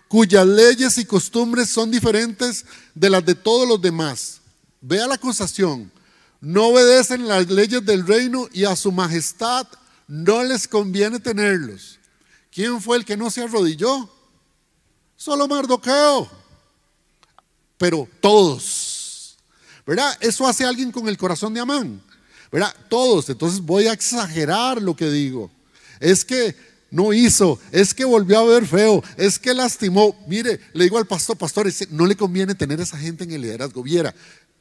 cuyas 0.09 0.47
leyes 0.47 0.97
y 0.97 1.05
costumbres 1.05 1.69
son 1.69 1.91
diferentes 1.91 2.65
de 2.95 3.11
las 3.11 3.27
de 3.27 3.35
todos 3.35 3.69
los 3.69 3.83
demás. 3.83 4.41
Vea 4.81 5.09
la 5.09 5.17
acusación. 5.17 5.93
No 6.41 6.69
obedecen 6.69 7.29
las 7.29 7.51
leyes 7.51 7.85
del 7.85 8.07
reino 8.07 8.49
y 8.51 8.65
a 8.65 8.75
su 8.77 8.93
majestad 8.93 9.67
no 10.07 10.43
les 10.43 10.69
conviene 10.69 11.21
tenerlos. 11.21 11.99
¿Quién 12.51 12.81
fue 12.81 12.97
el 12.97 13.05
que 13.05 13.17
no 13.17 13.31
se 13.31 13.43
arrodilló? 13.43 14.09
Solo 15.17 15.49
Mardoqueo. 15.49 16.29
Pero 17.79 18.09
todos. 18.21 19.37
¿Verdad? 19.87 20.17
Eso 20.21 20.47
hace 20.47 20.65
alguien 20.65 20.93
con 20.93 21.09
el 21.09 21.19
corazón 21.19 21.53
de 21.55 21.61
Amán. 21.61 22.01
¿Verdad? 22.51 22.75
Todos. 22.89 23.29
Entonces 23.29 23.61
voy 23.61 23.87
a 23.87 23.93
exagerar 23.93 24.81
lo 24.81 24.95
que 24.95 25.11
digo. 25.11 25.51
Es 26.01 26.25
que 26.25 26.55
no 26.95 27.13
hizo, 27.13 27.59
es 27.73 27.93
que 27.93 28.05
volvió 28.05 28.39
a 28.39 28.45
ver 28.45 28.67
feo, 28.67 29.03
es 29.17 29.37
que 29.37 29.53
lastimó. 29.53 30.17
Mire, 30.29 30.61
le 30.75 30.85
digo 30.85 30.97
al 30.97 31.07
pastor, 31.07 31.37
pastor, 31.37 31.67
no 31.91 32.07
le 32.07 32.15
conviene 32.15 32.55
tener 32.55 32.81
esa 32.81 32.97
gente 32.97 33.25
en 33.25 33.33
el 33.33 33.41
liderazgo. 33.41 33.83
Viera, 33.83 34.15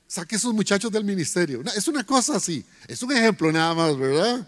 saque 0.08 0.38
esos 0.38 0.52
muchachos 0.52 0.92
del 0.92 1.04
ministerio. 1.04 1.62
Es 1.76 1.88
una 1.88 2.04
cosa 2.04 2.38
así, 2.38 2.66
es 2.88 3.04
un 3.04 3.12
ejemplo 3.12 3.52
nada 3.52 3.76
más, 3.76 3.96
¿verdad? 3.96 4.48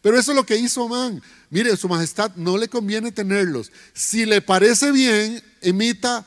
Pero 0.00 0.18
eso 0.18 0.32
es 0.32 0.36
lo 0.36 0.46
que 0.46 0.56
hizo 0.56 0.84
Amán. 0.84 1.22
Mire, 1.50 1.76
su 1.76 1.88
majestad 1.88 2.32
no 2.36 2.56
le 2.56 2.68
conviene 2.68 3.10
tenerlos. 3.12 3.72
Si 3.92 4.24
le 4.26 4.40
parece 4.40 4.92
bien, 4.92 5.42
emita 5.60 6.24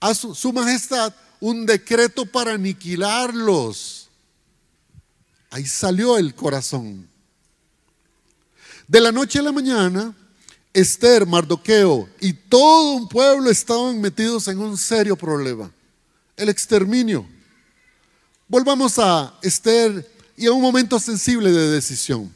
a 0.00 0.14
su, 0.14 0.34
su 0.34 0.52
majestad 0.52 1.12
un 1.40 1.66
decreto 1.66 2.24
para 2.24 2.54
aniquilarlos. 2.54 4.08
Ahí 5.50 5.66
salió 5.66 6.16
el 6.16 6.34
corazón. 6.34 7.06
De 8.88 9.00
la 9.00 9.12
noche 9.12 9.38
a 9.38 9.42
la 9.42 9.52
mañana, 9.52 10.14
Esther, 10.72 11.24
Mardoqueo 11.24 12.08
y 12.20 12.32
todo 12.32 12.94
un 12.94 13.08
pueblo 13.08 13.48
estaban 13.48 14.00
metidos 14.00 14.48
en 14.48 14.58
un 14.58 14.76
serio 14.76 15.16
problema, 15.16 15.70
el 16.36 16.48
exterminio. 16.48 17.26
Volvamos 18.48 18.98
a 18.98 19.38
Esther 19.40 20.10
y 20.36 20.46
a 20.46 20.52
un 20.52 20.60
momento 20.60 20.98
sensible 20.98 21.52
de 21.52 21.70
decisión, 21.70 22.32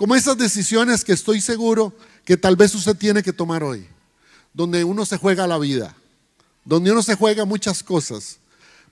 como 0.00 0.16
esas 0.16 0.38
decisiones 0.38 1.04
que 1.04 1.12
estoy 1.12 1.42
seguro 1.42 1.92
que 2.24 2.38
tal 2.38 2.56
vez 2.56 2.74
usted 2.74 2.96
tiene 2.96 3.22
que 3.22 3.34
tomar 3.34 3.62
hoy, 3.62 3.86
donde 4.54 4.82
uno 4.82 5.04
se 5.04 5.18
juega 5.18 5.46
la 5.46 5.58
vida, 5.58 5.94
donde 6.64 6.90
uno 6.90 7.02
se 7.02 7.16
juega 7.16 7.44
muchas 7.44 7.82
cosas. 7.82 8.38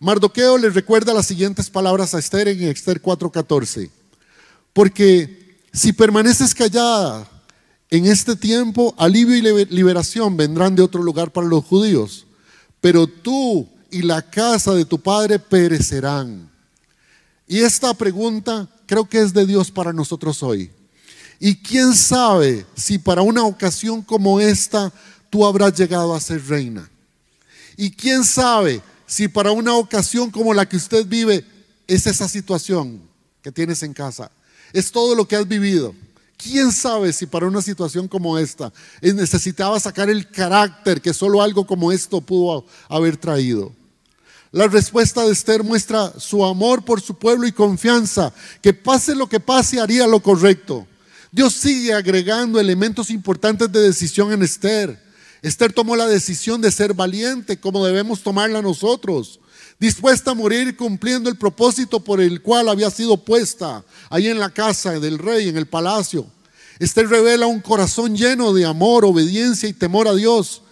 Mardoqueo 0.01 0.59
le 0.59 0.69
recuerda 0.69 1.15
las 1.15 1.25
siguientes 1.25 1.71
palabras 1.71 2.15
a 2.15 2.19
Esther 2.19 2.49
en 2.49 2.63
Esther 2.65 3.01
4:14, 3.01 3.89
porque 4.75 5.57
si 5.73 5.95
permaneces 5.95 6.55
callada, 6.55 7.27
en 7.89 8.05
este 8.05 8.37
tiempo, 8.37 8.95
alivio 8.99 9.35
y 9.35 9.65
liberación 9.65 10.37
vendrán 10.37 10.77
de 10.77 10.83
otro 10.83 11.03
lugar 11.03 11.33
para 11.33 11.47
los 11.47 11.65
judíos, 11.65 12.27
pero 12.83 13.07
tú 13.07 13.67
y 13.91 14.03
la 14.03 14.21
casa 14.21 14.75
de 14.75 14.85
tu 14.85 15.01
padre 15.01 15.39
perecerán. 15.39 16.51
Y 17.47 17.61
esta 17.61 17.95
pregunta 17.95 18.69
creo 18.85 19.09
que 19.09 19.23
es 19.23 19.33
de 19.33 19.47
Dios 19.47 19.71
para 19.71 19.95
nosotros 19.95 20.43
hoy. 20.43 20.71
Y 21.41 21.57
quién 21.57 21.95
sabe 21.95 22.67
si 22.75 22.99
para 22.99 23.23
una 23.23 23.45
ocasión 23.45 24.03
como 24.03 24.41
esta 24.41 24.93
tú 25.31 25.47
habrás 25.47 25.75
llegado 25.79 26.15
a 26.15 26.21
ser 26.21 26.45
reina. 26.47 26.89
Y 27.77 27.91
quién 27.91 28.25
sabe 28.25 28.83
si 29.07 29.29
para 29.29 29.53
una 29.53 29.75
ocasión 29.75 30.31
como 30.31 30.53
la 30.53 30.69
que 30.69 30.77
usted 30.77 31.07
vive 31.07 31.45
es 31.87 32.07
esa 32.07 32.29
situación 32.29 33.01
que 33.43 33.53
tienes 33.53 33.83
en 33.83 33.95
casa. 33.95 34.31
Es 34.73 34.91
todo 34.91 35.15
lo 35.15 35.27
que 35.27 35.37
has 35.37 35.47
vivido. 35.47 35.95
¿Quién 36.37 36.71
sabe 36.73 37.13
si 37.13 37.27
para 37.27 37.47
una 37.47 37.63
situación 37.63 38.07
como 38.07 38.39
esta 38.39 38.73
necesitaba 39.03 39.81
sacar 39.81 40.09
el 40.09 40.29
carácter 40.31 41.01
que 41.01 41.13
solo 41.13 41.43
algo 41.43 41.67
como 41.67 41.91
esto 41.91 42.21
pudo 42.21 42.65
haber 42.89 43.17
traído? 43.17 43.73
La 44.51 44.67
respuesta 44.67 45.25
de 45.25 45.33
Esther 45.33 45.63
muestra 45.63 46.13
su 46.19 46.45
amor 46.45 46.85
por 46.85 47.01
su 47.01 47.15
pueblo 47.15 47.47
y 47.47 47.53
confianza, 47.53 48.33
que 48.63 48.73
pase 48.73 49.15
lo 49.15 49.29
que 49.29 49.41
pase, 49.41 49.81
haría 49.81 50.07
lo 50.07 50.21
correcto. 50.21 50.87
Dios 51.31 51.55
sigue 51.55 51.93
agregando 51.93 52.59
elementos 52.59 53.11
importantes 53.11 53.71
de 53.71 53.81
decisión 53.81 54.33
en 54.33 54.43
Esther. 54.43 54.99
Esther 55.43 55.73
tomó 55.73 55.95
la 55.95 56.07
decisión 56.07 56.61
de 56.61 56.71
ser 56.71 56.95
valiente, 56.95 57.61
como 57.61 57.85
debemos 57.85 58.23
tomarla 58.23 58.63
nosotros, 58.63 59.39
dispuesta 59.79 60.33
a 60.33 60.35
morir 60.35 60.77
cumpliendo 60.77 61.29
el 61.31 61.37
propósito 61.37 62.01
por 62.01 62.21
el 62.21 62.43
cual 62.43 62.69
había 62.69 62.91
sido 62.91 63.17
puesta 63.17 63.85
ahí 64.11 64.29
en 64.29 64.39
la 64.39 64.51
casa 64.51 64.99
del 64.99 65.19
rey, 65.19 65.49
en 65.49 65.57
el 65.57 65.67
palacio. 65.67 66.27
Esther 66.79 67.09
revela 67.09 67.47
un 67.47 67.61
corazón 67.61 68.17
lleno 68.17 68.53
de 68.53 68.65
amor, 68.65 69.05
obediencia 69.05 69.69
y 69.69 69.73
temor 69.73 70.09
a 70.09 70.15
Dios. 70.15 70.63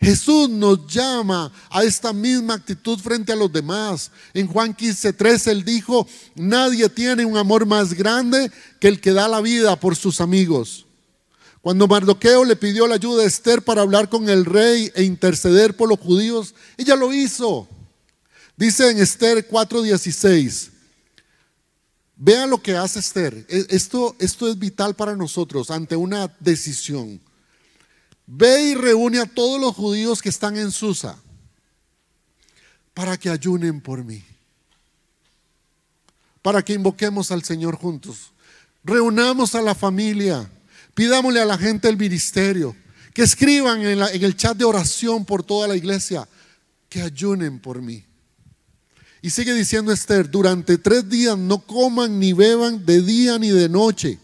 Jesús 0.00 0.48
nos 0.48 0.86
llama 0.86 1.52
a 1.68 1.84
esta 1.84 2.12
misma 2.14 2.54
actitud 2.54 2.98
frente 2.98 3.32
a 3.32 3.36
los 3.36 3.52
demás. 3.52 4.10
En 4.32 4.46
Juan 4.46 4.72
15, 4.72 5.12
13 5.12 5.50
él 5.50 5.64
dijo, 5.64 6.06
nadie 6.34 6.88
tiene 6.88 7.26
un 7.26 7.36
amor 7.36 7.66
más 7.66 7.92
grande 7.92 8.50
que 8.80 8.88
el 8.88 9.00
que 9.00 9.12
da 9.12 9.28
la 9.28 9.42
vida 9.42 9.78
por 9.78 9.94
sus 9.94 10.22
amigos. 10.22 10.86
Cuando 11.60 11.86
Mardoqueo 11.86 12.46
le 12.46 12.56
pidió 12.56 12.86
la 12.86 12.94
ayuda 12.94 13.24
a 13.24 13.26
Esther 13.26 13.60
para 13.60 13.82
hablar 13.82 14.08
con 14.08 14.30
el 14.30 14.46
rey 14.46 14.90
e 14.94 15.02
interceder 15.02 15.76
por 15.76 15.90
los 15.90 16.00
judíos, 16.00 16.54
ella 16.78 16.96
lo 16.96 17.12
hizo. 17.12 17.68
Dice 18.56 18.90
en 18.90 18.98
Esther 18.98 19.46
4:16, 19.46 20.70
Vea 22.16 22.46
lo 22.46 22.62
que 22.62 22.76
hace 22.76 22.98
Esther. 22.98 23.46
E, 23.48 23.66
esto, 23.70 24.14
esto 24.18 24.48
es 24.48 24.58
vital 24.58 24.94
para 24.94 25.16
nosotros 25.16 25.70
ante 25.70 25.96
una 25.96 26.34
decisión. 26.40 27.20
Ve 28.32 28.62
y 28.62 28.74
reúne 28.76 29.18
a 29.18 29.26
todos 29.26 29.60
los 29.60 29.74
judíos 29.74 30.22
que 30.22 30.28
están 30.28 30.56
en 30.56 30.70
Susa 30.70 31.18
para 32.94 33.16
que 33.16 33.28
ayunen 33.28 33.80
por 33.80 34.04
mí. 34.04 34.22
Para 36.40 36.62
que 36.62 36.74
invoquemos 36.74 37.32
al 37.32 37.42
Señor 37.42 37.74
juntos. 37.74 38.30
Reunamos 38.84 39.56
a 39.56 39.62
la 39.62 39.74
familia. 39.74 40.48
Pidámosle 40.94 41.40
a 41.40 41.44
la 41.44 41.58
gente 41.58 41.88
del 41.88 41.96
ministerio 41.96 42.76
que 43.12 43.22
escriban 43.22 43.82
en, 43.82 44.00
en 44.00 44.24
el 44.24 44.36
chat 44.36 44.56
de 44.56 44.64
oración 44.64 45.24
por 45.24 45.42
toda 45.42 45.66
la 45.66 45.74
iglesia 45.74 46.28
que 46.88 47.02
ayunen 47.02 47.58
por 47.58 47.82
mí. 47.82 48.04
Y 49.22 49.30
sigue 49.30 49.54
diciendo 49.54 49.90
Esther, 49.90 50.30
durante 50.30 50.78
tres 50.78 51.08
días 51.08 51.36
no 51.36 51.58
coman 51.58 52.20
ni 52.20 52.32
beban 52.32 52.86
de 52.86 53.02
día 53.02 53.40
ni 53.40 53.48
de 53.48 53.68
noche. 53.68 54.20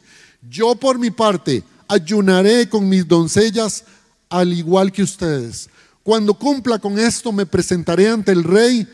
Yo 0.49 0.77
por 0.77 0.97
mi 0.97 1.11
parte 1.11 1.65
ayunaré 1.89 2.69
con 2.69 2.89
mis 2.89 3.07
doncellas 3.07 3.85
al 4.29 4.53
igual 4.53 4.93
que 4.93 5.03
ustedes. 5.03 5.69
Cuando 6.03 6.35
cumpla 6.35 6.79
con 6.79 6.99
esto 6.99 7.33
me 7.33 7.47
presentaré 7.47 8.09
ante 8.09 8.33
el 8.33 8.45
rey 8.45 8.87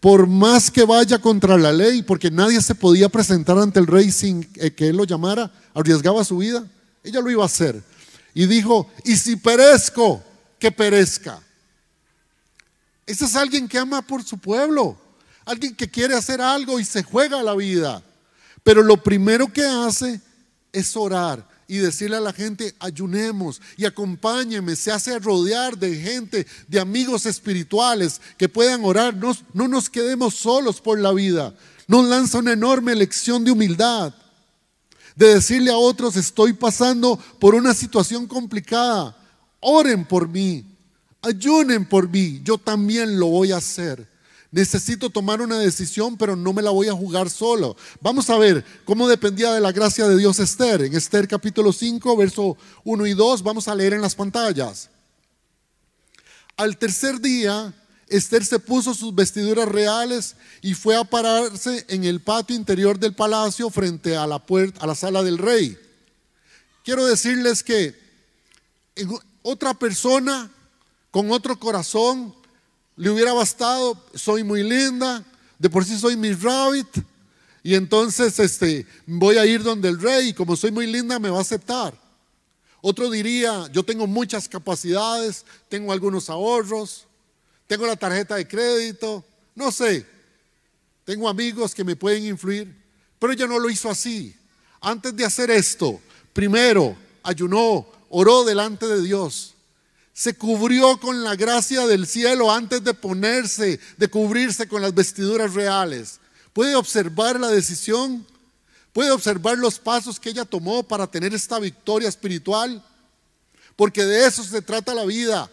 por 0.00 0.26
más 0.26 0.70
que 0.70 0.84
vaya 0.84 1.18
contra 1.18 1.56
la 1.56 1.72
ley, 1.72 2.02
porque 2.02 2.30
nadie 2.30 2.60
se 2.60 2.74
podía 2.74 3.08
presentar 3.08 3.58
ante 3.58 3.80
el 3.80 3.86
rey 3.86 4.10
sin 4.10 4.48
eh, 4.56 4.70
que 4.70 4.88
él 4.88 4.96
lo 4.96 5.04
llamara, 5.04 5.50
arriesgaba 5.72 6.24
su 6.24 6.38
vida. 6.38 6.66
Ella 7.02 7.20
lo 7.20 7.30
iba 7.30 7.42
a 7.42 7.46
hacer. 7.46 7.82
Y 8.34 8.46
dijo, 8.46 8.90
y 9.04 9.16
si 9.16 9.36
perezco, 9.36 10.22
que 10.58 10.70
perezca. 10.70 11.42
Ese 13.06 13.24
es 13.24 13.36
alguien 13.36 13.68
que 13.68 13.78
ama 13.78 14.02
por 14.02 14.22
su 14.22 14.38
pueblo, 14.38 14.96
alguien 15.44 15.74
que 15.74 15.90
quiere 15.90 16.14
hacer 16.14 16.40
algo 16.40 16.80
y 16.80 16.84
se 16.84 17.02
juega 17.02 17.42
la 17.42 17.54
vida. 17.54 18.02
Pero 18.62 18.82
lo 18.82 19.02
primero 19.02 19.52
que 19.52 19.64
hace 19.64 20.20
es 20.72 20.96
orar 20.96 21.53
y 21.66 21.78
decirle 21.78 22.16
a 22.16 22.20
la 22.20 22.32
gente, 22.32 22.74
ayunemos 22.78 23.60
y 23.76 23.84
acompáñeme, 23.84 24.76
se 24.76 24.92
hace 24.92 25.18
rodear 25.18 25.78
de 25.78 25.96
gente, 25.96 26.46
de 26.68 26.80
amigos 26.80 27.26
espirituales 27.26 28.20
que 28.36 28.48
puedan 28.48 28.84
orar, 28.84 29.14
no, 29.16 29.36
no 29.52 29.68
nos 29.68 29.88
quedemos 29.88 30.34
solos 30.34 30.80
por 30.80 30.98
la 30.98 31.12
vida. 31.12 31.54
Nos 31.86 32.06
lanza 32.06 32.38
una 32.38 32.52
enorme 32.52 32.94
lección 32.94 33.44
de 33.44 33.50
humildad, 33.50 34.14
de 35.16 35.34
decirle 35.34 35.70
a 35.70 35.76
otros, 35.76 36.16
estoy 36.16 36.52
pasando 36.52 37.18
por 37.38 37.54
una 37.54 37.74
situación 37.74 38.26
complicada, 38.26 39.16
oren 39.60 40.04
por 40.04 40.28
mí, 40.28 40.64
ayunen 41.22 41.88
por 41.88 42.08
mí, 42.08 42.40
yo 42.42 42.58
también 42.58 43.18
lo 43.18 43.26
voy 43.26 43.52
a 43.52 43.58
hacer. 43.58 44.13
Necesito 44.54 45.10
tomar 45.10 45.42
una 45.42 45.58
decisión, 45.58 46.16
pero 46.16 46.36
no 46.36 46.52
me 46.52 46.62
la 46.62 46.70
voy 46.70 46.86
a 46.86 46.92
jugar 46.92 47.28
solo. 47.28 47.76
Vamos 48.00 48.30
a 48.30 48.38
ver 48.38 48.64
cómo 48.84 49.08
dependía 49.08 49.52
de 49.52 49.60
la 49.60 49.72
gracia 49.72 50.06
de 50.06 50.16
Dios 50.16 50.38
Esther. 50.38 50.82
En 50.82 50.94
Esther 50.94 51.26
capítulo 51.26 51.72
5, 51.72 52.16
verso 52.16 52.56
1 52.84 53.06
y 53.08 53.14
2, 53.14 53.42
vamos 53.42 53.66
a 53.66 53.74
leer 53.74 53.94
en 53.94 54.00
las 54.00 54.14
pantallas. 54.14 54.90
Al 56.56 56.78
tercer 56.78 57.20
día, 57.20 57.74
Esther 58.06 58.44
se 58.44 58.60
puso 58.60 58.94
sus 58.94 59.12
vestiduras 59.12 59.66
reales 59.66 60.36
y 60.62 60.74
fue 60.74 60.94
a 60.94 61.02
pararse 61.02 61.84
en 61.88 62.04
el 62.04 62.20
patio 62.20 62.54
interior 62.54 62.96
del 62.96 63.12
palacio 63.12 63.70
frente 63.70 64.16
a 64.16 64.24
la 64.24 64.38
puerta, 64.38 64.84
a 64.84 64.86
la 64.86 64.94
sala 64.94 65.24
del 65.24 65.38
rey. 65.38 65.76
Quiero 66.84 67.04
decirles 67.06 67.64
que 67.64 67.98
otra 69.42 69.74
persona 69.74 70.48
con 71.10 71.32
otro 71.32 71.58
corazón 71.58 72.32
le 72.96 73.10
hubiera 73.10 73.32
bastado, 73.32 74.00
soy 74.14 74.44
muy 74.44 74.62
linda, 74.62 75.24
de 75.58 75.70
por 75.70 75.84
sí 75.84 75.98
soy 75.98 76.16
mi 76.16 76.32
rabbit, 76.32 76.88
y 77.62 77.74
entonces 77.74 78.38
este, 78.38 78.86
voy 79.06 79.36
a 79.38 79.46
ir 79.46 79.62
donde 79.62 79.88
el 79.88 80.00
rey, 80.00 80.28
y 80.28 80.34
como 80.34 80.54
soy 80.56 80.70
muy 80.70 80.86
linda, 80.86 81.18
me 81.18 81.30
va 81.30 81.38
a 81.38 81.42
aceptar. 81.42 81.98
Otro 82.80 83.10
diría, 83.10 83.66
yo 83.72 83.82
tengo 83.82 84.06
muchas 84.06 84.48
capacidades, 84.48 85.44
tengo 85.68 85.92
algunos 85.92 86.28
ahorros, 86.28 87.06
tengo 87.66 87.86
la 87.86 87.96
tarjeta 87.96 88.36
de 88.36 88.46
crédito, 88.46 89.24
no 89.54 89.72
sé, 89.72 90.06
tengo 91.04 91.28
amigos 91.28 91.74
que 91.74 91.84
me 91.84 91.96
pueden 91.96 92.26
influir, 92.26 92.74
pero 93.18 93.32
ella 93.32 93.46
no 93.46 93.58
lo 93.58 93.70
hizo 93.70 93.88
así. 93.88 94.36
Antes 94.80 95.16
de 95.16 95.24
hacer 95.24 95.50
esto, 95.50 96.00
primero 96.32 96.94
ayunó, 97.22 97.86
oró 98.10 98.44
delante 98.44 98.86
de 98.86 99.00
Dios 99.02 99.53
se 100.14 100.34
cubrió 100.34 100.98
con 101.00 101.24
la 101.24 101.34
gracia 101.34 101.86
del 101.88 102.06
cielo 102.06 102.50
antes 102.52 102.84
de 102.84 102.94
ponerse, 102.94 103.80
de 103.96 104.08
cubrirse 104.08 104.68
con 104.68 104.80
las 104.80 104.94
vestiduras 104.94 105.54
reales. 105.54 106.20
¿Puede 106.52 106.76
observar 106.76 107.38
la 107.40 107.48
decisión? 107.48 108.24
¿Puede 108.92 109.10
observar 109.10 109.58
los 109.58 109.80
pasos 109.80 110.20
que 110.20 110.30
ella 110.30 110.44
tomó 110.44 110.84
para 110.84 111.08
tener 111.08 111.34
esta 111.34 111.58
victoria 111.58 112.08
espiritual? 112.08 112.80
Porque 113.74 114.04
de 114.04 114.24
eso 114.24 114.44
se 114.44 114.62
trata 114.62 114.94
la 114.94 115.04
vida. 115.04 115.50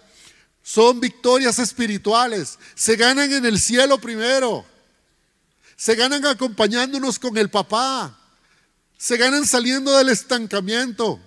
Son 0.61 0.99
victorias 0.99 1.57
espirituales. 1.57 2.59
Se 2.75 2.95
ganan 2.95 3.33
en 3.33 3.43
el 3.43 3.59
cielo 3.59 3.97
primero. 3.97 4.63
Se 5.75 5.95
ganan 5.95 6.23
acompañándonos 6.23 7.17
con 7.17 7.35
el 7.35 7.49
papá. 7.49 8.15
Se 8.95 9.17
ganan 9.17 9.47
saliendo 9.47 9.97
del 9.97 10.09
estancamiento. 10.09 11.19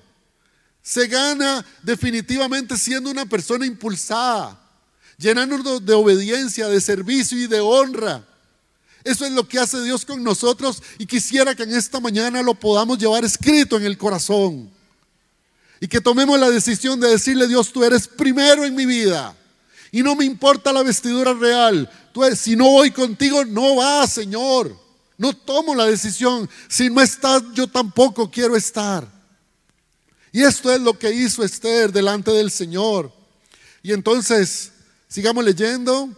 Se 0.85 1.07
gana 1.07 1.64
definitivamente 1.82 2.76
siendo 2.76 3.11
una 3.11 3.24
persona 3.24 3.64
impulsada, 3.64 4.61
llenándonos 5.16 5.85
de 5.85 5.95
obediencia, 5.95 6.68
de 6.68 6.78
servicio 6.78 7.39
y 7.39 7.47
de 7.47 7.59
honra. 7.59 8.22
Eso 9.03 9.24
es 9.24 9.32
lo 9.32 9.49
que 9.49 9.59
hace 9.59 9.82
Dios 9.82 10.05
con 10.05 10.22
nosotros 10.22 10.82
y 10.99 11.07
quisiera 11.07 11.55
que 11.55 11.62
en 11.62 11.74
esta 11.74 12.01
mañana 12.01 12.43
lo 12.43 12.55
podamos 12.55 12.99
llevar 12.99 13.24
escrito 13.24 13.78
en 13.78 13.85
el 13.85 13.97
corazón. 13.97 14.70
Y 15.80 15.89
que 15.89 16.03
tomemos 16.03 16.39
la 16.39 16.51
decisión 16.51 17.01
de 17.01 17.09
decirle, 17.09 17.49
Dios, 17.49 17.72
tú 17.72 17.82
eres 17.82 18.07
primero 18.07 18.66
en 18.66 18.74
mi 18.74 18.85
vida. 18.85 19.35
Y 19.91 20.03
no 20.03 20.14
me 20.14 20.26
importa 20.26 20.70
la 20.70 20.82
vestidura 20.82 21.32
real. 21.32 21.91
Si 22.37 22.57
no 22.57 22.68
voy 22.68 22.91
contigo, 22.91 23.43
no 23.47 23.76
va, 23.76 24.07
Señor. 24.07 24.78
No 25.16 25.35
tomo 25.35 25.74
la 25.74 25.87
decisión. 25.87 26.49
Si 26.68 26.91
no 26.91 27.01
estás, 27.01 27.43
yo 27.55 27.66
tampoco 27.68 28.30
quiero 28.30 28.55
estar. 28.55 29.14
Y 30.35 30.43
esto 30.43 30.72
es 30.72 30.80
lo 30.80 30.99
que 30.99 31.12
hizo 31.12 31.45
Esther 31.45 31.93
delante 31.93 32.32
del 32.32 32.51
Señor. 32.51 33.12
Y 33.85 33.93
entonces, 33.93 34.72
sigamos 35.07 35.45
leyendo. 35.45 36.09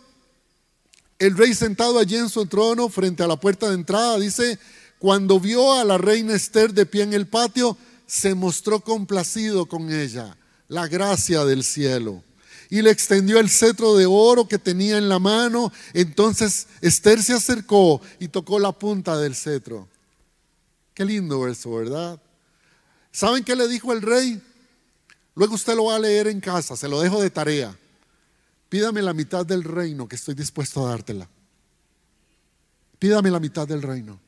El 1.18 1.36
rey 1.36 1.52
sentado 1.52 1.98
allí 1.98 2.16
en 2.16 2.30
su 2.30 2.46
trono 2.46 2.88
frente 2.88 3.22
a 3.22 3.26
la 3.26 3.36
puerta 3.36 3.68
de 3.68 3.74
entrada, 3.74 4.18
dice, 4.18 4.58
cuando 4.98 5.38
vio 5.38 5.74
a 5.74 5.84
la 5.84 5.98
reina 5.98 6.34
Esther 6.34 6.72
de 6.72 6.86
pie 6.86 7.02
en 7.02 7.12
el 7.12 7.26
patio, 7.26 7.76
se 8.06 8.34
mostró 8.34 8.80
complacido 8.80 9.66
con 9.66 9.92
ella, 9.92 10.34
la 10.68 10.88
gracia 10.88 11.44
del 11.44 11.62
cielo. 11.62 12.24
Y 12.70 12.80
le 12.80 12.92
extendió 12.92 13.38
el 13.38 13.50
cetro 13.50 13.96
de 13.96 14.06
oro 14.06 14.48
que 14.48 14.58
tenía 14.58 14.96
en 14.96 15.10
la 15.10 15.18
mano. 15.18 15.70
Entonces 15.92 16.68
Esther 16.80 17.22
se 17.22 17.34
acercó 17.34 18.00
y 18.18 18.28
tocó 18.28 18.58
la 18.58 18.72
punta 18.72 19.18
del 19.18 19.34
cetro. 19.34 19.86
Qué 20.94 21.04
lindo 21.04 21.46
eso, 21.46 21.74
¿verdad? 21.74 22.18
¿Saben 23.16 23.44
qué 23.44 23.56
le 23.56 23.66
dijo 23.66 23.94
el 23.94 24.02
rey? 24.02 24.42
Luego 25.36 25.54
usted 25.54 25.74
lo 25.74 25.86
va 25.86 25.96
a 25.96 25.98
leer 25.98 26.26
en 26.26 26.38
casa, 26.38 26.76
se 26.76 26.86
lo 26.86 27.00
dejo 27.00 27.22
de 27.22 27.30
tarea. 27.30 27.74
Pídame 28.68 29.00
la 29.00 29.14
mitad 29.14 29.46
del 29.46 29.64
reino 29.64 30.06
que 30.06 30.16
estoy 30.16 30.34
dispuesto 30.34 30.86
a 30.86 30.90
dártela. 30.90 31.26
Pídame 32.98 33.30
la 33.30 33.40
mitad 33.40 33.66
del 33.66 33.80
reino. 33.80 34.20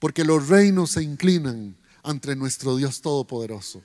Porque 0.00 0.24
los 0.24 0.48
reinos 0.48 0.90
se 0.90 1.04
inclinan 1.04 1.76
ante 2.02 2.34
nuestro 2.34 2.74
Dios 2.74 3.00
Todopoderoso. 3.00 3.80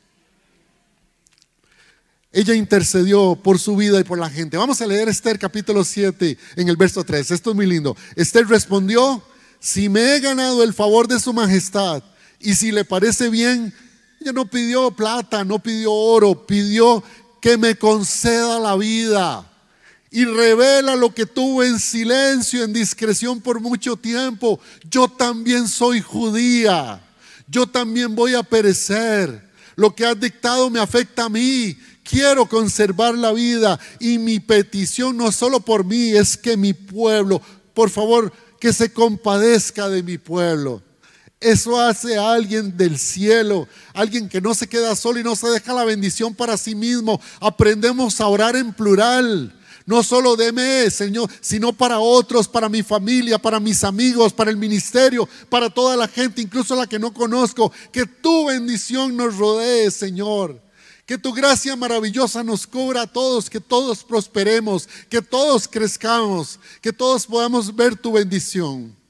Ella 2.32 2.56
intercedió 2.56 3.36
por 3.36 3.60
su 3.60 3.76
vida 3.76 4.00
y 4.00 4.04
por 4.04 4.18
la 4.18 4.32
gente. 4.32 4.58
Vamos 4.58 4.82
a 4.82 4.88
leer 4.88 5.08
Esther 5.08 5.38
capítulo 5.38 5.84
7 5.84 6.36
en 6.56 6.68
el 6.68 6.78
verso 6.78 7.04
3. 7.04 7.30
Esto 7.30 7.52
es 7.52 7.56
muy 7.56 7.68
lindo. 7.68 7.96
Esther 8.16 8.48
respondió, 8.48 9.24
si 9.60 9.88
me 9.88 10.16
he 10.16 10.20
ganado 10.20 10.64
el 10.64 10.74
favor 10.74 11.08
de 11.08 11.20
su 11.20 11.32
majestad, 11.32 12.02
y 12.40 12.56
si 12.56 12.72
le 12.72 12.86
parece 12.86 13.30
bien, 13.30 13.74
ella 14.20 14.32
no 14.34 14.46
pidió 14.46 14.92
plata, 14.92 15.44
no 15.44 15.60
pidió 15.60 15.92
oro, 15.92 16.46
pidió 16.46 17.04
que 17.42 17.58
me 17.58 17.76
conceda 17.76 18.60
la 18.60 18.76
vida 18.76 19.52
y 20.16 20.24
revela 20.24 20.96
lo 20.96 21.14
que 21.14 21.26
tuvo 21.26 21.62
en 21.62 21.78
silencio, 21.78 22.64
en 22.64 22.72
discreción 22.72 23.42
por 23.42 23.60
mucho 23.60 23.98
tiempo. 23.98 24.60
Yo 24.90 25.10
también 25.10 25.68
soy 25.68 26.00
judía, 26.00 27.02
yo 27.48 27.68
también 27.68 28.16
voy 28.16 28.34
a 28.34 28.44
perecer. 28.44 29.44
Lo 29.76 29.94
que 29.94 30.06
has 30.06 30.18
dictado 30.18 30.70
me 30.70 30.80
afecta 30.80 31.26
a 31.26 31.30
mí. 31.30 31.78
Quiero 32.02 32.46
conservar 32.46 33.16
la 33.16 33.34
vida 33.34 33.78
y 34.00 34.18
mi 34.18 34.40
petición 34.40 35.18
no 35.18 35.32
solo 35.34 35.60
por 35.60 35.84
mí, 35.84 36.12
es 36.12 36.38
que 36.38 36.56
mi 36.56 36.72
pueblo, 36.72 37.42
por 37.74 37.90
favor, 37.90 38.32
que 38.60 38.72
se 38.72 38.94
compadezca 38.94 39.90
de 39.90 40.02
mi 40.02 40.18
pueblo. 40.18 40.82
Eso 41.46 41.80
hace 41.80 42.18
a 42.18 42.34
alguien 42.34 42.76
del 42.76 42.98
cielo, 42.98 43.68
alguien 43.94 44.28
que 44.28 44.42
no 44.42 44.56
se 44.56 44.68
queda 44.68 44.96
solo 44.96 45.20
y 45.20 45.24
no 45.24 45.36
se 45.36 45.48
deja 45.48 45.76
la 45.76 45.86
bendición 45.86 46.34
para 46.34 46.58
sí 46.58 46.74
mismo. 46.74 47.22
Aprendemos 47.40 48.20
a 48.20 48.26
orar 48.26 48.56
en 48.56 48.74
plural. 48.74 49.56
No 49.86 50.02
solo 50.02 50.36
deme, 50.36 50.90
Señor, 50.90 51.30
sino 51.42 51.72
para 51.72 52.00
otros, 52.00 52.48
para 52.48 52.68
mi 52.68 52.82
familia, 52.82 53.38
para 53.38 53.60
mis 53.60 53.84
amigos, 53.84 54.34
para 54.34 54.50
el 54.50 54.58
ministerio, 54.58 55.30
para 55.48 55.70
toda 55.70 55.96
la 55.96 56.08
gente, 56.08 56.42
incluso 56.42 56.76
la 56.76 56.88
que 56.88 56.98
no 56.98 57.14
conozco. 57.14 57.72
Que 57.92 58.08
tu 58.08 58.48
bendición 58.48 59.16
nos 59.16 59.38
rodee, 59.38 59.92
Señor. 59.92 60.60
Que 61.06 61.20
tu 61.20 61.32
gracia 61.32 61.76
maravillosa 61.76 62.44
nos 62.44 62.66
cubra 62.66 63.04
a 63.04 63.14
todos, 63.14 63.52
que 63.52 63.60
todos 63.60 64.04
prosperemos, 64.04 64.90
que 65.12 65.22
todos 65.22 65.68
crezcamos, 65.68 66.60
que 66.82 66.92
todos 66.92 67.28
podamos 67.28 67.76
ver 67.76 67.96
tu 67.96 68.14
bendición. 68.14 69.05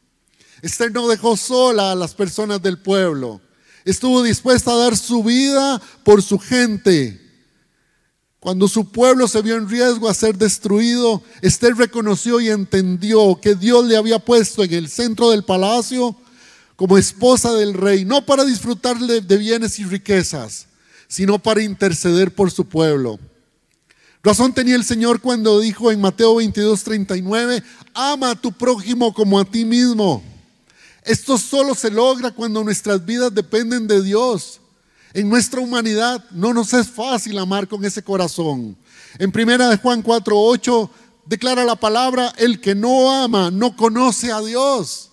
Esther 0.65 0.91
no 0.91 1.07
dejó 1.07 1.37
sola 1.37 1.91
a 1.91 1.95
las 1.95 2.15
personas 2.15 2.59
del 2.59 2.79
pueblo. 2.79 3.39
Estuvo 3.83 4.23
dispuesta 4.23 4.71
a 4.71 4.77
dar 4.77 4.97
su 4.97 5.23
vida 5.23 5.79
por 6.03 6.23
su 6.23 6.39
gente. 6.39 7.21
Cuando 8.39 8.67
su 8.67 8.91
pueblo 8.91 9.27
se 9.27 9.43
vio 9.43 9.57
en 9.57 9.69
riesgo 9.69 10.09
a 10.09 10.15
ser 10.15 10.35
destruido, 10.39 11.21
Esther 11.43 11.75
reconoció 11.75 12.41
y 12.41 12.49
entendió 12.49 13.39
que 13.39 13.53
Dios 13.53 13.85
le 13.85 13.95
había 13.95 14.17
puesto 14.17 14.63
en 14.63 14.73
el 14.73 14.89
centro 14.89 15.29
del 15.29 15.43
palacio 15.43 16.15
como 16.75 16.97
esposa 16.97 17.53
del 17.53 17.75
rey, 17.75 18.03
no 18.03 18.25
para 18.25 18.43
disfrutar 18.43 18.97
de 18.97 19.37
bienes 19.37 19.77
y 19.77 19.83
riquezas, 19.83 20.65
sino 21.07 21.37
para 21.37 21.61
interceder 21.61 22.33
por 22.33 22.49
su 22.49 22.65
pueblo. 22.67 23.19
Razón 24.23 24.51
tenía 24.51 24.75
el 24.75 24.83
Señor 24.83 25.21
cuando 25.21 25.59
dijo 25.59 25.91
en 25.91 26.01
Mateo 26.01 26.33
22, 26.33 26.83
39, 26.83 27.61
ama 27.93 28.31
a 28.31 28.35
tu 28.35 28.51
prójimo 28.51 29.13
como 29.13 29.39
a 29.39 29.45
ti 29.45 29.63
mismo. 29.63 30.23
Esto 31.05 31.37
solo 31.37 31.75
se 31.75 31.91
logra 31.91 32.31
cuando 32.31 32.63
nuestras 32.63 33.05
vidas 33.05 33.33
dependen 33.33 33.87
de 33.87 34.01
Dios. 34.01 34.59
En 35.13 35.29
nuestra 35.29 35.61
humanidad 35.61 36.25
no 36.31 36.51
nos 36.51 36.73
es 36.73 36.87
fácil 36.87 37.37
amar 37.37 37.67
con 37.67 37.85
ese 37.85 38.03
corazón. 38.03 38.75
En 39.19 39.31
primera 39.31 39.69
de 39.69 39.77
Juan 39.77 40.03
4:8 40.03 40.89
declara 41.25 41.63
la 41.63 41.75
palabra, 41.75 42.33
el 42.37 42.59
que 42.59 42.73
no 42.73 43.11
ama 43.11 43.51
no 43.51 43.75
conoce 43.75 44.31
a 44.31 44.41
Dios. 44.41 45.11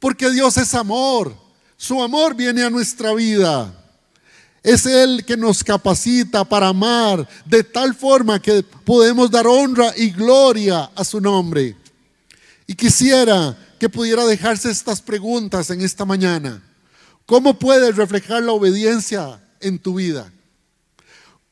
Porque 0.00 0.30
Dios 0.30 0.56
es 0.56 0.74
amor. 0.74 1.34
Su 1.76 2.02
amor 2.02 2.34
viene 2.34 2.64
a 2.64 2.70
nuestra 2.70 3.12
vida. 3.12 3.72
Es 4.62 4.86
Él 4.86 5.22
que 5.26 5.36
nos 5.36 5.62
capacita 5.62 6.46
para 6.46 6.68
amar 6.68 7.28
de 7.44 7.62
tal 7.62 7.94
forma 7.94 8.40
que 8.40 8.62
podemos 8.62 9.30
dar 9.30 9.46
honra 9.46 9.92
y 9.94 10.10
gloria 10.10 10.90
a 10.94 11.04
su 11.04 11.20
nombre. 11.20 11.76
Y 12.66 12.74
quisiera 12.74 13.54
que 13.84 13.90
pudiera 13.90 14.24
dejarse 14.24 14.70
estas 14.70 15.02
preguntas 15.02 15.68
en 15.68 15.82
esta 15.82 16.06
mañana. 16.06 16.62
¿Cómo 17.26 17.58
puedes 17.58 17.94
reflejar 17.94 18.42
la 18.42 18.52
obediencia 18.52 19.38
en 19.60 19.78
tu 19.78 19.96
vida? 19.96 20.32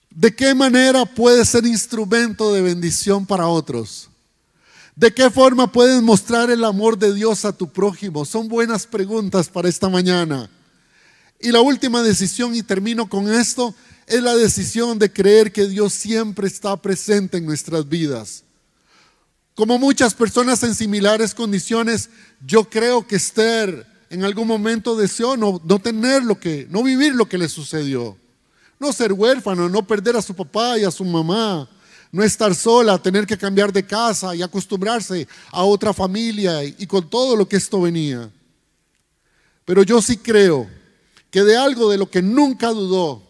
¿De 0.09 0.35
qué 0.35 0.55
manera 0.55 1.05
puedes 1.05 1.51
ser 1.51 1.67
instrumento 1.67 2.55
de 2.55 2.63
bendición 2.63 3.27
para 3.27 3.49
otros? 3.49 4.09
¿De 4.97 5.13
qué 5.13 5.29
forma 5.29 5.71
puedes 5.71 6.01
mostrar 6.01 6.51
el 6.51 6.65
amor 6.65 6.99
de 6.99 7.13
Dios 7.13 7.45
a 7.45 7.53
tu 7.53 7.71
prójimo? 7.71 8.25
Son 8.25 8.49
buenas 8.49 8.87
preguntas 8.87 9.51
para 9.51 9.69
esta 9.69 9.91
mañana. 9.91 10.49
Y 11.39 11.53
la 11.53 11.61
última 11.61 12.03
decisión, 12.03 12.55
y 12.55 12.63
termino 12.63 13.11
con 13.11 13.31
esto, 13.31 13.75
es 14.07 14.23
la 14.23 14.35
decisión 14.35 14.99
de 14.99 15.13
creer 15.13 15.53
que 15.53 15.67
Dios 15.67 15.93
siempre 15.93 16.47
está 16.47 16.79
presente 16.81 17.37
en 17.37 17.45
nuestras 17.45 17.87
vidas. 17.87 18.43
Como 19.55 19.79
muchas 19.79 20.15
personas 20.15 20.63
en 20.63 20.75
similares 20.75 21.35
condiciones, 21.35 22.09
yo 22.45 22.65
creo 22.65 23.07
que 23.07 23.17
Esther 23.17 23.87
en 24.09 24.25
algún 24.25 24.49
momento 24.49 24.97
deseó 24.97 25.37
no, 25.37 25.61
tener 25.79 26.23
lo 26.23 26.39
que, 26.41 26.67
no 26.71 26.83
vivir 26.83 27.15
lo 27.15 27.27
que 27.27 27.39
le 27.39 27.49
sucedió. 27.49 28.17
No 28.79 28.93
ser 28.93 29.13
huérfano, 29.13 29.69
no 29.69 29.87
perder 29.87 30.17
a 30.17 30.23
su 30.23 30.35
papá 30.35 30.79
y 30.79 30.85
a 30.85 30.91
su 30.91 31.05
mamá, 31.05 31.69
no 32.11 32.23
estar 32.23 32.55
sola, 32.55 33.01
tener 33.01 33.27
que 33.27 33.39
cambiar 33.39 33.73
de 33.73 33.87
casa 33.87 34.35
y 34.35 34.43
acostumbrarse 34.43 35.29
a 35.51 35.63
otra 35.63 35.93
familia 35.93 36.65
y 36.65 36.87
con 36.87 37.09
todo 37.09 37.37
lo 37.37 37.47
que 37.47 37.57
esto 37.57 37.81
venía. 37.81 38.31
Pero 39.65 39.83
yo 39.83 40.03
sí 40.03 40.17
creo 40.17 40.69
que 41.31 41.43
de 41.43 41.57
algo 41.57 41.91
de 41.91 41.99
lo 41.99 42.11
que 42.11 42.23
nunca 42.23 42.69
dudó 42.71 43.23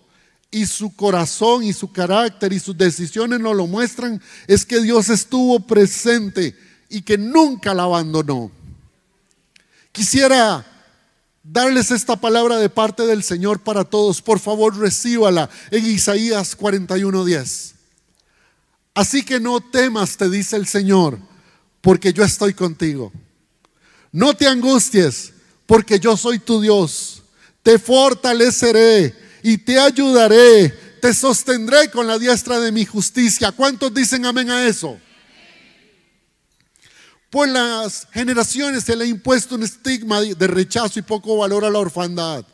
y 0.52 0.66
su 0.66 0.94
corazón 0.94 1.64
y 1.64 1.72
su 1.72 1.90
carácter 1.90 2.52
y 2.52 2.60
sus 2.60 2.76
decisiones 2.76 3.40
nos 3.40 3.56
lo 3.56 3.66
muestran, 3.66 4.22
es 4.46 4.64
que 4.64 4.80
Dios 4.80 5.08
estuvo 5.08 5.58
presente 5.60 6.54
y 6.90 7.00
que 7.00 7.16
nunca 7.16 7.72
la 7.74 7.84
abandonó. 7.84 8.52
Quisiera 9.90 10.64
darles 11.42 11.90
esta 11.90 12.16
palabra 12.16 12.58
de 12.58 12.68
parte 12.68 13.06
del 13.06 13.22
Señor 13.22 13.60
para 13.60 13.82
todos. 13.82 14.20
Por 14.20 14.38
favor, 14.38 14.76
recíbala 14.76 15.48
en 15.70 15.86
Isaías 15.86 16.54
41:10. 16.54 17.72
Así 18.94 19.24
que 19.24 19.40
no 19.40 19.58
temas, 19.60 20.18
te 20.18 20.28
dice 20.28 20.56
el 20.56 20.66
Señor, 20.66 21.18
porque 21.80 22.12
yo 22.12 22.22
estoy 22.24 22.52
contigo. 22.52 23.10
No 24.12 24.34
te 24.34 24.46
angusties, 24.46 25.32
porque 25.64 25.98
yo 25.98 26.18
soy 26.18 26.38
tu 26.38 26.60
Dios. 26.60 27.22
Te 27.62 27.78
fortaleceré 27.78 29.21
y 29.42 29.58
te 29.58 29.78
ayudaré. 29.78 30.68
Te 31.00 31.12
sostendré 31.12 31.90
con 31.90 32.06
la 32.06 32.16
diestra 32.16 32.60
de 32.60 32.70
mi 32.70 32.84
justicia. 32.84 33.50
¿Cuántos 33.50 33.92
dicen 33.92 34.24
amén 34.24 34.50
a 34.50 34.64
eso? 34.64 34.98
Por 37.28 37.48
las 37.48 38.06
generaciones 38.12 38.84
se 38.84 38.94
le 38.94 39.04
ha 39.04 39.08
impuesto 39.08 39.56
un 39.56 39.64
estigma 39.64 40.20
de 40.20 40.46
rechazo 40.46 40.98
y 41.00 41.02
poco 41.02 41.36
valor 41.36 41.64
a 41.64 41.70
la 41.70 41.80
orfandad. 41.80 42.44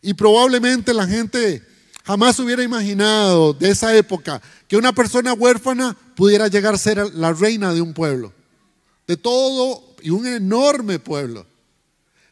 Y 0.00 0.14
probablemente 0.14 0.94
la 0.94 1.06
gente 1.06 1.62
jamás 2.04 2.38
hubiera 2.38 2.62
imaginado 2.62 3.52
de 3.52 3.68
esa 3.68 3.94
época 3.94 4.40
que 4.68 4.76
una 4.76 4.94
persona 4.94 5.34
huérfana 5.34 5.96
pudiera 6.14 6.48
llegar 6.48 6.74
a 6.74 6.78
ser 6.78 7.14
la 7.14 7.32
reina 7.34 7.74
de 7.74 7.82
un 7.82 7.92
pueblo, 7.92 8.32
de 9.06 9.16
todo 9.16 9.96
y 10.00 10.10
un 10.10 10.26
enorme 10.26 10.98
pueblo, 10.98 11.46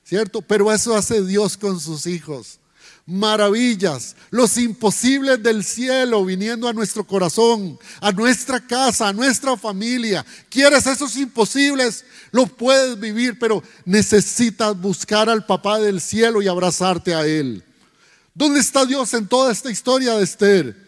¿cierto? 0.04 0.40
Pero 0.40 0.72
eso 0.72 0.96
hace 0.96 1.22
Dios 1.22 1.56
con 1.56 1.80
sus 1.80 2.06
hijos 2.06 2.60
maravillas, 3.06 4.16
los 4.30 4.56
imposibles 4.56 5.42
del 5.42 5.62
cielo 5.62 6.24
viniendo 6.24 6.68
a 6.68 6.72
nuestro 6.72 7.04
corazón, 7.04 7.78
a 8.00 8.12
nuestra 8.12 8.66
casa, 8.66 9.08
a 9.08 9.12
nuestra 9.12 9.56
familia. 9.56 10.24
¿Quieres 10.48 10.86
esos 10.86 11.16
imposibles? 11.16 12.04
Los 12.30 12.50
puedes 12.50 12.98
vivir, 12.98 13.38
pero 13.38 13.62
necesitas 13.84 14.78
buscar 14.80 15.28
al 15.28 15.44
papá 15.44 15.78
del 15.78 16.00
cielo 16.00 16.40
y 16.40 16.48
abrazarte 16.48 17.14
a 17.14 17.26
él. 17.26 17.62
¿Dónde 18.34 18.60
está 18.60 18.84
Dios 18.86 19.12
en 19.14 19.28
toda 19.28 19.52
esta 19.52 19.70
historia 19.70 20.14
de 20.14 20.24
Esther? 20.24 20.84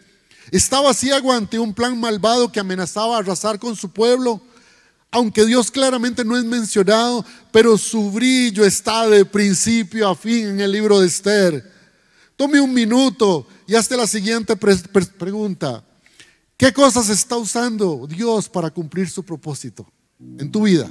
Estaba 0.51 0.93
ciego 0.93 1.31
ante 1.31 1.59
un 1.59 1.73
plan 1.73 1.99
malvado 1.99 2.51
que 2.51 2.59
amenazaba 2.59 3.17
arrasar 3.17 3.59
con 3.59 3.75
su 3.75 3.91
pueblo. 3.91 4.41
Aunque 5.11 5.45
Dios 5.45 5.71
claramente 5.71 6.25
no 6.25 6.35
es 6.35 6.43
mencionado, 6.43 7.23
pero 7.51 7.77
su 7.77 8.11
brillo 8.11 8.65
está 8.65 9.07
de 9.07 9.23
principio 9.23 10.09
a 10.09 10.15
fin 10.15 10.47
en 10.47 10.59
el 10.59 10.71
libro 10.71 10.99
de 10.99 11.07
Esther. 11.07 11.76
Tome 12.37 12.61
un 12.61 12.71
minuto 12.71 13.47
y 13.65 13.73
hazte 13.73 13.97
la 13.97 14.05
siguiente 14.05 14.55
pregunta. 14.55 15.83
¿Qué 16.55 16.71
cosas 16.71 17.09
está 17.09 17.35
usando 17.35 18.05
Dios 18.07 18.47
para 18.47 18.69
cumplir 18.69 19.09
su 19.09 19.23
propósito 19.23 19.87
en 20.37 20.51
tu 20.51 20.61
vida? 20.61 20.87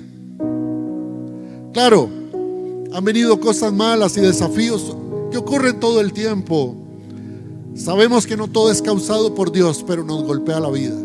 Claro, 1.72 2.10
han 2.92 3.04
venido 3.04 3.38
cosas 3.38 3.72
malas 3.72 4.16
y 4.16 4.20
desafíos 4.20 4.96
que 5.30 5.38
ocurren 5.38 5.78
todo 5.78 6.00
el 6.00 6.12
tiempo. 6.12 6.76
Sabemos 7.76 8.26
que 8.26 8.36
no 8.36 8.48
todo 8.48 8.72
es 8.72 8.82
causado 8.82 9.32
por 9.32 9.52
Dios, 9.52 9.84
pero 9.86 10.02
nos 10.02 10.24
golpea 10.24 10.58
la 10.58 10.70
vida. 10.70 10.96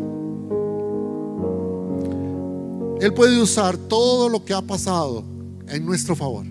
Él 2.99 3.13
puede 3.13 3.39
usar 3.39 3.77
todo 3.77 4.27
lo 4.27 4.43
que 4.43 4.55
ha 4.55 4.61
pasado 4.63 5.23
en 5.67 5.85
nuestro 5.85 6.15
favor 6.15 6.47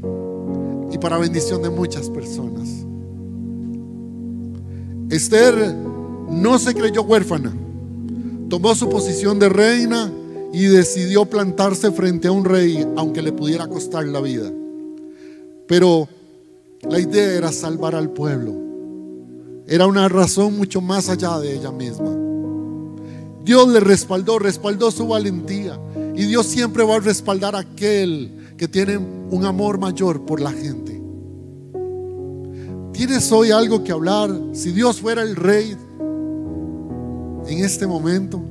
y 0.92 0.98
para 0.98 1.18
bendición 1.18 1.60
de 1.60 1.70
muchas 1.70 2.08
personas. 2.08 2.79
Esther 5.10 5.74
no 6.30 6.58
se 6.58 6.74
creyó 6.74 7.02
huérfana. 7.02 7.52
Tomó 8.48 8.74
su 8.74 8.88
posición 8.88 9.38
de 9.38 9.48
reina 9.48 10.10
y 10.52 10.66
decidió 10.66 11.24
plantarse 11.24 11.90
frente 11.92 12.28
a 12.28 12.32
un 12.32 12.44
rey, 12.44 12.86
aunque 12.96 13.22
le 13.22 13.32
pudiera 13.32 13.66
costar 13.66 14.04
la 14.06 14.20
vida. 14.20 14.50
Pero 15.66 16.08
la 16.88 16.98
idea 16.98 17.34
era 17.34 17.52
salvar 17.52 17.94
al 17.94 18.10
pueblo. 18.10 18.54
Era 19.66 19.86
una 19.86 20.08
razón 20.08 20.56
mucho 20.56 20.80
más 20.80 21.08
allá 21.08 21.38
de 21.38 21.54
ella 21.54 21.70
misma. 21.70 22.16
Dios 23.44 23.68
le 23.68 23.80
respaldó, 23.80 24.38
respaldó 24.38 24.90
su 24.90 25.06
valentía. 25.06 25.78
Y 26.16 26.24
Dios 26.26 26.46
siempre 26.46 26.84
va 26.84 26.96
a 26.96 27.00
respaldar 27.00 27.54
a 27.54 27.60
aquel 27.60 28.54
que 28.56 28.68
tiene 28.68 28.96
un 28.96 29.44
amor 29.44 29.78
mayor 29.78 30.24
por 30.24 30.40
la 30.40 30.50
gente. 30.50 30.89
¿Tienes 33.00 33.32
hoy 33.32 33.50
algo 33.50 33.82
que 33.82 33.92
hablar? 33.92 34.30
Si 34.52 34.72
Dios 34.72 35.00
fuera 35.00 35.22
el 35.22 35.34
rey 35.34 35.74
en 37.46 37.64
este 37.64 37.86
momento, 37.86 38.42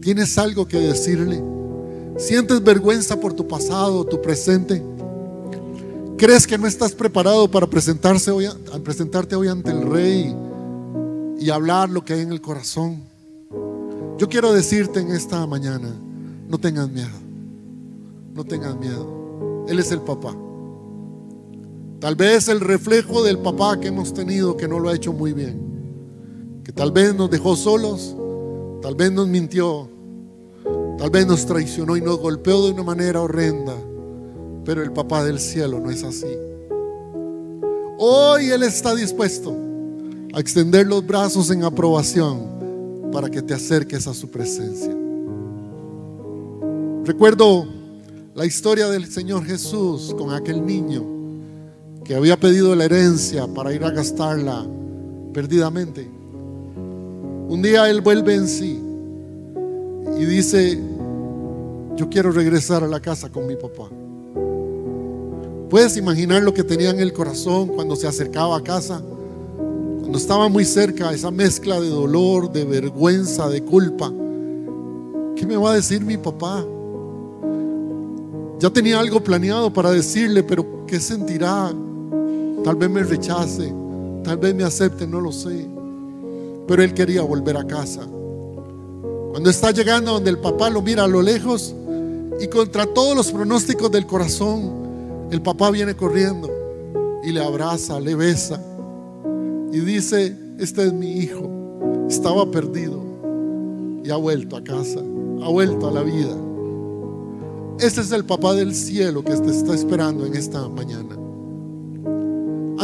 ¿tienes 0.00 0.38
algo 0.38 0.66
que 0.66 0.78
decirle? 0.78 1.44
¿Sientes 2.16 2.64
vergüenza 2.64 3.20
por 3.20 3.34
tu 3.34 3.46
pasado, 3.46 4.02
tu 4.06 4.22
presente? 4.22 4.82
¿Crees 6.16 6.46
que 6.46 6.56
no 6.56 6.66
estás 6.66 6.92
preparado 6.92 7.46
para 7.50 7.66
presentarse 7.66 8.30
hoy, 8.30 8.48
presentarte 8.82 9.36
hoy 9.36 9.48
ante 9.48 9.72
el 9.72 9.90
rey 9.90 10.34
y 11.38 11.50
hablar 11.50 11.90
lo 11.90 12.02
que 12.02 12.14
hay 12.14 12.20
en 12.20 12.32
el 12.32 12.40
corazón? 12.40 13.02
Yo 14.16 14.26
quiero 14.26 14.54
decirte 14.54 15.00
en 15.00 15.10
esta 15.10 15.46
mañana, 15.46 15.92
no 16.48 16.56
tengas 16.56 16.88
miedo, 16.88 17.18
no 18.34 18.42
tengas 18.42 18.74
miedo. 18.74 19.66
Él 19.68 19.78
es 19.80 19.92
el 19.92 20.00
papá. 20.00 20.34
Tal 22.04 22.16
vez 22.16 22.48
el 22.48 22.60
reflejo 22.60 23.22
del 23.22 23.38
papá 23.38 23.80
que 23.80 23.88
hemos 23.88 24.12
tenido 24.12 24.58
que 24.58 24.68
no 24.68 24.78
lo 24.78 24.90
ha 24.90 24.94
hecho 24.94 25.14
muy 25.14 25.32
bien. 25.32 26.60
Que 26.62 26.70
tal 26.70 26.92
vez 26.92 27.14
nos 27.14 27.30
dejó 27.30 27.56
solos, 27.56 28.14
tal 28.82 28.94
vez 28.94 29.10
nos 29.10 29.26
mintió, 29.26 29.88
tal 30.98 31.08
vez 31.08 31.26
nos 31.26 31.46
traicionó 31.46 31.96
y 31.96 32.02
nos 32.02 32.18
golpeó 32.18 32.66
de 32.66 32.72
una 32.72 32.82
manera 32.82 33.22
horrenda. 33.22 33.72
Pero 34.66 34.82
el 34.82 34.92
papá 34.92 35.24
del 35.24 35.40
cielo 35.40 35.80
no 35.80 35.90
es 35.90 36.04
así. 36.04 36.26
Hoy 37.96 38.50
Él 38.50 38.64
está 38.64 38.94
dispuesto 38.94 39.56
a 40.34 40.40
extender 40.40 40.86
los 40.86 41.06
brazos 41.06 41.50
en 41.50 41.64
aprobación 41.64 43.08
para 43.12 43.30
que 43.30 43.40
te 43.40 43.54
acerques 43.54 44.06
a 44.06 44.12
su 44.12 44.30
presencia. 44.30 44.94
Recuerdo 47.06 47.66
la 48.34 48.44
historia 48.44 48.90
del 48.90 49.10
Señor 49.10 49.46
Jesús 49.46 50.14
con 50.18 50.34
aquel 50.34 50.66
niño 50.66 51.13
que 52.04 52.14
había 52.14 52.38
pedido 52.38 52.74
la 52.74 52.84
herencia 52.84 53.46
para 53.46 53.72
ir 53.72 53.82
a 53.82 53.90
gastarla 53.90 54.66
perdidamente. 55.32 56.06
Un 57.48 57.62
día 57.62 57.88
él 57.88 58.02
vuelve 58.02 58.34
en 58.34 58.46
sí 58.46 58.78
y 60.18 60.24
dice, 60.26 60.78
yo 61.96 62.08
quiero 62.10 62.30
regresar 62.30 62.84
a 62.84 62.88
la 62.88 63.00
casa 63.00 63.30
con 63.30 63.46
mi 63.46 63.56
papá. 63.56 63.88
¿Puedes 65.70 65.96
imaginar 65.96 66.42
lo 66.42 66.52
que 66.52 66.62
tenía 66.62 66.90
en 66.90 67.00
el 67.00 67.12
corazón 67.12 67.68
cuando 67.68 67.96
se 67.96 68.06
acercaba 68.06 68.58
a 68.58 68.62
casa? 68.62 69.02
Cuando 70.00 70.18
estaba 70.18 70.48
muy 70.48 70.64
cerca, 70.64 71.12
esa 71.12 71.30
mezcla 71.30 71.80
de 71.80 71.88
dolor, 71.88 72.52
de 72.52 72.64
vergüenza, 72.64 73.48
de 73.48 73.62
culpa. 73.62 74.12
¿Qué 75.34 75.46
me 75.46 75.56
va 75.56 75.72
a 75.72 75.74
decir 75.74 76.04
mi 76.04 76.18
papá? 76.18 76.64
Ya 78.60 78.70
tenía 78.70 79.00
algo 79.00 79.22
planeado 79.22 79.72
para 79.72 79.90
decirle, 79.90 80.42
pero 80.42 80.84
¿qué 80.86 81.00
sentirá? 81.00 81.72
Tal 82.64 82.76
vez 82.76 82.88
me 82.88 83.02
rechace, 83.02 83.72
tal 84.24 84.38
vez 84.38 84.54
me 84.54 84.64
acepte, 84.64 85.06
no 85.06 85.20
lo 85.20 85.30
sé. 85.30 85.68
Pero 86.66 86.82
él 86.82 86.94
quería 86.94 87.20
volver 87.22 87.58
a 87.58 87.66
casa. 87.66 88.00
Cuando 89.30 89.50
está 89.50 89.70
llegando 89.70 90.12
donde 90.12 90.30
el 90.30 90.38
papá 90.38 90.70
lo 90.70 90.80
mira 90.80 91.04
a 91.04 91.08
lo 91.08 91.20
lejos 91.20 91.74
y 92.40 92.48
contra 92.48 92.86
todos 92.86 93.14
los 93.14 93.30
pronósticos 93.30 93.90
del 93.90 94.06
corazón, 94.06 95.28
el 95.30 95.42
papá 95.42 95.70
viene 95.70 95.94
corriendo 95.94 96.48
y 97.22 97.32
le 97.32 97.44
abraza, 97.44 98.00
le 98.00 98.14
besa 98.14 98.60
y 99.72 99.80
dice, 99.80 100.36
este 100.58 100.84
es 100.84 100.92
mi 100.92 101.18
hijo, 101.18 101.50
estaba 102.08 102.50
perdido 102.50 103.02
y 104.04 104.10
ha 104.10 104.16
vuelto 104.16 104.56
a 104.56 104.64
casa, 104.64 105.00
ha 105.00 105.48
vuelto 105.48 105.88
a 105.88 105.90
la 105.90 106.02
vida. 106.02 106.34
Este 107.80 108.02
es 108.02 108.12
el 108.12 108.24
papá 108.24 108.54
del 108.54 108.74
cielo 108.74 109.24
que 109.24 109.36
te 109.36 109.50
está 109.50 109.74
esperando 109.74 110.24
en 110.24 110.34
esta 110.36 110.68
mañana. 110.68 111.23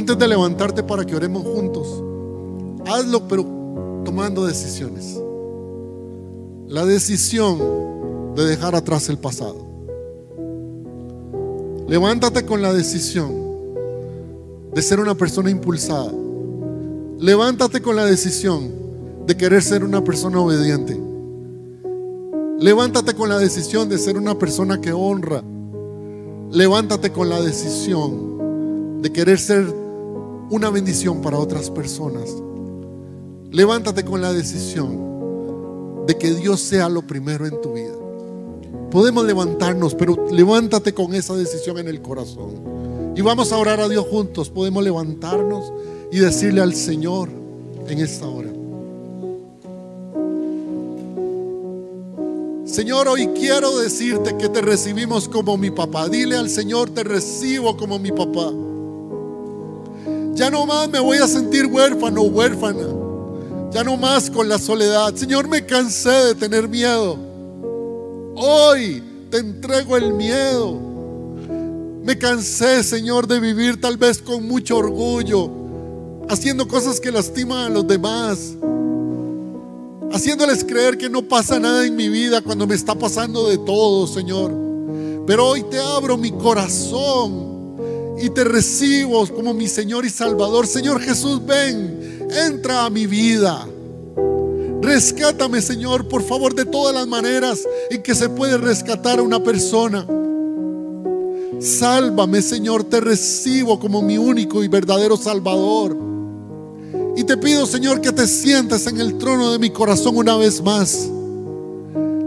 Antes 0.01 0.16
de 0.16 0.28
levantarte 0.28 0.82
para 0.82 1.05
que 1.05 1.14
oremos 1.14 1.42
juntos, 1.42 2.03
hazlo 2.86 3.28
pero 3.28 3.44
tomando 4.03 4.46
decisiones. 4.46 5.20
La 6.68 6.86
decisión 6.86 7.59
de 8.34 8.46
dejar 8.46 8.74
atrás 8.74 9.11
el 9.11 9.18
pasado. 9.18 9.59
Levántate 11.86 12.46
con 12.46 12.62
la 12.62 12.72
decisión 12.72 13.30
de 14.72 14.80
ser 14.80 15.01
una 15.01 15.14
persona 15.14 15.51
impulsada. 15.51 16.11
Levántate 17.18 17.82
con 17.82 17.94
la 17.94 18.07
decisión 18.07 18.72
de 19.26 19.36
querer 19.36 19.62
ser 19.62 19.84
una 19.84 20.03
persona 20.03 20.40
obediente. 20.40 20.98
Levántate 22.59 23.12
con 23.12 23.28
la 23.28 23.38
decisión 23.38 23.90
de 23.90 23.98
ser 23.98 24.16
una 24.16 24.38
persona 24.38 24.80
que 24.80 24.94
honra. 24.94 25.42
Levántate 26.53 27.12
con 27.12 27.28
la 27.28 27.42
decisión 27.42 29.03
de 29.03 29.12
querer 29.12 29.38
ser 29.38 29.79
una 30.51 30.68
bendición 30.70 31.22
para 31.22 31.38
otras 31.38 31.70
personas. 31.70 32.30
Levántate 33.51 34.05
con 34.05 34.20
la 34.20 34.32
decisión 34.32 36.07
de 36.07 36.18
que 36.18 36.34
Dios 36.34 36.61
sea 36.61 36.88
lo 36.88 37.03
primero 37.03 37.46
en 37.46 37.61
tu 37.61 37.72
vida. 37.72 37.94
Podemos 38.90 39.24
levantarnos, 39.24 39.94
pero 39.94 40.26
levántate 40.30 40.92
con 40.92 41.14
esa 41.14 41.36
decisión 41.36 41.78
en 41.78 41.88
el 41.88 42.03
corazón. 42.03 43.14
Y 43.14 43.22
vamos 43.22 43.53
a 43.53 43.59
orar 43.59 43.80
a 43.80 43.88
Dios 43.88 44.07
juntos. 44.09 44.51
Podemos 44.51 44.82
levantarnos 44.82 45.72
y 46.11 46.18
decirle 46.18 46.61
al 46.61 46.74
Señor 46.74 47.28
en 47.86 47.98
esta 48.01 48.26
hora. 48.26 48.51
Señor, 52.64 53.09
hoy 53.09 53.28
quiero 53.28 53.78
decirte 53.78 54.36
que 54.36 54.48
te 54.48 54.61
recibimos 54.61 55.28
como 55.28 55.57
mi 55.57 55.70
papá. 55.70 56.09
Dile 56.09 56.36
al 56.36 56.48
Señor, 56.48 56.90
te 56.90 57.05
recibo 57.05 57.76
como 57.76 57.98
mi 57.98 58.11
papá. 58.12 58.53
Ya 60.41 60.49
no 60.49 60.64
más 60.64 60.88
me 60.88 60.99
voy 60.99 61.18
a 61.18 61.28
sentir 61.28 61.66
huérfano 61.66 62.22
o 62.22 62.24
huérfana. 62.24 62.88
Ya 63.72 63.84
no 63.84 63.99
más 63.99 64.30
con 64.30 64.49
la 64.49 64.59
soledad. 64.59 65.14
Señor, 65.14 65.47
me 65.47 65.66
cansé 65.66 66.09
de 66.09 66.34
tener 66.34 66.66
miedo. 66.66 67.18
Hoy 68.36 69.03
te 69.30 69.36
entrego 69.36 69.99
el 69.99 70.14
miedo. 70.14 70.80
Me 72.03 72.16
cansé, 72.16 72.82
Señor, 72.82 73.26
de 73.26 73.38
vivir 73.38 73.82
tal 73.82 73.99
vez 73.99 74.16
con 74.22 74.49
mucho 74.49 74.78
orgullo, 74.78 75.51
haciendo 76.30 76.66
cosas 76.66 76.99
que 77.01 77.12
lastiman 77.12 77.66
a 77.66 77.68
los 77.68 77.86
demás, 77.86 78.55
haciéndoles 80.11 80.64
creer 80.64 80.97
que 80.97 81.11
no 81.11 81.20
pasa 81.20 81.61
nada 81.61 81.84
en 81.84 81.95
mi 81.95 82.09
vida 82.09 82.41
cuando 82.41 82.66
me 82.66 82.76
está 82.76 82.95
pasando 82.95 83.47
de 83.47 83.59
todo, 83.59 84.07
Señor. 84.07 84.51
Pero 85.26 85.49
hoy 85.49 85.64
te 85.64 85.78
abro 85.78 86.16
mi 86.16 86.32
corazón 86.32 87.49
y 88.22 88.30
te 88.30 88.44
recibo 88.44 89.26
como 89.26 89.54
mi 89.54 89.68
Señor 89.68 90.04
y 90.04 90.10
Salvador. 90.10 90.66
Señor 90.66 91.00
Jesús, 91.00 91.44
ven, 91.44 92.28
entra 92.46 92.84
a 92.84 92.90
mi 92.90 93.06
vida. 93.06 93.66
Rescátame, 94.82 95.60
Señor, 95.60 96.08
por 96.08 96.22
favor, 96.22 96.54
de 96.54 96.64
todas 96.64 96.94
las 96.94 97.06
maneras 97.06 97.60
en 97.90 98.02
que 98.02 98.14
se 98.14 98.28
puede 98.28 98.58
rescatar 98.58 99.18
a 99.18 99.22
una 99.22 99.42
persona. 99.42 100.06
Sálvame, 101.60 102.40
Señor, 102.40 102.84
te 102.84 103.00
recibo 103.00 103.78
como 103.78 104.00
mi 104.00 104.16
único 104.16 104.62
y 104.64 104.68
verdadero 104.68 105.16
Salvador. 105.16 105.96
Y 107.16 107.24
te 107.24 107.36
pido, 107.36 107.66
Señor, 107.66 108.00
que 108.00 108.12
te 108.12 108.26
sientes 108.26 108.86
en 108.86 109.00
el 109.00 109.18
trono 109.18 109.52
de 109.52 109.58
mi 109.58 109.70
corazón 109.70 110.16
una 110.16 110.36
vez 110.36 110.62
más. 110.62 111.08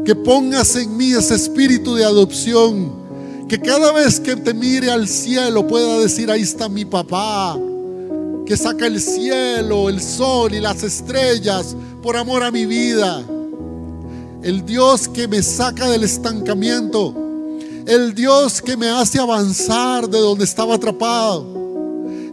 Que 0.05 0.15
pongas 0.15 0.75
en 0.75 0.95
mí 0.95 1.13
ese 1.13 1.35
espíritu 1.35 1.95
de 1.95 2.05
adopción 2.05 3.02
que 3.53 3.59
cada 3.59 3.91
vez 3.91 4.19
que 4.19 4.35
te 4.35 4.51
mire 4.51 4.89
al 4.89 5.07
cielo 5.07 5.67
pueda 5.67 5.99
decir, 5.99 6.31
ahí 6.31 6.41
está 6.41 6.67
mi 6.67 6.85
papá, 6.85 7.55
que 8.47 8.57
saca 8.57 8.87
el 8.87 8.99
cielo, 8.99 9.89
el 9.89 10.01
sol 10.01 10.55
y 10.55 10.59
las 10.59 10.81
estrellas 10.81 11.75
por 12.01 12.17
amor 12.17 12.41
a 12.41 12.49
mi 12.49 12.65
vida. 12.65 13.23
El 14.41 14.65
Dios 14.65 15.07
que 15.07 15.27
me 15.27 15.43
saca 15.43 15.87
del 15.87 16.03
estancamiento. 16.03 17.13
El 17.85 18.15
Dios 18.15 18.59
que 18.59 18.75
me 18.75 18.89
hace 18.89 19.19
avanzar 19.19 20.09
de 20.09 20.17
donde 20.17 20.45
estaba 20.45 20.73
atrapado. 20.73 21.45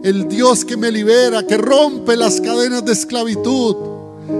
El 0.03 0.27
Dios 0.27 0.65
que 0.65 0.75
me 0.75 0.91
libera, 0.91 1.45
que 1.45 1.57
rompe 1.57 2.17
las 2.17 2.41
cadenas 2.41 2.83
de 2.83 2.93
esclavitud 2.93 3.75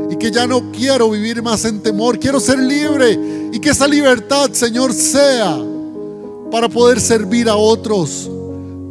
y 0.09 0.15
que 0.15 0.31
ya 0.31 0.47
no 0.47 0.71
quiero 0.71 1.11
vivir 1.11 1.43
más 1.43 1.63
en 1.63 1.83
temor, 1.83 2.17
quiero 2.17 2.39
ser 2.39 2.57
libre 2.57 3.19
y 3.53 3.59
que 3.59 3.69
esa 3.69 3.87
libertad, 3.87 4.49
Señor, 4.51 4.93
sea 4.93 5.59
para 6.51 6.67
poder 6.67 6.99
servir 6.99 7.47
a 7.47 7.55
otros, 7.55 8.29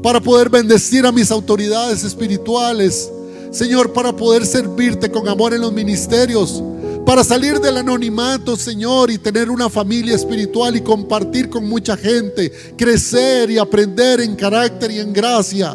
para 0.02 0.20
poder 0.20 0.48
bendecir 0.48 1.04
a 1.04 1.12
mis 1.12 1.30
autoridades 1.30 2.02
espirituales. 2.02 3.10
Señor, 3.50 3.92
para 3.92 4.16
poder 4.16 4.46
servirte 4.46 5.10
con 5.10 5.28
amor 5.28 5.52
en 5.52 5.60
los 5.60 5.72
ministerios, 5.72 6.62
para 7.04 7.22
salir 7.22 7.60
del 7.60 7.76
anonimato, 7.76 8.56
Señor, 8.56 9.10
y 9.10 9.18
tener 9.18 9.50
una 9.50 9.68
familia 9.68 10.14
espiritual 10.14 10.76
y 10.76 10.80
compartir 10.80 11.50
con 11.50 11.68
mucha 11.68 11.96
gente, 11.96 12.50
crecer 12.76 13.50
y 13.50 13.58
aprender 13.58 14.20
en 14.20 14.36
carácter 14.36 14.90
y 14.92 15.00
en 15.00 15.12
gracia. 15.12 15.74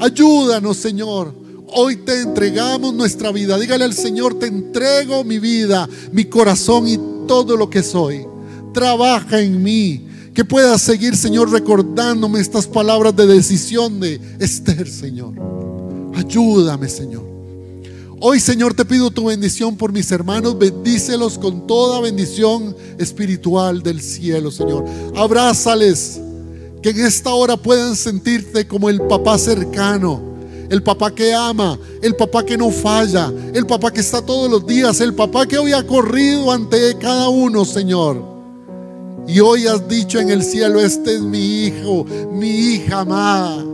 Ayúdanos, 0.00 0.76
Señor. 0.76 1.32
Hoy 1.72 1.96
te 1.96 2.22
entregamos 2.22 2.92
nuestra 2.92 3.30
vida. 3.30 3.56
Dígale 3.56 3.84
al 3.84 3.94
Señor, 3.94 4.38
te 4.38 4.46
entrego 4.46 5.22
mi 5.22 5.38
vida, 5.38 5.88
mi 6.10 6.24
corazón 6.24 6.88
y 6.88 6.98
todo 7.28 7.56
lo 7.56 7.70
que 7.70 7.84
soy. 7.84 8.26
Trabaja 8.74 9.40
en 9.40 9.62
mí 9.62 10.09
que 10.34 10.44
pueda 10.44 10.78
seguir, 10.78 11.16
Señor, 11.16 11.50
recordándome 11.50 12.40
estas 12.40 12.66
palabras 12.66 13.14
de 13.16 13.26
decisión 13.26 13.98
de 14.00 14.20
Esther, 14.38 14.88
Señor. 14.88 15.34
Ayúdame, 16.14 16.88
Señor. 16.88 17.24
Hoy, 18.20 18.38
Señor, 18.38 18.74
te 18.74 18.84
pido 18.84 19.10
tu 19.10 19.26
bendición 19.26 19.76
por 19.76 19.92
mis 19.92 20.12
hermanos. 20.12 20.58
Bendícelos 20.58 21.38
con 21.38 21.66
toda 21.66 22.00
bendición 22.00 22.76
espiritual 22.98 23.82
del 23.82 24.00
cielo, 24.00 24.50
Señor. 24.50 24.84
Abrázales. 25.16 26.20
Que 26.82 26.90
en 26.90 27.00
esta 27.00 27.30
hora 27.30 27.56
puedan 27.56 27.96
sentirte 27.96 28.66
como 28.66 28.88
el 28.88 29.00
papá 29.02 29.38
cercano. 29.38 30.28
el 30.70 30.84
papá 30.84 31.12
que 31.12 31.34
ama, 31.34 31.76
el 32.00 32.14
papá 32.14 32.44
que 32.44 32.56
no 32.56 32.70
falla, 32.70 33.32
el 33.52 33.66
papá 33.66 33.92
que 33.92 34.00
está 34.00 34.22
todos 34.22 34.48
los 34.48 34.64
días, 34.64 35.00
el 35.00 35.12
papá 35.14 35.44
que 35.44 35.58
hoy 35.58 35.72
ha 35.72 35.84
corrido 35.84 36.52
ante 36.52 36.96
cada 36.96 37.28
uno, 37.28 37.64
Señor. 37.64 38.29
Y 39.32 39.38
hoy 39.38 39.68
has 39.68 39.86
dicho 39.86 40.18
en 40.18 40.28
el 40.30 40.42
cielo, 40.42 40.80
este 40.80 41.14
es 41.14 41.20
mi 41.20 41.66
hijo, 41.66 42.04
mi 42.32 42.48
hija 42.48 43.00
amada. 43.00 43.64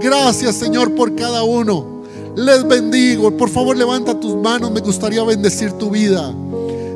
Gracias, 0.00 0.56
Señor, 0.56 0.92
por 0.96 1.14
cada 1.14 1.44
uno. 1.44 2.02
Les 2.34 2.66
bendigo. 2.66 3.30
Por 3.36 3.48
favor, 3.48 3.76
levanta 3.76 4.18
tus 4.18 4.34
manos. 4.34 4.72
Me 4.72 4.80
gustaría 4.80 5.22
bendecir 5.22 5.70
tu 5.74 5.90
vida. 5.90 6.34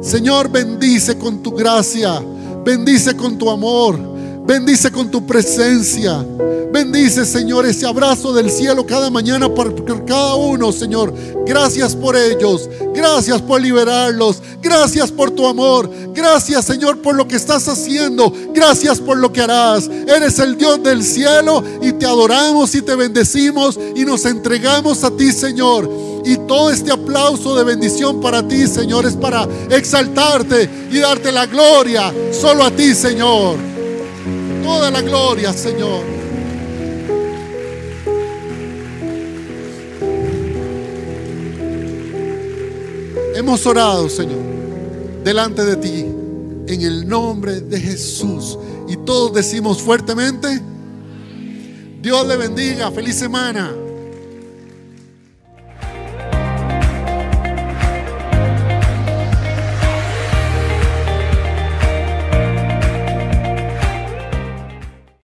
Señor, 0.01 0.51
bendice 0.51 1.17
con 1.17 1.45
tu 1.45 1.53
gracia. 1.53 2.21
Bendice 2.65 3.17
con 3.17 3.39
tu 3.39 3.49
amor. 3.49 3.97
Bendice 4.45 4.91
con 4.91 5.11
tu 5.11 5.25
presencia. 5.25 6.25
Bendice, 6.73 7.25
Señor, 7.27 7.65
ese 7.67 7.87
abrazo 7.87 8.33
del 8.33 8.51
cielo 8.51 8.85
cada 8.85 9.09
mañana 9.09 9.49
por 9.49 9.85
cada 10.05 10.35
uno, 10.35 10.73
Señor. 10.73 11.15
Gracias 11.47 11.95
por 11.95 12.17
ellos. 12.17 12.69
Gracias 12.95 13.41
por 13.43 13.61
liberarlos. 13.61 14.43
Gracias 14.61 15.13
por 15.13 15.31
tu 15.31 15.47
amor. 15.47 15.89
Gracias, 16.15 16.65
Señor, 16.65 16.99
por 16.99 17.15
lo 17.15 17.29
que 17.29 17.37
estás 17.37 17.69
haciendo. 17.69 18.33
Gracias 18.53 19.01
por 19.01 19.17
lo 19.19 19.33
que 19.33 19.43
harás. 19.43 19.89
Eres 20.09 20.39
el 20.39 20.57
Dios 20.57 20.83
del 20.83 21.05
cielo 21.05 21.63
y 21.81 21.93
te 21.93 22.07
adoramos 22.07 22.75
y 22.75 22.83
te 22.83 22.97
bendecimos 22.97 23.79
y 23.95 24.05
nos 24.05 24.25
entregamos 24.25 25.05
a 25.05 25.11
ti, 25.11 25.31
Señor. 25.31 25.89
Y 26.25 26.37
todo 26.49 26.71
este 26.71 26.91
aplauso 26.91 27.55
de 27.55 27.65
bendición 27.65 28.21
para 28.21 28.47
ti, 28.47 28.67
Señor, 28.67 29.07
es 29.07 29.15
para 29.15 29.47
exaltarte 29.71 30.69
y 30.91 30.99
darte 30.99 31.31
la 31.31 31.47
gloria 31.47 32.13
solo 32.33 32.65
a 32.65 32.71
ti, 32.71 32.95
Señor 32.95 33.72
toda 34.63 34.91
la 34.91 35.03
gloria, 35.03 35.53
Señor. 35.53 36.05
Hemos 43.35 43.67
orado, 43.67 44.09
Señor, 44.09 44.39
delante 45.25 45.65
de 45.65 45.77
ti, 45.77 46.07
en 46.67 46.83
el 46.83 47.09
nombre 47.09 47.61
de 47.61 47.81
Jesús. 47.81 48.59
Y 48.89 48.97
todos 48.99 49.33
decimos 49.33 49.81
fuertemente, 49.83 50.61
Dios 52.01 52.27
le 52.27 52.37
bendiga, 52.37 52.91
feliz 52.91 53.17
semana. 53.17 53.73